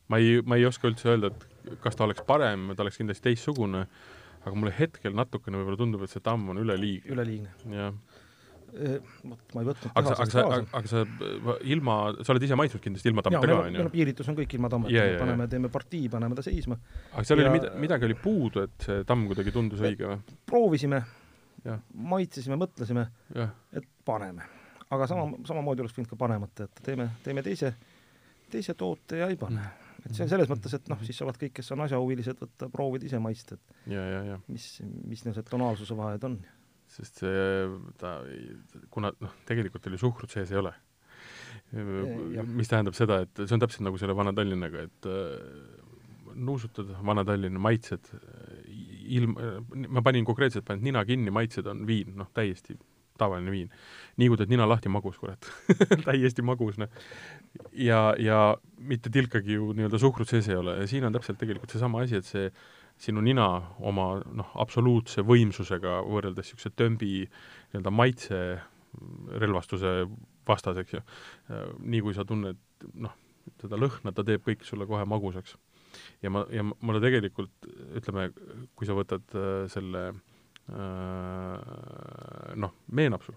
ma 0.09 0.21
ei, 0.23 0.41
ma 0.47 0.57
ei 0.57 0.67
oska 0.67 0.89
üldse 0.89 1.11
öelda, 1.15 1.33
et 1.33 1.81
kas 1.83 1.97
ta 1.97 2.07
oleks 2.07 2.23
parem, 2.27 2.71
ta 2.77 2.85
oleks 2.85 3.01
kindlasti 3.01 3.31
teistsugune, 3.31 3.87
aga 4.45 4.55
mulle 4.55 4.75
hetkel 4.77 5.17
natukene 5.17 5.59
võib-olla 5.59 5.81
tundub, 5.81 6.05
et 6.07 6.13
see 6.13 6.23
tamm 6.23 6.53
on 6.53 6.63
üleliigne. 6.63 7.13
üleliigne. 7.15 7.57
jah 7.75 8.23
vot 8.77 9.55
ma 9.55 9.63
ei 9.63 9.69
võtnud 9.69 9.93
aga 9.97 10.13
sa, 10.13 10.17
aga 10.23 10.33
sa, 10.33 10.45
aga 10.79 10.91
sa 10.91 11.57
ilma, 11.71 11.97
sa 12.21 12.35
oled 12.35 12.47
ise 12.47 12.59
maitsnud 12.59 12.83
kindlasti 12.83 13.11
ilma 13.11 13.25
tammeta 13.25 13.49
ka, 13.49 13.59
on 13.69 13.79
ju? 13.79 13.87
piiritus 13.93 14.31
on 14.33 14.39
kõik 14.39 14.57
ilma 14.59 14.71
tammeta 14.73 14.93
yeah,, 14.93 15.13
yeah, 15.13 15.23
paneme, 15.23 15.47
teeme 15.53 15.71
partii, 15.73 16.09
paneme 16.13 16.39
ta 16.39 16.45
seisma. 16.45 16.79
aga 17.13 17.25
seal 17.27 17.41
ja... 17.41 17.47
oli 17.47 17.61
mida, 17.61 17.73
midagi 17.87 18.09
oli 18.09 18.19
puudu, 18.21 18.67
et 18.67 18.89
see 18.89 19.07
tamm 19.09 19.27
kuidagi 19.31 19.55
tundus 19.55 19.85
õige 19.85 20.11
või? 20.11 20.37
proovisime, 20.51 21.01
maitsesime, 21.95 22.59
mõtlesime, 22.61 23.07
et 23.77 23.89
paneme. 24.07 24.47
aga 24.91 25.09
sama, 25.11 25.27
samamoodi 25.49 25.83
oleks 25.83 25.97
võinud 25.97 26.13
ka 26.13 26.19
panemata 26.21 26.67
jätta, 26.67 26.85
teeme, 26.87 27.09
teeme 27.25 27.43
teise, 27.43 27.73
teise 28.53 28.77
toote 28.79 29.19
ja 29.23 29.31
ei 29.33 29.39
pane. 29.41 29.65
et 30.05 30.15
see 30.15 30.27
on 30.27 30.31
selles 30.31 30.51
mõttes, 30.51 30.75
et 30.77 30.91
noh, 30.93 31.01
siis 31.07 31.19
saavad 31.19 31.39
kõik, 31.41 31.57
kes 31.59 31.73
on 31.75 31.83
asjahuvilised, 31.87 32.39
võtta, 32.43 32.71
proovida 32.73 33.09
ise 33.09 33.21
maitsta, 33.23 33.59
et 33.59 33.95
ja, 33.97 34.05
ja, 34.15 34.23
ja. 34.33 34.41
mis, 34.47 34.69
mis 35.11 35.25
need 35.27 35.41
tonaalsuse 35.51 35.97
vahed 35.99 36.29
on. 36.29 36.39
sest 36.97 37.25
see, 37.25 37.47
ta, 37.99 38.19
kuna 38.95 39.11
noh, 39.21 39.39
tegelikult 39.49 39.89
oli 39.91 39.99
suhkrut 40.01 40.31
sees 40.31 40.53
ei 40.55 40.63
ole. 40.63 40.75
mis 41.73 42.71
tähendab 42.71 42.95
seda, 42.95 43.25
et 43.27 43.43
see 43.43 43.57
on 43.57 43.65
täpselt 43.65 43.83
nagu 43.89 43.99
selle 43.99 44.15
Vana-Tallinnaga, 44.15 44.87
et 44.87 45.09
äh, 45.11 46.37
nuusutad 46.37 46.95
Vana-Tallinna 47.07 47.59
maitsed 47.59 48.13
ilm, 49.19 49.37
ma 49.89 50.03
panin 50.03 50.27
konkreetselt, 50.27 50.67
panin 50.67 50.85
nina 50.87 51.05
kinni, 51.09 51.33
maitsed 51.35 51.67
on 51.71 51.87
viin, 51.89 52.15
noh, 52.19 52.31
täiesti 52.35 52.77
tavaline 53.19 53.51
viin. 53.51 53.71
nii 54.17 54.29
kui 54.29 54.39
teed 54.41 54.53
nina 54.53 54.67
lahti, 54.69 54.91
magus, 54.93 55.19
kurat 55.21 55.49
täiesti 56.07 56.45
magus, 56.45 56.79
noh. 56.81 56.89
ja, 57.73 58.15
ja 58.19 58.41
mitte 58.79 59.13
tilkagi 59.13 59.57
ju 59.57 59.73
nii-öelda 59.77 60.01
suhkrut 60.01 60.29
sees 60.29 60.49
ei 60.49 60.59
ole 60.61 60.79
ja 60.81 60.89
siin 60.91 61.05
on 61.09 61.17
täpselt 61.17 61.41
tegelikult 61.41 61.73
seesama 61.73 62.05
asi, 62.05 62.21
et 62.21 62.29
see 62.29 62.51
sinu 63.01 63.21
nina 63.25 63.47
oma 63.85 64.09
noh, 64.25 64.53
absoluutse 64.61 65.25
võimsusega 65.27 66.01
võrreldes 66.09 66.51
niisuguse 66.51 66.73
tömbi 66.77 67.13
nii-öelda 67.27 67.93
maitse 67.93 68.41
relvastuse 69.43 69.99
vastas, 70.49 70.79
eks 70.81 70.97
ju, 70.97 71.03
nii 71.85 72.03
kui 72.05 72.17
sa 72.17 72.25
tunned 72.25 72.61
noh, 72.95 73.13
seda 73.61 73.79
lõhna, 73.81 74.13
ta 74.15 74.25
teeb 74.25 74.45
kõik 74.47 74.65
sulle 74.65 74.87
kohe 74.89 75.05
magusaks 75.09 75.57
ja 76.23 76.33
ma, 76.33 76.45
ja 76.53 76.63
mulle 76.67 77.01
tegelikult, 77.05 77.69
ütleme, 77.99 78.31
kui 78.77 78.89
sa 78.89 78.97
võtad 78.97 79.37
äh, 79.37 79.67
selle 79.73 80.03
äh, 80.11 81.59
noh, 82.63 82.73
meenapsu, 82.99 83.35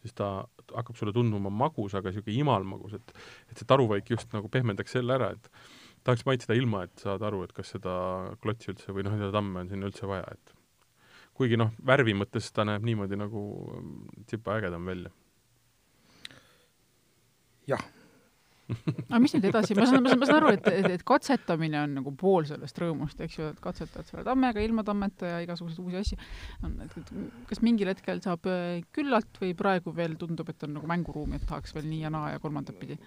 siis 0.00 0.16
ta 0.16 0.26
hakkab 0.70 0.96
sulle 0.98 1.12
tunduma 1.16 1.50
magus, 1.52 1.94
aga 1.98 2.10
niisugune 2.10 2.40
imalmagus, 2.44 2.96
et 3.00 3.08
et 3.50 3.56
see 3.58 3.68
taruvaik 3.68 4.10
just 4.10 4.32
nagu 4.36 4.48
pehmendaks 4.52 4.96
selle 4.96 5.16
ära, 5.16 5.28
et 5.36 5.50
tahaks 6.06 6.24
maitseda 6.28 6.56
ilma, 6.56 6.84
et 6.86 7.02
saad 7.02 7.22
aru, 7.26 7.44
et 7.44 7.52
kas 7.56 7.74
seda 7.74 7.92
klotsi 8.40 8.72
üldse 8.72 8.94
või 8.96 9.04
noh, 9.06 9.18
seda 9.20 9.32
tamme 9.36 9.64
on 9.64 9.70
sinna 9.72 9.90
üldse 9.90 10.08
vaja, 10.08 10.26
et 10.32 10.54
kuigi 11.36 11.56
noh, 11.60 11.72
värvi 11.86 12.14
mõttes 12.16 12.50
ta 12.52 12.66
näeb 12.68 12.84
niimoodi 12.84 13.16
nagu 13.16 13.42
tsipa 14.26 14.58
ägedam 14.58 14.84
välja. 14.88 15.12
jah. 17.70 17.84
Aga 19.08 19.20
mis 19.22 19.34
nüüd 19.36 19.46
edasi, 19.50 19.76
ma 19.78 19.86
saan, 19.88 20.04
ma 20.04 20.12
saan, 20.12 20.20
ma 20.22 20.28
saan 20.28 20.38
aru, 20.40 20.52
et, 20.56 20.68
et, 20.72 20.88
et 20.96 21.04
katsetamine 21.06 21.80
on 21.82 21.96
nagu 22.00 22.12
pool 22.18 22.48
sellest 22.48 22.80
rõõmust, 22.82 23.22
eks 23.24 23.38
ju, 23.38 23.50
et 23.54 23.62
katsetad 23.62 24.08
selle 24.08 24.24
tammega, 24.26 24.62
ilma 24.64 24.84
tammeta 24.86 25.34
ja 25.34 25.40
igasuguseid 25.44 25.84
uusi 25.84 26.00
asju. 26.00 27.24
kas 27.50 27.62
mingil 27.66 27.92
hetkel 27.92 28.22
saab 28.24 28.50
äh, 28.50 28.82
küllalt 28.96 29.40
või 29.42 29.54
praegu 29.58 29.94
veel 29.96 30.18
tundub, 30.20 30.52
et 30.52 30.68
on 30.68 30.76
nagu 30.78 30.90
mänguruumi, 30.90 31.40
et 31.40 31.48
tahaks 31.48 31.74
veel 31.76 31.88
nii 31.90 32.04
ja 32.06 32.12
naa 32.14 32.34
ja 32.34 32.42
kolmandat 32.42 32.78
pidi? 32.80 32.98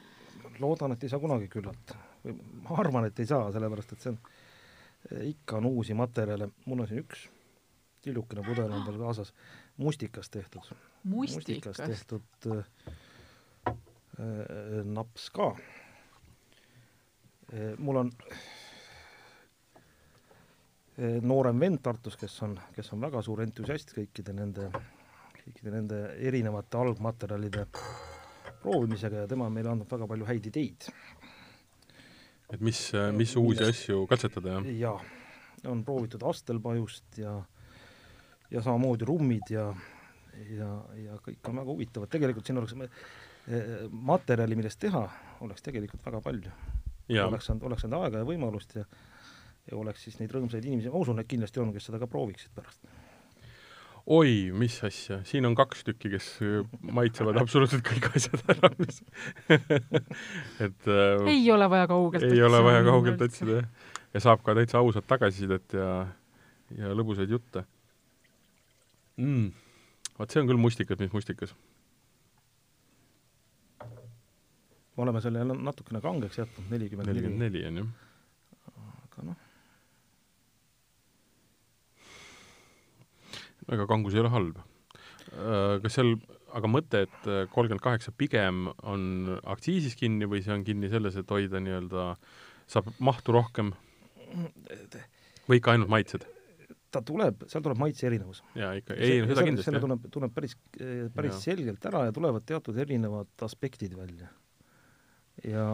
loodan, 0.62 0.94
et 0.94 1.04
ei 1.04 1.10
saa 1.10 1.22
kunagi 1.22 1.48
küllalt. 1.50 1.96
või 2.24 2.36
ma 2.64 2.82
arvan, 2.84 3.08
et 3.10 3.20
ei 3.20 3.30
saa, 3.30 3.48
sellepärast 3.52 3.96
et 3.96 4.04
see 4.04 4.12
on, 4.14 4.20
ikka 5.34 5.58
on 5.60 5.72
uusi 5.72 5.96
materjale, 5.98 6.52
mul 6.68 6.84
on 6.84 6.90
siin 6.90 7.02
üks 7.02 7.28
tillukene 8.04 8.44
pudel 8.46 8.72
on 8.72 8.84
tal 8.86 9.00
kaasas, 9.00 9.34
mustikast 9.78 10.32
tehtud. 10.32 10.74
mustikast 11.04 11.84
tehtud 11.84 12.48
äh, 12.52 12.58
äh, 12.58 12.94
naps 14.86 15.30
ka 15.34 15.54
äh,. 17.54 17.76
mul 17.78 17.98
on 18.04 18.12
äh, 20.98 21.22
noorem 21.22 21.60
vend 21.60 21.82
Tartus, 21.84 22.18
kes 22.20 22.42
on, 22.46 22.60
kes 22.76 22.94
on 22.94 23.02
väga 23.04 23.22
suur 23.26 23.42
entusiast 23.46 23.94
kõikide 23.96 24.34
nende, 24.38 24.70
kõikide 25.40 25.72
nende 25.76 25.98
erinevate 26.18 26.78
algmaterjalide 26.82 27.68
proovimisega 28.64 29.24
ja 29.24 29.28
tema 29.30 29.50
on 29.50 29.56
meile 29.56 29.70
andnud 29.74 29.92
väga 29.92 30.08
palju 30.08 30.26
häid 30.30 30.46
ideid. 30.52 30.82
et 32.54 32.62
mis, 32.62 32.80
mis 33.18 33.36
uusi 33.36 33.64
asju 33.66 34.08
katsetada, 34.08 34.50
jah? 34.58 34.64
jaa, 34.80 35.00
on 35.72 35.84
proovitud 35.84 36.24
astelpajust 36.30 37.18
ja 37.18 37.42
ja 38.54 38.62
samamoodi 38.62 39.06
rummid 39.06 39.50
ja, 39.50 39.68
ja, 40.54 40.70
ja 41.00 41.18
kõik 41.26 41.50
on 41.50 41.60
väga 41.62 41.72
huvitavad, 41.72 42.12
tegelikult 42.14 42.46
siin 42.48 42.62
oleks 42.62 42.76
materjali, 43.92 44.56
millest 44.56 44.80
teha, 44.80 45.02
oleks 45.44 45.66
tegelikult 45.66 46.06
väga 46.06 46.22
palju. 46.24 46.52
oleks 47.26 47.50
saanud, 47.50 47.66
oleks 47.68 47.84
saanud 47.84 48.06
aega 48.06 48.22
ja 48.22 48.28
võimalust 48.28 48.78
ja 48.78 48.86
ja 49.72 49.80
oleks 49.80 50.04
siis 50.06 50.20
neid 50.20 50.34
rõõmsaid 50.34 50.66
inimesi, 50.66 50.92
ma 50.92 51.00
usun, 51.00 51.22
et 51.22 51.30
kindlasti 51.30 51.62
on, 51.64 51.72
kes 51.76 51.88
seda 51.88 52.00
ka 52.02 52.08
prooviksid 52.12 52.52
pärast. 52.56 52.82
oi, 54.12 54.52
mis 54.60 54.76
asja, 54.84 55.22
siin 55.28 55.48
on 55.48 55.56
kaks 55.56 55.86
tükki, 55.88 56.12
kes 56.18 56.30
maitsevad 56.92 57.40
absoluutselt 57.40 57.86
kõik 57.88 58.10
asjad 58.12 58.44
ära, 58.52 58.72
mis 58.82 59.00
et 60.68 60.90
äh, 60.92 61.30
ei 61.32 61.46
ole 61.54 61.70
vaja 61.72 61.88
kaugelt 61.92 62.26
ei 62.26 62.34
otsida. 62.34 62.50
ole 62.50 62.64
vaja 62.68 62.84
kaugelt 62.90 63.24
otsida, 63.30 63.62
jah. 63.62 63.94
ja 64.16 64.24
saab 64.28 64.44
ka 64.44 64.58
täitsa 64.60 64.82
ausat 64.84 65.08
tagasisidet 65.08 65.78
ja, 65.80 65.90
ja 66.76 66.92
lõbusaid 66.98 67.32
jutte 67.32 67.64
mm.. 69.16 69.54
vot 70.20 70.36
see 70.36 70.44
on 70.44 70.52
küll 70.52 70.60
mustikas, 70.60 71.00
mis 71.00 71.16
mustikas. 71.16 71.56
Me 74.94 75.06
oleme 75.06 75.22
selle 75.24 75.46
natukene 75.46 76.02
kangeks 76.04 76.38
jätnud, 76.42 76.68
nelikümmend 76.74 77.10
neli. 77.10 77.24
nelikümmend 77.24 77.46
neli 77.48 77.66
on 77.70 77.82
ju. 77.82 77.88
aga 79.08 79.26
noh. 79.30 79.42
ega 83.74 83.88
kangus 83.90 84.16
ei 84.16 84.24
ole 84.24 84.32
halb. 84.34 84.62
Kas 85.84 85.96
seal, 85.98 86.14
aga 86.54 86.70
mõte, 86.70 87.06
et 87.08 87.30
kolmkümmend 87.54 87.82
kaheksa 87.82 88.14
pigem 88.16 88.68
on 88.84 89.38
aktsiisis 89.56 89.96
kinni 89.98 90.28
või 90.30 90.44
see 90.46 90.54
on 90.54 90.66
kinni 90.68 90.92
selles, 90.92 91.18
et 91.18 91.32
hoida 91.32 91.62
nii-öelda, 91.64 92.12
saab 92.70 92.92
mahtu 93.02 93.34
rohkem 93.34 93.74
või 95.48 95.60
ikka 95.60 95.74
ainult 95.74 95.92
maitsed? 95.94 96.28
ta 96.94 97.02
tuleb, 97.02 97.48
seal 97.50 97.64
tuleb 97.66 97.80
maitse 97.82 98.06
erinevus. 98.06 98.44
jaa, 98.54 98.76
ikka, 98.78 98.94
ei 98.94 99.24
seda 99.26 99.46
kindlasti, 99.48 99.72
jah. 99.74 99.82
tuleb, 99.82 100.04
tuleb 100.14 100.34
päris, 100.36 100.54
päris 101.16 101.34
ja. 101.34 101.40
selgelt 101.42 101.88
ära 101.90 102.04
ja 102.06 102.14
tulevad 102.14 102.46
teatud 102.46 102.78
erinevad 102.78 103.46
aspektid 103.48 103.96
välja. 103.98 104.30
Ja, 105.44 105.66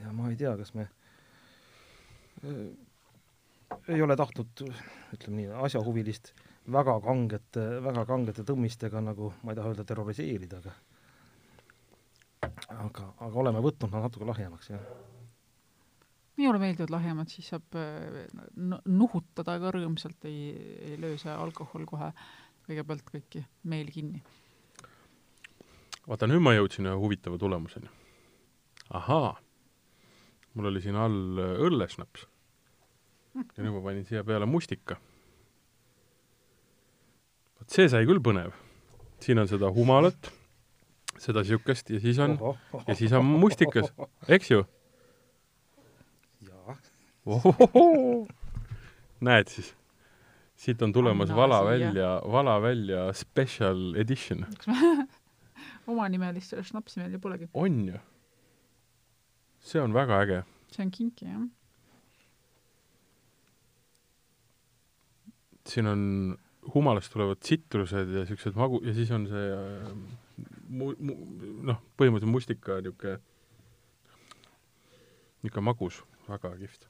ja 0.00 0.12
ma 0.14 0.30
ei 0.30 0.36
tea, 0.40 0.56
kas 0.60 0.74
me 0.76 0.88
äh, 2.44 2.60
ei 3.88 4.02
ole 4.02 4.16
tahtnud, 4.16 4.64
ütleme 5.16 5.40
nii, 5.40 5.50
asjahuvilist 5.66 6.32
väga 6.72 6.98
kangete, 7.04 7.66
väga 7.84 8.04
kangete 8.08 8.44
tõmmistega 8.48 9.02
nagu, 9.04 9.32
ma 9.42 9.52
ei 9.52 9.58
taha 9.58 9.72
öelda 9.72 9.86
terroriseerida, 9.88 10.62
aga 10.62 10.72
aga, 12.86 13.12
aga 13.26 13.44
oleme 13.44 13.62
võtnud 13.64 13.92
nad 13.92 14.08
natuke 14.08 14.28
lahjemaks, 14.28 14.72
jah 14.74 14.90
minule 16.38 16.60
meeldivad 16.62 16.92
lahjemad, 16.94 17.26
siis 17.32 17.48
saab 17.50 17.74
nuhutada 18.86 19.56
ka 19.58 19.72
rõõmsalt, 19.74 20.22
ei, 20.30 20.52
ei 20.86 20.98
löö 21.02 21.16
see 21.18 21.32
alkohol 21.34 21.82
kohe 21.88 22.12
kõigepealt 22.68 23.06
kõiki 23.08 23.42
meel 23.70 23.88
kinni. 23.92 24.22
vaata, 26.06 26.28
nüüd 26.28 26.44
ma 26.44 26.54
jõudsin 26.54 26.86
ühe 26.86 26.96
huvitava 27.00 27.40
tulemuseni. 27.40 27.90
Ahaa, 28.94 29.36
mul 30.54 30.70
oli 30.70 30.82
siin 30.84 30.96
all 30.96 31.40
õllesnaps 31.68 32.26
ja 33.38 33.62
nüüd 33.62 33.74
ma 33.76 33.82
panin 33.84 34.06
siia 34.08 34.24
peale 34.26 34.48
mustika. 34.48 34.96
vot 37.58 37.70
see 37.70 37.88
sai 37.90 38.06
küll 38.08 38.22
põnev. 38.24 38.52
siin 39.20 39.38
on 39.38 39.48
seda 39.50 39.70
humalat, 39.74 40.30
seda 41.18 41.42
niisugust 41.44 41.90
ja 41.90 42.00
siis 42.00 42.18
on, 42.22 42.38
ja 42.86 42.94
siis 42.98 43.12
on 43.12 43.24
mustikas, 43.24 43.92
eks 44.28 44.50
ju 44.54 44.64
näed 49.28 49.50
siis, 49.52 49.72
siit 50.56 50.82
on 50.82 50.92
tulemas 50.92 51.30
Anna 51.30 51.40
vala 51.42 51.58
siia. 51.60 51.70
välja, 51.70 52.10
vala 52.24 52.60
välja 52.62 53.12
special 53.12 53.94
edition. 54.00 54.46
omanimelist 55.92 56.54
šnapsi 56.62 57.00
meil 57.00 57.12
ju 57.16 57.20
polegi. 57.20 57.48
on 57.54 57.88
ju? 57.88 57.98
See 59.68 59.80
on 59.84 59.92
väga 59.92 60.20
äge. 60.24 60.42
see 60.72 60.84
on 60.84 60.90
kinki, 60.94 61.28
jah. 61.28 61.46
siin 65.68 65.86
on 65.86 66.02
humalast 66.74 67.12
tulevad 67.12 67.40
tsitrused 67.44 68.12
ja 68.16 68.26
siuksed 68.28 68.56
magu- 68.56 68.84
ja 68.84 68.94
siis 68.96 69.10
on 69.12 69.26
see 69.28 69.48
äh, 69.52 69.90
mu-, 70.68 70.94
mu-, 70.98 71.18
noh, 71.68 71.82
põhimõtteliselt 72.00 72.32
mustika 72.32 72.78
niisugune, 72.80 73.18
niisugune 75.42 75.68
magus, 75.68 76.00
väga 76.28 76.54
kihvt 76.62 76.88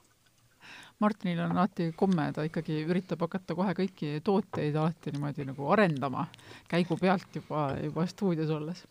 Martinil 0.99 1.39
on 1.39 1.55
alati 1.55 1.93
komme, 1.95 2.25
ta 2.35 2.43
ikkagi 2.43 2.81
üritab 2.83 3.21
hakata 3.23 3.55
kohe 3.55 3.71
kõiki 3.77 4.17
tooteid 4.23 4.75
alati 4.75 5.13
niimoodi 5.15 5.45
nagu 5.47 5.69
arendama 5.71 6.25
käigu 6.67 6.97
pealt 6.99 7.37
juba, 7.39 7.69
juba 7.79 8.03
stuudios 8.11 8.51
olles. 8.51 8.83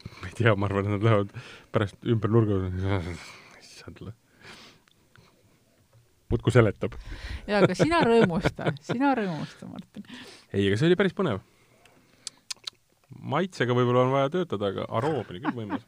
ma 0.20 0.30
ei 0.30 0.36
tea, 0.36 0.54
ma 0.56 0.68
arvan, 0.68 0.88
et 0.88 0.96
nad 0.96 1.06
lähevad 1.06 1.36
pärast 1.74 2.10
ümber 2.14 2.32
nurga, 2.32 2.60
issand, 3.60 4.02
muudkui 6.30 6.54
seletab. 6.54 6.94
jaa, 7.48 7.62
aga 7.64 7.76
sina 7.78 8.02
rõõmusta, 8.06 8.70
sina 8.86 9.14
rõõmusta, 9.18 9.68
Martin. 9.70 10.06
ei, 10.52 10.68
aga 10.68 10.78
see 10.78 10.90
oli 10.90 10.98
päris 11.00 11.16
põnev. 11.16 11.42
maitsega 13.34 13.76
võib-olla 13.76 14.06
on 14.06 14.14
vaja 14.14 14.32
töötada, 14.36 14.70
aga 14.70 14.86
aroom 15.00 15.24
oli 15.24 15.42
küll 15.42 15.56
võimas. 15.62 15.86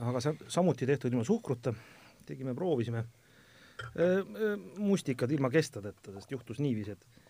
aga 0.00 0.20
see 0.20 0.34
on 0.34 0.40
samuti 0.58 0.88
tehtud 0.90 1.12
ilma 1.12 1.26
suhkruta 1.26 1.74
tegime, 2.26 2.54
proovisime. 2.54 3.04
mustikad 4.78 5.30
ilma 5.34 5.50
kestadeta, 5.50 6.12
sest 6.14 6.30
juhtus 6.30 6.60
niiviisi, 6.62 6.94
et 6.94 7.23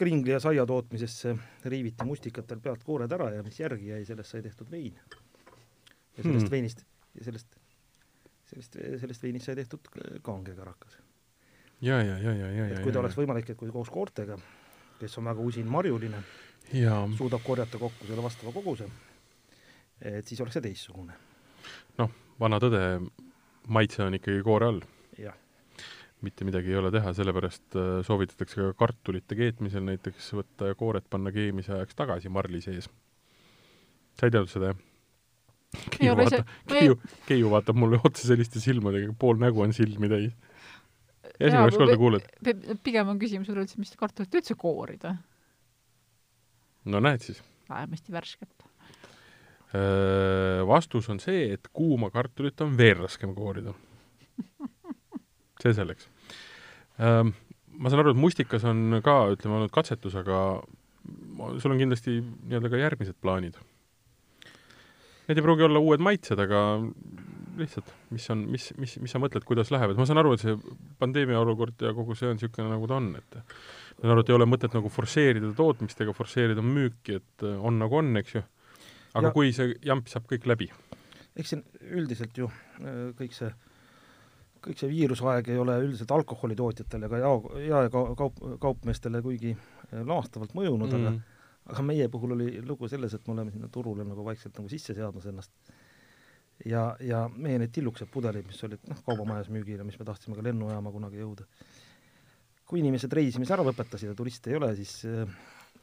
kringli 0.00 0.32
ja 0.32 0.40
saia 0.40 0.64
tootmisesse 0.66 1.34
riiviti 1.68 2.06
mustikatel 2.08 2.60
pealt 2.64 2.84
koored 2.84 3.12
ära 3.12 3.30
ja 3.36 3.44
mis 3.46 3.60
järgi 3.60 3.92
jäi, 3.92 4.04
sellest 4.08 4.32
sai 4.34 4.42
tehtud 4.42 4.70
vein. 4.72 4.96
ja 6.16 6.22
sellest 6.22 6.46
hmm. 6.46 6.50
veinist 6.50 6.84
ja 7.18 7.24
sellest, 7.24 7.56
sellest, 8.52 8.78
sellest 9.04 9.22
veinist 9.22 9.50
sai 9.50 9.56
tehtud 9.58 9.90
kange 10.26 10.54
karakas. 10.56 10.98
ja, 11.80 12.02
ja, 12.02 12.18
ja, 12.18 12.32
ja, 12.32 12.50
ja, 12.50 12.66
ja. 12.66 12.78
et 12.78 12.84
kui 12.84 12.92
ta 12.92 13.02
oleks 13.02 13.18
võimalik, 13.18 13.50
et 13.50 13.58
kui 13.58 13.72
koos 13.72 13.90
koortega, 13.90 14.38
kes 15.00 15.18
on 15.18 15.28
väga 15.30 15.44
usin 15.52 15.68
marjuline, 15.68 16.22
suudab 17.18 17.44
korjata 17.44 17.78
kokku 17.78 18.08
selle 18.08 18.24
vastava 18.24 18.52
koguse, 18.56 18.88
et 20.00 20.26
siis 20.26 20.40
oleks 20.40 20.58
see 20.58 20.68
teistsugune. 20.68 21.16
noh, 21.98 22.16
vana 22.40 22.60
tõde 22.62 22.82
maitse 23.68 24.02
on 24.04 24.16
ikkagi 24.16 24.42
koore 24.46 24.72
all. 24.72 24.82
Mitte 26.26 26.46
midagi 26.48 26.72
ei 26.72 26.78
ole 26.80 26.90
teha, 26.94 27.12
sellepärast 27.16 27.76
äh, 27.78 27.88
soovitatakse 28.06 28.60
ka 28.60 28.74
kartulite 28.84 29.38
keetmisel 29.38 29.84
näiteks 29.86 30.30
võtta 30.36 30.70
ja 30.70 30.76
koored 30.78 31.06
panna 31.10 31.32
keemise 31.34 31.74
ajaks 31.76 31.98
tagasi 31.98 32.32
marli 32.32 32.62
sees. 32.64 32.88
sa 34.18 34.28
ei 34.28 34.34
teadnud 34.34 34.52
seda, 34.52 34.72
jah? 34.72 34.86
Keiu 35.94 36.16
vaatab, 36.18 36.48
Keiu, 36.66 36.96
Keiu 37.28 37.50
vaatab 37.52 37.78
mulle 37.78 38.00
otse 38.02 38.26
selliste 38.26 38.62
silmadega, 38.62 39.12
pool 39.18 39.38
nägu 39.38 39.62
on 39.62 39.74
silmi 39.76 40.10
täis. 40.10 40.32
esimest 41.38 41.78
korda 41.78 41.98
kuuled? 42.00 42.26
pigem 42.84 43.12
on 43.12 43.20
küsimus 43.22 43.52
üleüldse, 43.52 43.78
mis 43.78 43.94
kartulit 43.98 44.34
üldse 44.40 44.58
koorida. 44.58 45.14
no 46.84 47.00
näed 47.00 47.22
siis. 47.28 47.44
vähemasti 47.70 48.12
värsket 48.12 48.66
vastus 50.66 51.06
on 51.12 51.20
see, 51.22 51.52
et 51.54 51.68
kuuma 51.72 52.08
kartulit 52.10 52.60
on 52.60 52.72
veel 52.78 53.04
raskem 53.04 53.34
koorida. 53.36 53.70
See 55.64 55.76
selleks. 55.76 56.08
Ma 57.00 57.88
saan 57.88 58.02
aru, 58.02 58.12
et 58.12 58.20
mustikas 58.20 58.64
on 58.68 59.00
ka, 59.04 59.16
ütleme, 59.34 59.56
olnud 59.56 59.72
katsetus, 59.72 60.16
aga 60.20 60.60
sul 61.62 61.72
on 61.72 61.80
kindlasti 61.80 62.18
nii-öelda 62.20 62.70
ka 62.72 62.80
järgmised 62.80 63.16
plaanid. 63.22 63.56
Need 65.28 65.38
ei 65.38 65.46
pruugi 65.46 65.64
olla 65.64 65.80
uued 65.80 66.02
maitsed, 66.02 66.40
aga 66.42 66.60
lihtsalt, 67.60 67.88
mis 68.14 68.26
on, 68.32 68.44
mis, 68.50 68.70
mis, 68.80 68.96
mis 69.00 69.12
sa 69.14 69.20
mõtled, 69.22 69.44
kuidas 69.48 69.70
läheb, 69.72 69.92
et 69.92 70.00
ma 70.00 70.06
saan 70.08 70.20
aru, 70.20 70.34
et 70.34 70.42
see 70.42 70.56
pandeemia 71.00 71.40
olukord 71.40 71.82
ja 71.84 71.92
kogu 71.96 72.16
see 72.18 72.30
on 72.30 72.38
niisugune, 72.38 72.68
nagu 72.72 72.88
ta 72.90 72.98
on, 72.98 73.10
et 73.20 73.36
ma 73.38 74.02
saan 74.02 74.14
aru, 74.14 74.24
et 74.24 74.32
ei 74.32 74.36
ole 74.36 74.48
mõtet 74.48 74.76
nagu 74.76 74.92
forsseerida 74.92 75.52
tootmist 75.56 76.00
ega 76.04 76.14
forsseerida 76.16 76.64
müüki, 76.64 77.20
et 77.20 77.46
on 77.52 77.78
nagu 77.80 78.00
on, 78.00 78.12
eks 78.20 78.36
ju 78.38 78.44
aga 79.18 79.30
ja, 79.30 79.34
kui 79.34 79.50
see 79.54 79.74
jamp 79.86 80.10
saab 80.10 80.28
kõik 80.30 80.46
läbi? 80.50 80.70
eks 81.38 81.54
siin 81.54 81.62
üldiselt 81.96 82.36
ju 82.38 82.48
äh, 82.50 83.10
kõik 83.18 83.34
see, 83.36 83.50
kõik 84.64 84.80
see 84.80 84.90
viirusaeg 84.90 85.50
ei 85.52 85.60
ole 85.60 85.76
üldiselt 85.82 86.10
alkoholitootjatele 86.14 87.08
ega 87.08 87.20
jao-, 87.22 87.52
jaekaup, 87.64 88.40
kaupmeestele 88.60 89.22
kuigi 89.24 89.54
äh, 89.54 90.00
laastavalt 90.06 90.56
mõjunud 90.56 90.90
mm., 90.92 91.06
aga 91.06 91.38
aga 91.70 91.84
meie 91.86 92.08
puhul 92.10 92.34
oli 92.34 92.48
lugu 92.66 92.88
selles, 92.90 93.12
et 93.14 93.26
me 93.28 93.34
oleme 93.36 93.52
sinna 93.54 93.68
turule 93.70 94.02
nagu 94.02 94.24
vaikselt 94.26 94.56
nagu 94.58 94.70
sisse 94.72 94.94
seadmas 94.96 95.26
ennast. 95.30 95.52
ja, 96.66 96.96
ja 97.00 97.22
meie 97.36 97.60
need 97.60 97.70
tillukesed 97.72 98.10
pudelid, 98.12 98.48
mis 98.48 98.64
olid 98.66 98.82
noh, 98.90 98.98
kaubamajas 99.06 99.48
müügil 99.52 99.78
ja 99.78 99.86
mis 99.86 99.98
me 100.00 100.04
tahtsime 100.08 100.36
ka 100.36 100.44
lennujaama 100.44 100.90
kunagi 100.92 101.22
jõuda, 101.22 101.46
kui 102.66 102.82
inimesed 102.82 103.12
reisimise 103.12 103.54
ära 103.54 103.64
lõpetasid 103.68 104.10
ja 104.10 104.16
turiste 104.18 104.50
ei 104.50 104.58
ole, 104.58 104.74
siis 104.76 104.98
äh, 105.08 105.24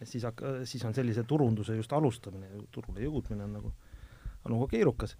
siis 0.03 0.23
hak-, 0.27 0.45
siis 0.69 0.85
on 0.85 0.93
sellise 0.93 1.23
turunduse 1.23 1.75
just 1.75 1.93
alustamine, 1.93 2.49
turule 2.71 3.01
jõudmine 3.01 3.47
on 3.47 3.57
nagu, 3.59 3.73
on 4.43 4.53
nagu 4.53 4.67
keerukas. 4.69 5.17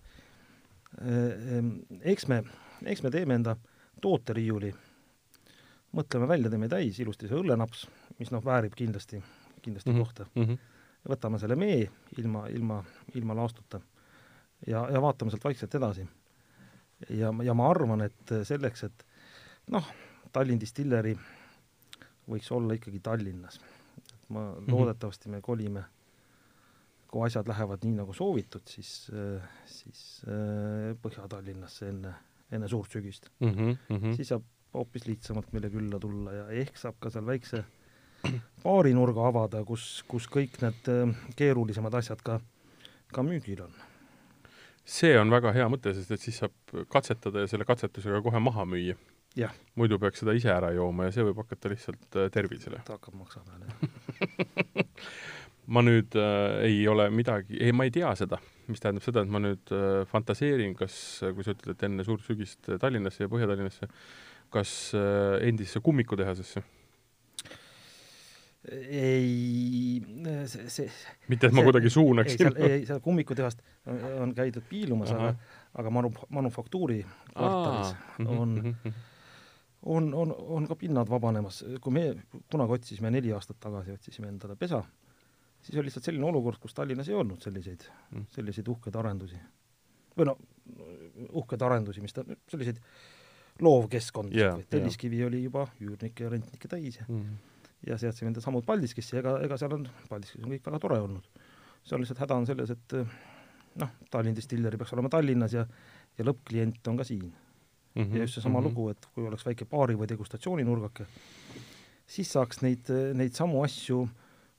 Eks 2.07 2.27
me, 2.31 2.41
eks 2.85 3.03
me 3.03 3.11
teeme 3.11 3.37
enda 3.39 3.55
tooteriiuli, 4.01 4.73
mõtleme 5.97 6.27
välja, 6.27 6.49
teeme 6.49 6.69
täis 6.69 6.99
ilusti 6.99 7.29
see 7.29 7.37
õllenaps, 7.37 7.85
mis 8.19 8.31
noh, 8.31 8.43
väärib 8.45 8.75
kindlasti, 8.77 9.21
kindlasti 9.61 9.91
mm 9.91 9.95
-hmm. 9.95 9.99
kohta 9.99 10.25
mm. 10.35 10.43
-hmm. 10.43 10.57
võtame 11.09 11.39
selle 11.39 11.55
mee 11.55 11.89
ilma, 12.17 12.47
ilma, 12.47 12.83
ilma 13.15 13.35
laastuta 13.35 13.81
ja, 14.67 14.89
ja 14.91 15.01
vaatame 15.01 15.31
sealt 15.31 15.43
vaikselt 15.43 15.75
edasi. 15.75 16.07
ja, 17.09 17.33
ja 17.43 17.53
ma 17.53 17.69
arvan, 17.69 18.01
et 18.01 18.33
selleks, 18.43 18.83
et 18.83 19.05
noh, 19.67 19.85
Tallinn 20.31 20.59
Distilleri 20.59 21.17
võiks 22.29 22.51
olla 22.51 22.73
ikkagi 22.73 22.99
Tallinnas 22.99 23.59
ma 24.29 24.39
mm 24.39 24.65
-hmm. 24.65 24.71
loodetavasti 24.71 25.29
me 25.29 25.41
kolime, 25.41 25.83
kui 27.07 27.25
asjad 27.25 27.47
lähevad 27.47 27.83
nii, 27.83 27.93
nagu 27.95 28.13
soovitud, 28.13 28.61
siis, 28.65 29.11
siis 29.65 30.21
äh, 30.27 30.97
Põhja-Tallinnasse 31.01 31.89
enne, 31.89 32.13
enne 32.51 32.67
suurt 32.67 32.91
sügist 32.91 33.29
mm. 33.39 33.49
-hmm. 33.49 33.77
Mm 33.89 33.97
-hmm. 33.97 34.15
siis 34.15 34.27
saab 34.33 34.43
hoopis 34.73 35.07
lihtsamalt 35.07 35.51
meile 35.53 35.69
külla 35.69 35.99
tulla 35.99 36.33
ja 36.33 36.47
ehk 36.63 36.77
saab 36.77 36.95
ka 36.99 37.09
seal 37.09 37.25
väikse 37.25 37.63
baarinurga 38.63 39.27
avada, 39.27 39.63
kus, 39.65 40.03
kus 40.07 40.27
kõik 40.27 40.61
need 40.61 40.89
äh, 40.91 41.15
keerulisemad 41.35 41.93
asjad 41.93 42.21
ka, 42.23 42.39
ka 43.13 43.23
müügil 43.23 43.61
on 43.63 43.73
see 44.87 45.19
on 45.19 45.31
väga 45.31 45.51
hea 45.53 45.67
mõte, 45.69 45.93
sest 45.93 46.11
et 46.11 46.23
siis 46.23 46.39
saab 46.43 46.53
katsetada 46.89 47.43
ja 47.43 47.47
selle 47.47 47.65
katsetusega 47.65 48.21
kohe 48.21 48.39
maha 48.39 48.65
müüa 48.65 48.95
muidu 49.75 49.99
peaks 49.99 50.23
seda 50.23 50.33
ise 50.33 50.49
ära 50.49 50.71
jooma 50.73 51.07
ja 51.07 51.11
see 51.15 51.25
võib 51.27 51.43
hakata 51.43 51.69
lihtsalt 51.69 52.15
äh, 52.17 52.31
tervisele. 52.33 52.81
ta 52.85 52.97
hakkab 52.97 53.13
maksa 53.19 53.43
peale, 53.45 53.65
jah 53.67 54.86
ma 55.67 55.83
nüüd 55.83 56.15
äh, 56.15 56.61
ei 56.67 56.79
ole 56.87 57.09
midagi, 57.13 57.59
ei, 57.59 57.73
ma 57.75 57.87
ei 57.87 57.91
tea 57.93 58.13
seda, 58.19 58.39
mis 58.71 58.81
tähendab 58.83 59.05
seda, 59.05 59.23
et 59.25 59.31
ma 59.31 59.41
nüüd 59.43 59.73
äh, 59.75 60.01
fantaseerin, 60.09 60.73
kas, 60.79 60.95
kui 61.35 61.45
sa 61.45 61.55
ütled, 61.55 61.75
et 61.75 61.85
enne 61.87 62.05
suurt 62.07 62.23
sügist 62.27 62.69
Tallinnasse 62.79 63.25
ja 63.25 63.31
Põhja-Tallinnasse, 63.31 63.89
kas 64.53 64.73
äh, 64.97 65.37
endisesse 65.49 65.83
kummikutehasesse? 65.85 66.63
ei, 68.67 70.01
see, 70.51 70.65
see 70.67 70.87
mitte, 71.31 71.47
et 71.47 71.53
ma 71.55 71.61
see, 71.61 71.67
kuidagi 71.69 71.91
suunaksin. 71.93 72.49
ei, 72.59 72.81
seal, 72.89 72.99
kummikutehast 72.99 73.61
on 74.19 74.33
käidud 74.35 74.65
piilumas, 74.67 75.13
aga 75.15 75.29
aga 75.79 75.93
manu-, 75.93 76.11
manufaktuuri 76.35 76.97
kvartalis 77.31 77.93
mhm, 78.17 78.27
on 78.27 78.57
mm 78.57 78.73
-hmm 78.73 79.05
on, 79.87 80.13
on, 80.13 80.35
on 80.37 80.67
ka 80.67 80.75
pinnad 80.75 81.09
vabanemas, 81.09 81.63
kui 81.81 81.93
me 81.93 82.01
kunagi 82.51 82.73
otsisime, 82.73 83.11
neli 83.13 83.31
aastat 83.31 83.59
tagasi 83.59 83.93
otsisime 83.93 84.27
endale 84.27 84.55
pesa, 84.55 84.81
siis 85.67 85.77
oli 85.77 85.89
lihtsalt 85.89 86.07
selline 86.07 86.25
olukord, 86.29 86.59
kus 86.63 86.75
Tallinnas 86.77 87.09
ei 87.11 87.17
olnud 87.19 87.43
selliseid 87.43 87.83
mm., 88.11 88.27
selliseid 88.31 88.67
uhkeid 88.71 88.95
arendusi. 88.95 89.39
või 90.17 90.29
no 90.29 90.37
uhkeid 91.41 91.61
arendusi, 91.61 92.01
mis 92.01 92.15
ta, 92.15 92.23
selliseid 92.49 92.79
loovkeskkondasid 93.61 94.39
yeah,, 94.39 94.63
Telliskivi 94.69 95.19
yeah. 95.19 95.27
oli 95.27 95.43
juba 95.43 95.67
üürnikke 95.81 96.25
ja 96.25 96.31
rentnikke 96.33 96.69
täis 96.71 96.99
ja 97.01 97.05
mm. 97.07 97.37
ja 97.87 97.97
seadsime 98.01 98.31
enda 98.31 98.41
sammud 98.41 98.65
Paldiskisse, 98.65 99.19
ega, 99.19 99.37
ega 99.45 99.57
seal 99.59 99.75
on, 99.77 99.85
Paldiskis 100.09 100.43
on 100.43 100.55
kõik 100.55 100.65
väga 100.71 100.79
tore 100.83 100.99
olnud. 101.03 101.43
seal 101.83 102.01
lihtsalt 102.01 102.23
häda 102.25 102.39
on 102.41 102.49
selles, 102.49 102.73
et 102.73 102.97
noh, 103.81 103.93
Tallinn 104.11 104.37
Distilleri 104.37 104.79
peaks 104.79 104.95
olema 104.97 105.11
Tallinnas 105.13 105.53
ja 105.53 105.67
ja 106.17 106.25
lõppklient 106.25 106.87
on 106.89 106.97
ka 106.97 107.05
siin 107.05 107.27
mm. 107.27 108.03
-hmm. 108.03 108.15
ja 108.15 108.21
just 108.23 108.33
seesama 108.33 108.59
mm 108.59 108.65
-hmm. 108.65 108.69
lugu, 108.69 108.89
et 108.89 109.09
kui 109.13 109.27
oleks 109.27 109.45
väike 109.45 109.65
baari 109.65 109.95
või 109.95 110.09
degustatsiooninurgake, 110.09 111.05
siis 112.07 112.31
saaks 112.31 112.61
neid, 112.61 112.89
neid 113.13 113.33
samu 113.33 113.63
asju 113.63 114.07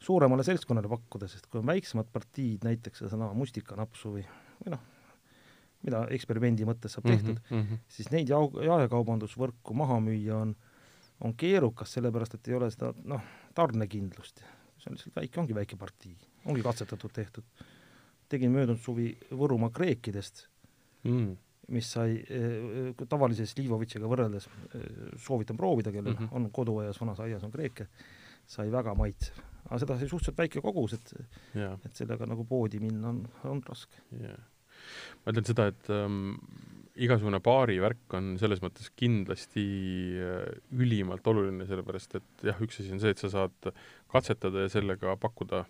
suuremale 0.03 0.45
seltskonnale 0.47 0.91
pakkuda, 0.91 1.29
sest 1.31 1.49
kui 1.51 1.61
on 1.61 1.67
väiksemad 1.67 2.11
partiid, 2.13 2.63
näiteks 2.67 3.03
sedasama 3.03 3.33
mustikanapsu 3.37 4.15
või, 4.15 4.25
või 4.63 4.75
noh, 4.75 4.85
mida 5.87 6.05
eksperimendi 6.15 6.67
mõttes 6.67 6.97
saab 6.97 7.07
tehtud 7.07 7.39
mm, 7.39 7.65
-hmm. 7.65 7.83
siis 7.95 8.11
neid 8.15 8.31
jao-, 8.31 8.51
jaekaubandusvõrku 8.67 9.75
maha 9.79 9.99
müüa 10.03 10.43
on, 10.43 10.55
on 11.25 11.35
keerukas, 11.39 11.93
sellepärast 11.95 12.39
et 12.39 12.49
ei 12.51 12.59
ole 12.59 12.71
seda 12.75 12.93
noh, 13.05 13.27
tarnekindlust. 13.55 14.45
see 14.79 14.91
on 14.91 14.99
lihtsalt 14.99 15.17
väike, 15.17 15.41
ongi 15.41 15.55
väike 15.55 15.77
partii, 15.77 16.17
ongi 16.47 16.63
katsetatud 16.63 17.13
tehtud. 17.13 17.45
tegin 18.29 18.51
möödunud 18.53 18.81
suvi 18.81 19.17
Võrumaa 19.31 19.71
kreekidest 19.71 20.49
mm 21.03 21.37
mis 21.69 21.91
sai 21.93 22.17
eh, 22.17 22.95
tavalise 23.09 23.47
Slivovitšiga 23.49 24.09
võrreldes, 24.09 24.49
eh, 24.49 24.87
soovitan 25.21 25.57
proovida, 25.57 25.93
kellel 25.93 26.15
mm 26.15 26.19
-hmm. 26.19 26.37
on 26.37 26.51
koduaias, 26.51 27.01
vanas 27.01 27.21
aias 27.21 27.45
on 27.45 27.51
kreeke, 27.51 27.89
sai 28.47 28.71
väga 28.73 28.95
maitsev. 28.95 29.37
Aga 29.69 29.81
seda 29.83 29.99
suhteliselt 30.01 30.39
väike 30.41 30.62
kogus, 30.64 30.97
et 30.97 31.12
yeah. 31.57 31.77
et 31.85 31.97
sellega 31.99 32.29
nagu 32.29 32.47
poodi 32.49 32.81
minna 32.83 33.12
on, 33.12 33.23
on 33.49 33.62
raske 33.69 34.01
yeah.. 34.16 34.41
ma 35.23 35.35
ütlen 35.35 35.49
seda, 35.49 35.69
et 35.73 35.91
ähm, 35.93 36.37
igasugune 36.99 37.41
baarivärk 37.45 38.16
on 38.19 38.35
selles 38.41 38.62
mõttes 38.64 38.91
kindlasti 38.99 39.66
äh, 40.19 40.47
ülimalt 40.75 41.27
oluline, 41.31 41.66
sellepärast 41.69 42.19
et 42.19 42.47
jah, 42.51 42.62
üks 42.64 42.81
asi 42.83 42.95
on 42.95 43.03
see, 43.03 43.14
et 43.14 43.23
sa 43.23 43.31
saad 43.35 43.73
katsetada 44.12 44.66
ja 44.66 44.73
sellega 44.73 45.19
pakkuda 45.21 45.66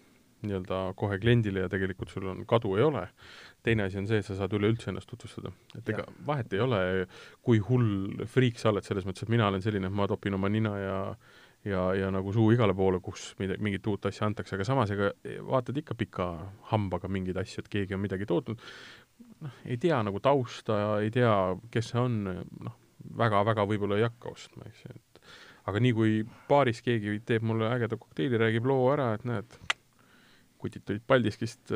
nii-öelda 0.46 0.92
kohe 0.98 1.18
kliendile 1.18 1.64
ja 1.64 1.70
tegelikult 1.70 2.12
sul 2.12 2.28
on 2.30 2.44
kadu 2.46 2.76
ei 2.78 2.84
ole. 2.86 3.08
teine 3.66 3.88
asi 3.88 3.98
on 3.98 4.06
see, 4.06 4.20
et 4.22 4.26
sa 4.26 4.36
saad 4.38 4.54
üleüldse 4.54 4.92
ennast 4.92 5.10
tutvustada. 5.10 5.50
et 5.76 5.88
ega 5.90 6.04
vahet 6.26 6.52
ei 6.54 6.62
ole, 6.62 6.80
kui 7.42 7.58
hull 7.58 8.22
friik 8.30 8.60
sa 8.60 8.70
oled, 8.70 8.86
selles 8.86 9.06
mõttes, 9.08 9.26
et 9.26 9.32
mina 9.34 9.48
olen 9.50 9.64
selline, 9.64 9.90
et 9.90 9.98
ma 10.00 10.06
topin 10.06 10.38
oma 10.38 10.48
nina 10.52 10.76
ja 10.78 10.98
ja, 11.64 11.82
ja 11.94 12.10
nagu 12.14 12.32
suu 12.34 12.50
igale 12.54 12.74
poole, 12.76 13.00
kus 13.04 13.32
mida, 13.40 13.56
mingit 13.62 13.86
uut 13.90 14.06
asja 14.10 14.26
antakse, 14.28 14.56
aga 14.56 14.66
samas 14.68 14.92
ega 14.94 15.10
vaatad 15.48 15.76
ikka 15.80 15.96
pika 15.98 16.28
hambaga 16.72 17.10
mingeid 17.10 17.40
asju, 17.42 17.64
et 17.64 17.72
keegi 17.72 17.96
on 17.96 18.02
midagi 18.04 18.28
tootnud, 18.28 18.62
noh, 19.44 19.60
ei 19.66 19.78
tea 19.80 19.98
nagu 20.06 20.20
tausta, 20.24 20.78
ei 21.02 21.12
tea, 21.14 21.34
kes 21.74 21.92
see 21.92 22.02
on, 22.02 22.20
noh, 22.64 22.78
väga-väga 23.18 23.66
võib-olla 23.68 23.98
ei 23.98 24.06
hakka 24.06 24.32
ostma, 24.32 24.66
eks 24.68 24.84
ju, 24.84 24.94
et 24.94 25.22
aga 25.68 25.82
nii 25.84 25.94
kui 25.96 26.18
baaris 26.48 26.80
keegi 26.84 27.18
teeb 27.28 27.44
mulle 27.46 27.68
ägeda 27.70 27.98
kokteili, 28.00 28.40
räägib 28.40 28.68
loo 28.68 28.88
ära, 28.92 29.12
et 29.18 29.26
näed, 29.28 29.58
kutid 30.58 30.84
tulid 30.86 31.04
Paldiskist, 31.06 31.74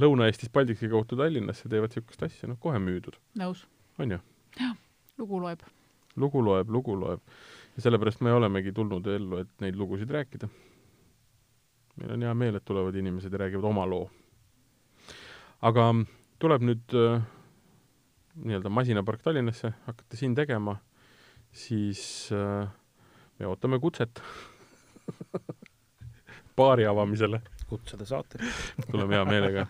Lõuna-Eestist 0.00 0.52
Paldiski 0.52 0.88
kaudu 0.88 1.18
Tallinnasse, 1.18 1.68
teevad 1.68 1.92
niisugust 1.92 2.22
asja, 2.24 2.48
noh, 2.48 2.56
kohe 2.60 2.78
müüdud. 2.80 3.18
nõus. 3.40 3.66
on 4.00 4.16
ju? 4.16 4.20
jah, 4.56 4.76
lugu 5.20 5.40
loeb. 5.42 5.64
lugu 6.16 6.42
loeb, 6.44 6.70
lugu 6.72 6.96
loeb. 6.96 7.20
Ja 7.78 7.82
sellepärast 7.82 8.24
me 8.26 8.32
olemegi 8.34 8.72
tulnud 8.74 9.06
ellu, 9.06 9.38
et 9.38 9.50
neid 9.62 9.76
lugusid 9.78 10.10
rääkida. 10.10 10.48
meil 11.98 12.12
on 12.14 12.22
hea 12.26 12.32
meel, 12.34 12.56
et 12.58 12.64
tulevad 12.66 12.94
inimesed 12.94 13.32
ja 13.32 13.38
räägivad 13.38 13.68
oma 13.70 13.84
loo. 13.86 14.10
aga 15.62 15.84
tuleb 16.42 16.66
nüüd 16.66 16.96
äh, 16.98 17.22
nii-öelda 18.34 18.70
masinapark 18.70 19.22
Tallinnasse, 19.22 19.72
hakkate 19.86 20.18
siin 20.18 20.34
tegema, 20.34 20.76
siis 21.52 22.02
äh, 22.34 22.66
me 23.38 23.46
ootame 23.46 23.78
kutset 23.78 24.22
baari 26.58 26.86
avamisele 26.86 27.42
kutsuda 27.70 28.04
saate 28.04 28.42
tuleme 28.90 29.14
hea 29.14 29.24
meelega. 29.24 29.66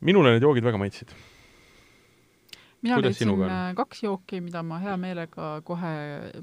minule 0.00 0.30
need 0.30 0.46
joogid 0.46 0.70
väga 0.70 0.78
maitsesid. 0.78 1.33
Mina 2.84 3.00
leidsin 3.00 3.32
äh, 3.34 3.72
kaks 3.78 4.04
jooki, 4.04 4.42
mida 4.44 4.62
ma 4.66 4.78
hea 4.82 4.94
meelega 5.00 5.58
kohe 5.66 5.92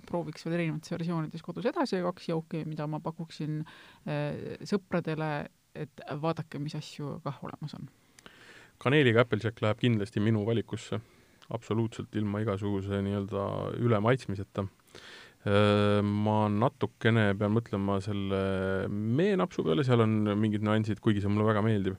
prooviks 0.09 0.45
veel 0.45 0.57
erinevates 0.59 0.93
versioonides 0.95 1.45
kodus 1.45 1.69
edasi 1.69 1.99
ja 1.99 2.05
kaks 2.09 2.29
jooki, 2.33 2.65
mida 2.67 2.89
ma 2.89 2.99
pakuksin 3.03 3.61
äh, 3.61 4.57
sõpradele, 4.67 5.31
et 5.71 6.03
vaadake, 6.19 6.59
mis 6.59 6.75
asju 6.75 7.19
kah 7.23 7.37
olemas 7.47 7.77
on 7.77 7.87
kaneeliga 8.81 9.25
Applejack 9.25 9.61
läheb 9.61 9.81
kindlasti 9.81 10.21
minu 10.23 10.43
valikusse, 10.47 10.99
absoluutselt 11.53 12.15
ilma 12.17 12.41
igasuguse 12.43 13.01
nii-öelda 13.05 13.43
ülemaitsmiseta. 13.81 14.65
Ma 16.21 16.37
natukene 16.53 17.31
pean 17.37 17.53
mõtlema 17.55 17.97
selle 18.05 18.41
meenapsu 18.89 19.65
peale, 19.65 19.85
seal 19.85 20.03
on 20.05 20.35
mingid 20.37 20.65
nüansid, 20.65 21.01
kuigi 21.01 21.23
see 21.23 21.31
mulle 21.33 21.47
väga 21.49 21.63
meeldib. 21.65 21.97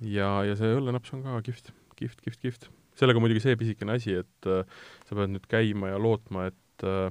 ja, 0.00 0.30
ja 0.46 0.54
see 0.56 0.76
õllenaps 0.78 1.12
on 1.16 1.24
ka 1.26 1.40
kihvt, 1.48 1.72
kihvt, 1.98 2.22
kihvt, 2.24 2.40
kihvt. 2.46 2.68
Sellega 3.00 3.22
muidugi 3.22 3.42
see 3.44 3.58
pisikene 3.60 3.96
asi, 3.96 4.18
et 4.20 4.50
äh, 4.50 4.62
sa 5.08 5.18
pead 5.18 5.34
nüüd 5.34 5.48
käima 5.50 5.94
ja 5.94 6.00
lootma, 6.00 6.50
et 6.52 6.86
äh, 6.86 7.10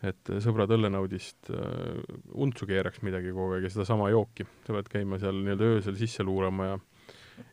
et 0.00 0.30
sõbrad 0.40 0.70
õllenaudist 0.72 1.50
äh, 1.52 1.98
untsu 2.40 2.64
keeraks 2.68 3.02
midagi 3.04 3.34
kogu 3.36 3.58
aeg 3.58 3.66
ja 3.68 3.72
sedasama 3.74 4.08
jooki. 4.08 4.46
sa 4.64 4.72
pead 4.72 4.88
käima 4.92 5.18
seal 5.20 5.42
nii-öelda 5.42 5.74
öösel 5.74 5.98
sisse 6.00 6.24
luurama 6.24 6.70
ja 6.70 6.78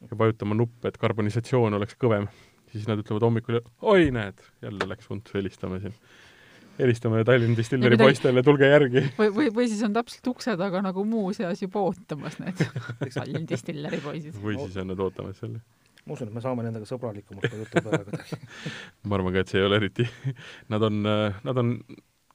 ja 0.01 0.19
vajutama 0.19 0.55
nuppe, 0.57 0.89
et 0.89 0.97
karbonisatsioon 1.01 1.78
oleks 1.78 1.97
kõvem. 1.99 2.28
siis 2.71 2.88
nad 2.88 2.99
ütlevad 2.99 3.23
hommikul, 3.23 3.61
oi 3.88 4.09
näed, 4.11 4.41
jälle 4.61 4.89
läks 4.89 5.07
untsu, 5.13 5.38
helistame 5.38 5.80
siin. 5.84 5.93
helistame 6.80 7.23
Tallinna 7.25 7.57
Distilleri 7.57 7.97
poistele, 7.97 8.43
tulge 8.43 8.69
järgi. 8.69 9.05
või, 9.17 9.32
või, 9.39 9.49
või 9.55 9.67
siis 9.71 9.84
on 9.88 9.95
täpselt 9.95 10.28
ukse 10.34 10.57
taga 10.59 10.82
nagu 10.86 11.05
muuseas 11.07 11.61
juba 11.63 11.84
ootamas 11.88 12.39
need 12.43 12.63
Tallinna 13.17 13.47
Distilleri 13.49 14.01
poisid. 14.03 14.39
või 14.43 14.59
siis 14.61 14.78
on 14.84 14.93
nad 14.93 15.03
ootamas 15.07 15.39
selle. 15.43 15.63
Ma 16.07 16.15
usun, 16.15 16.29
et 16.29 16.35
me 16.37 16.43
saame 16.43 16.63
nendega 16.65 16.87
sõbralikumalt 16.87 17.49
ka 17.51 17.59
jutu 17.59 17.81
peale 17.83 18.03
kuidagi. 18.07 18.37
ma 19.07 19.17
arvan 19.17 19.35
ka, 19.35 19.43
et 19.43 19.51
see 19.51 19.59
ei 19.61 19.67
ole 19.67 19.81
eriti, 19.81 20.05
nad 20.73 20.85
on, 20.87 21.01
nad 21.03 21.61
on, 21.63 21.73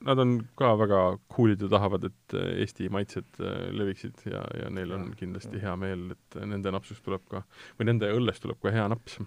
nad 0.06 0.22
on 0.22 0.34
ka 0.58 0.72
väga 0.80 1.00
cool'id 1.32 1.62
ja 1.64 1.70
tahavad, 1.72 2.06
et 2.10 2.36
Eesti 2.52 2.88
maitsed 2.92 3.40
äh, 3.40 3.66
leviksid 3.74 4.24
ja, 4.30 4.42
ja 4.60 4.70
neil 4.74 4.94
on 4.96 5.10
kindlasti 5.18 5.62
hea 5.62 5.74
meel, 5.80 6.10
et 6.16 6.38
nende 6.52 6.74
napsust 6.74 7.04
tuleb 7.06 7.24
ka, 7.30 7.44
või 7.78 7.90
nende 7.92 8.10
õllest 8.12 8.44
tuleb 8.44 8.60
ka 8.62 8.74
hea 8.74 8.86
naps. 8.92 9.18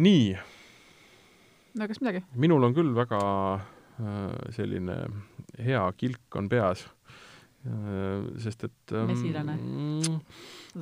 nii, 0.00 0.30
no 1.78 1.90
kas 1.90 2.00
midagi? 2.02 2.24
minul 2.34 2.68
on 2.68 2.76
küll 2.76 2.94
väga 2.96 3.20
äh, 3.56 4.38
selline 4.56 5.02
hea 5.60 5.82
kilk 6.00 6.40
on 6.40 6.48
peas 6.50 6.86
äh,, 7.66 8.24
sest 8.42 8.64
et 8.68 8.96
Mesilane. 9.10 9.58
mm, 9.60 10.22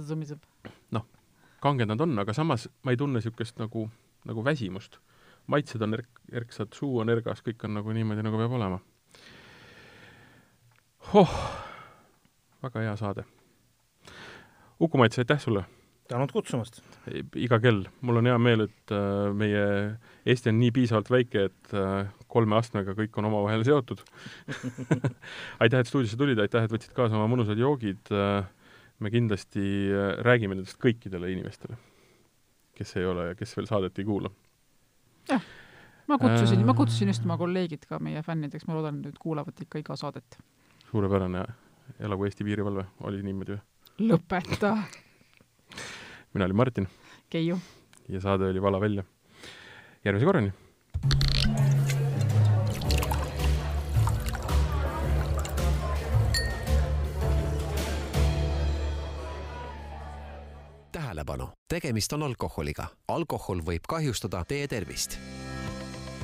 sumiseb. 0.06 0.47
Kanged 1.60 1.88
nad 1.90 2.00
on, 2.00 2.18
aga 2.18 2.34
samas 2.36 2.68
ma 2.82 2.94
ei 2.94 3.00
tunne 3.00 3.18
niisugust 3.18 3.58
nagu, 3.58 3.88
nagu 4.28 4.44
väsimust. 4.44 4.98
maitsed 5.48 5.82
on 5.82 5.96
erk-, 5.96 6.20
erksad, 6.32 6.74
suu 6.76 6.98
on 7.00 7.08
ergas, 7.08 7.40
kõik 7.40 7.64
on 7.64 7.78
nagu 7.78 7.92
niimoodi, 7.92 8.22
nagu 8.22 8.40
peab 8.40 8.52
olema. 8.58 8.80
oh, 11.14 11.34
väga 12.62 12.84
hea 12.84 12.96
saade. 12.96 13.24
Uku 14.80 14.98
Mats, 14.98 15.18
aitäh 15.18 15.40
sulle! 15.40 15.64
tänud 16.08 16.32
kutsumast! 16.32 16.80
iga 17.36 17.58
kell. 17.60 17.86
mul 18.00 18.20
on 18.20 18.28
hea 18.28 18.36
meel, 18.40 18.66
et 18.68 18.92
äh, 18.94 19.32
meie 19.36 19.64
Eesti 20.28 20.52
on 20.52 20.58
nii 20.60 20.70
piisavalt 20.76 21.10
väike, 21.12 21.48
et 21.50 21.74
äh, 21.76 22.08
kolme 22.28 22.56
astmega 22.58 22.94
kõik 22.96 23.16
on 23.20 23.28
omavahel 23.28 23.64
seotud 23.66 24.02
aitäh, 25.62 25.80
et 25.80 25.90
stuudiosse 25.90 26.20
tulid, 26.20 26.40
aitäh, 26.40 26.64
et 26.64 26.72
võtsid 26.72 26.94
kaasa 26.96 27.18
oma 27.18 27.28
mõnusad 27.32 27.60
joogid 27.60 28.12
äh,. 28.12 28.46
Me 28.98 29.10
kindlasti 29.14 29.62
äh, 29.94 30.18
räägime 30.26 30.56
nendest 30.58 30.78
kõikidele 30.82 31.30
inimestele, 31.32 31.76
kes 32.78 32.96
ei 32.98 33.06
ole 33.06 33.30
ja 33.30 33.38
kes 33.38 33.56
veel 33.56 33.68
saadet 33.70 33.98
ei 33.98 34.04
kuula. 34.08 34.30
ma 36.08 36.18
kutsusin, 36.18 36.64
ma 36.66 36.72
Äh. 36.72 36.76
kutsusin 36.76 37.08
just 37.12 37.24
oma 37.24 37.36
kolleegid 37.38 37.86
ka 37.88 37.98
meie 38.02 38.22
fännideks, 38.22 38.66
ma 38.66 38.74
loodan, 38.78 39.00
et 39.00 39.12
nad 39.12 39.18
kuulavad 39.20 39.60
ikka 39.60 39.78
iga 39.82 39.96
saadet. 39.96 40.38
suurepärane, 40.90 41.44
elagu 42.00 42.24
Eesti 42.24 42.44
piirivalve, 42.44 42.86
oli 43.04 43.22
niimoodi 43.22 43.56
või? 43.56 43.60
lõpeta, 44.12 44.76
mina 46.34 46.44
olin 46.46 46.56
Martin 46.56 46.88
Keiu. 47.30 47.58
ja 48.08 48.20
saade 48.20 48.48
oli 48.50 48.62
Vala 48.62 48.80
välja. 48.80 49.04
järgmise 50.04 50.26
korrani! 50.26 50.52
Tegemist 61.68 62.12
on 62.12 62.22
alkoholiga. 62.22 62.86
alkohol 63.08 63.60
võib 63.64 63.86
kahjustada 63.88 64.44
teie 64.44 64.68
tervist. 64.68 65.18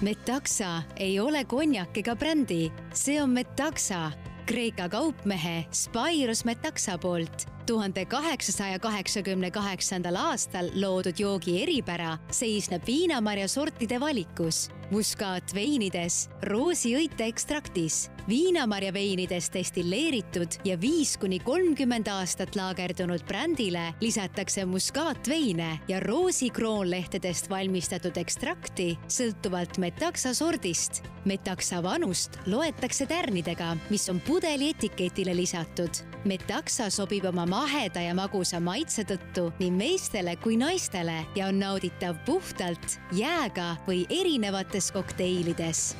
Metaxa 0.03 0.83
ei 0.97 1.21
ole 1.21 1.45
konjak 1.45 1.97
ega 1.99 2.17
brändi, 2.17 2.73
see 2.93 3.23
on 3.23 3.31
Metaxa, 3.31 4.11
Kreeka 4.47 4.89
kaupmehe 4.89 5.65
Spyros 5.73 6.45
Metaxa 6.45 6.99
poolt. 6.99 7.47
tuhande 7.67 8.05
kaheksasaja 8.05 8.79
kaheksakümne 8.79 9.51
kaheksandal 9.51 10.17
aastal 10.21 10.69
loodud 10.75 11.17
joogi 11.19 11.63
eripära 11.63 12.19
seisneb 12.31 12.85
viinamarja 12.87 13.49
sortide 13.49 14.01
valikus, 14.01 14.69
muskaatveinides, 14.91 16.29
roosiõite 16.43 17.25
ekstraktis, 17.25 18.11
viinamarja 18.29 18.93
veinides 18.93 19.51
destilleeritud 19.53 20.59
ja 20.65 20.79
viis 20.81 21.17
kuni 21.21 21.39
kolmkümmend 21.45 22.09
aastat 22.09 22.57
laagerdunud 22.57 23.25
brändile 23.29 23.93
lisatakse 24.01 24.65
muskaatveine 24.65 25.79
ja 25.89 26.01
roosikroonlehtedest 26.01 27.51
valmistatud 27.51 28.17
ekstrakti 28.17 28.95
sõltuvalt 29.09 29.79
Metaxa 29.79 30.35
sordist. 30.35 31.03
Metaxa 31.25 31.83
vanust 31.83 32.39
loetakse 32.47 33.07
tärnidega, 33.07 33.77
mis 33.91 34.09
on 34.13 34.21
pudeli 34.21 34.71
etiketile 34.75 35.37
lisatud. 35.37 36.03
Metaxa 36.25 36.91
sobib 36.93 37.29
oma 37.29 37.47
maheda 37.47 38.01
ja 38.05 38.17
magusa 38.17 38.61
maitse 38.61 39.05
tõttu 39.09 39.51
nii 39.61 39.71
meestele 39.71 40.37
kui 40.41 40.57
naistele 40.61 41.23
ja 41.37 41.49
on 41.53 41.61
nauditav 41.61 42.21
puhtalt 42.27 42.99
jääga 43.13 43.75
või 43.89 44.05
erinevates 44.09 44.93
kokteilides 44.93 45.91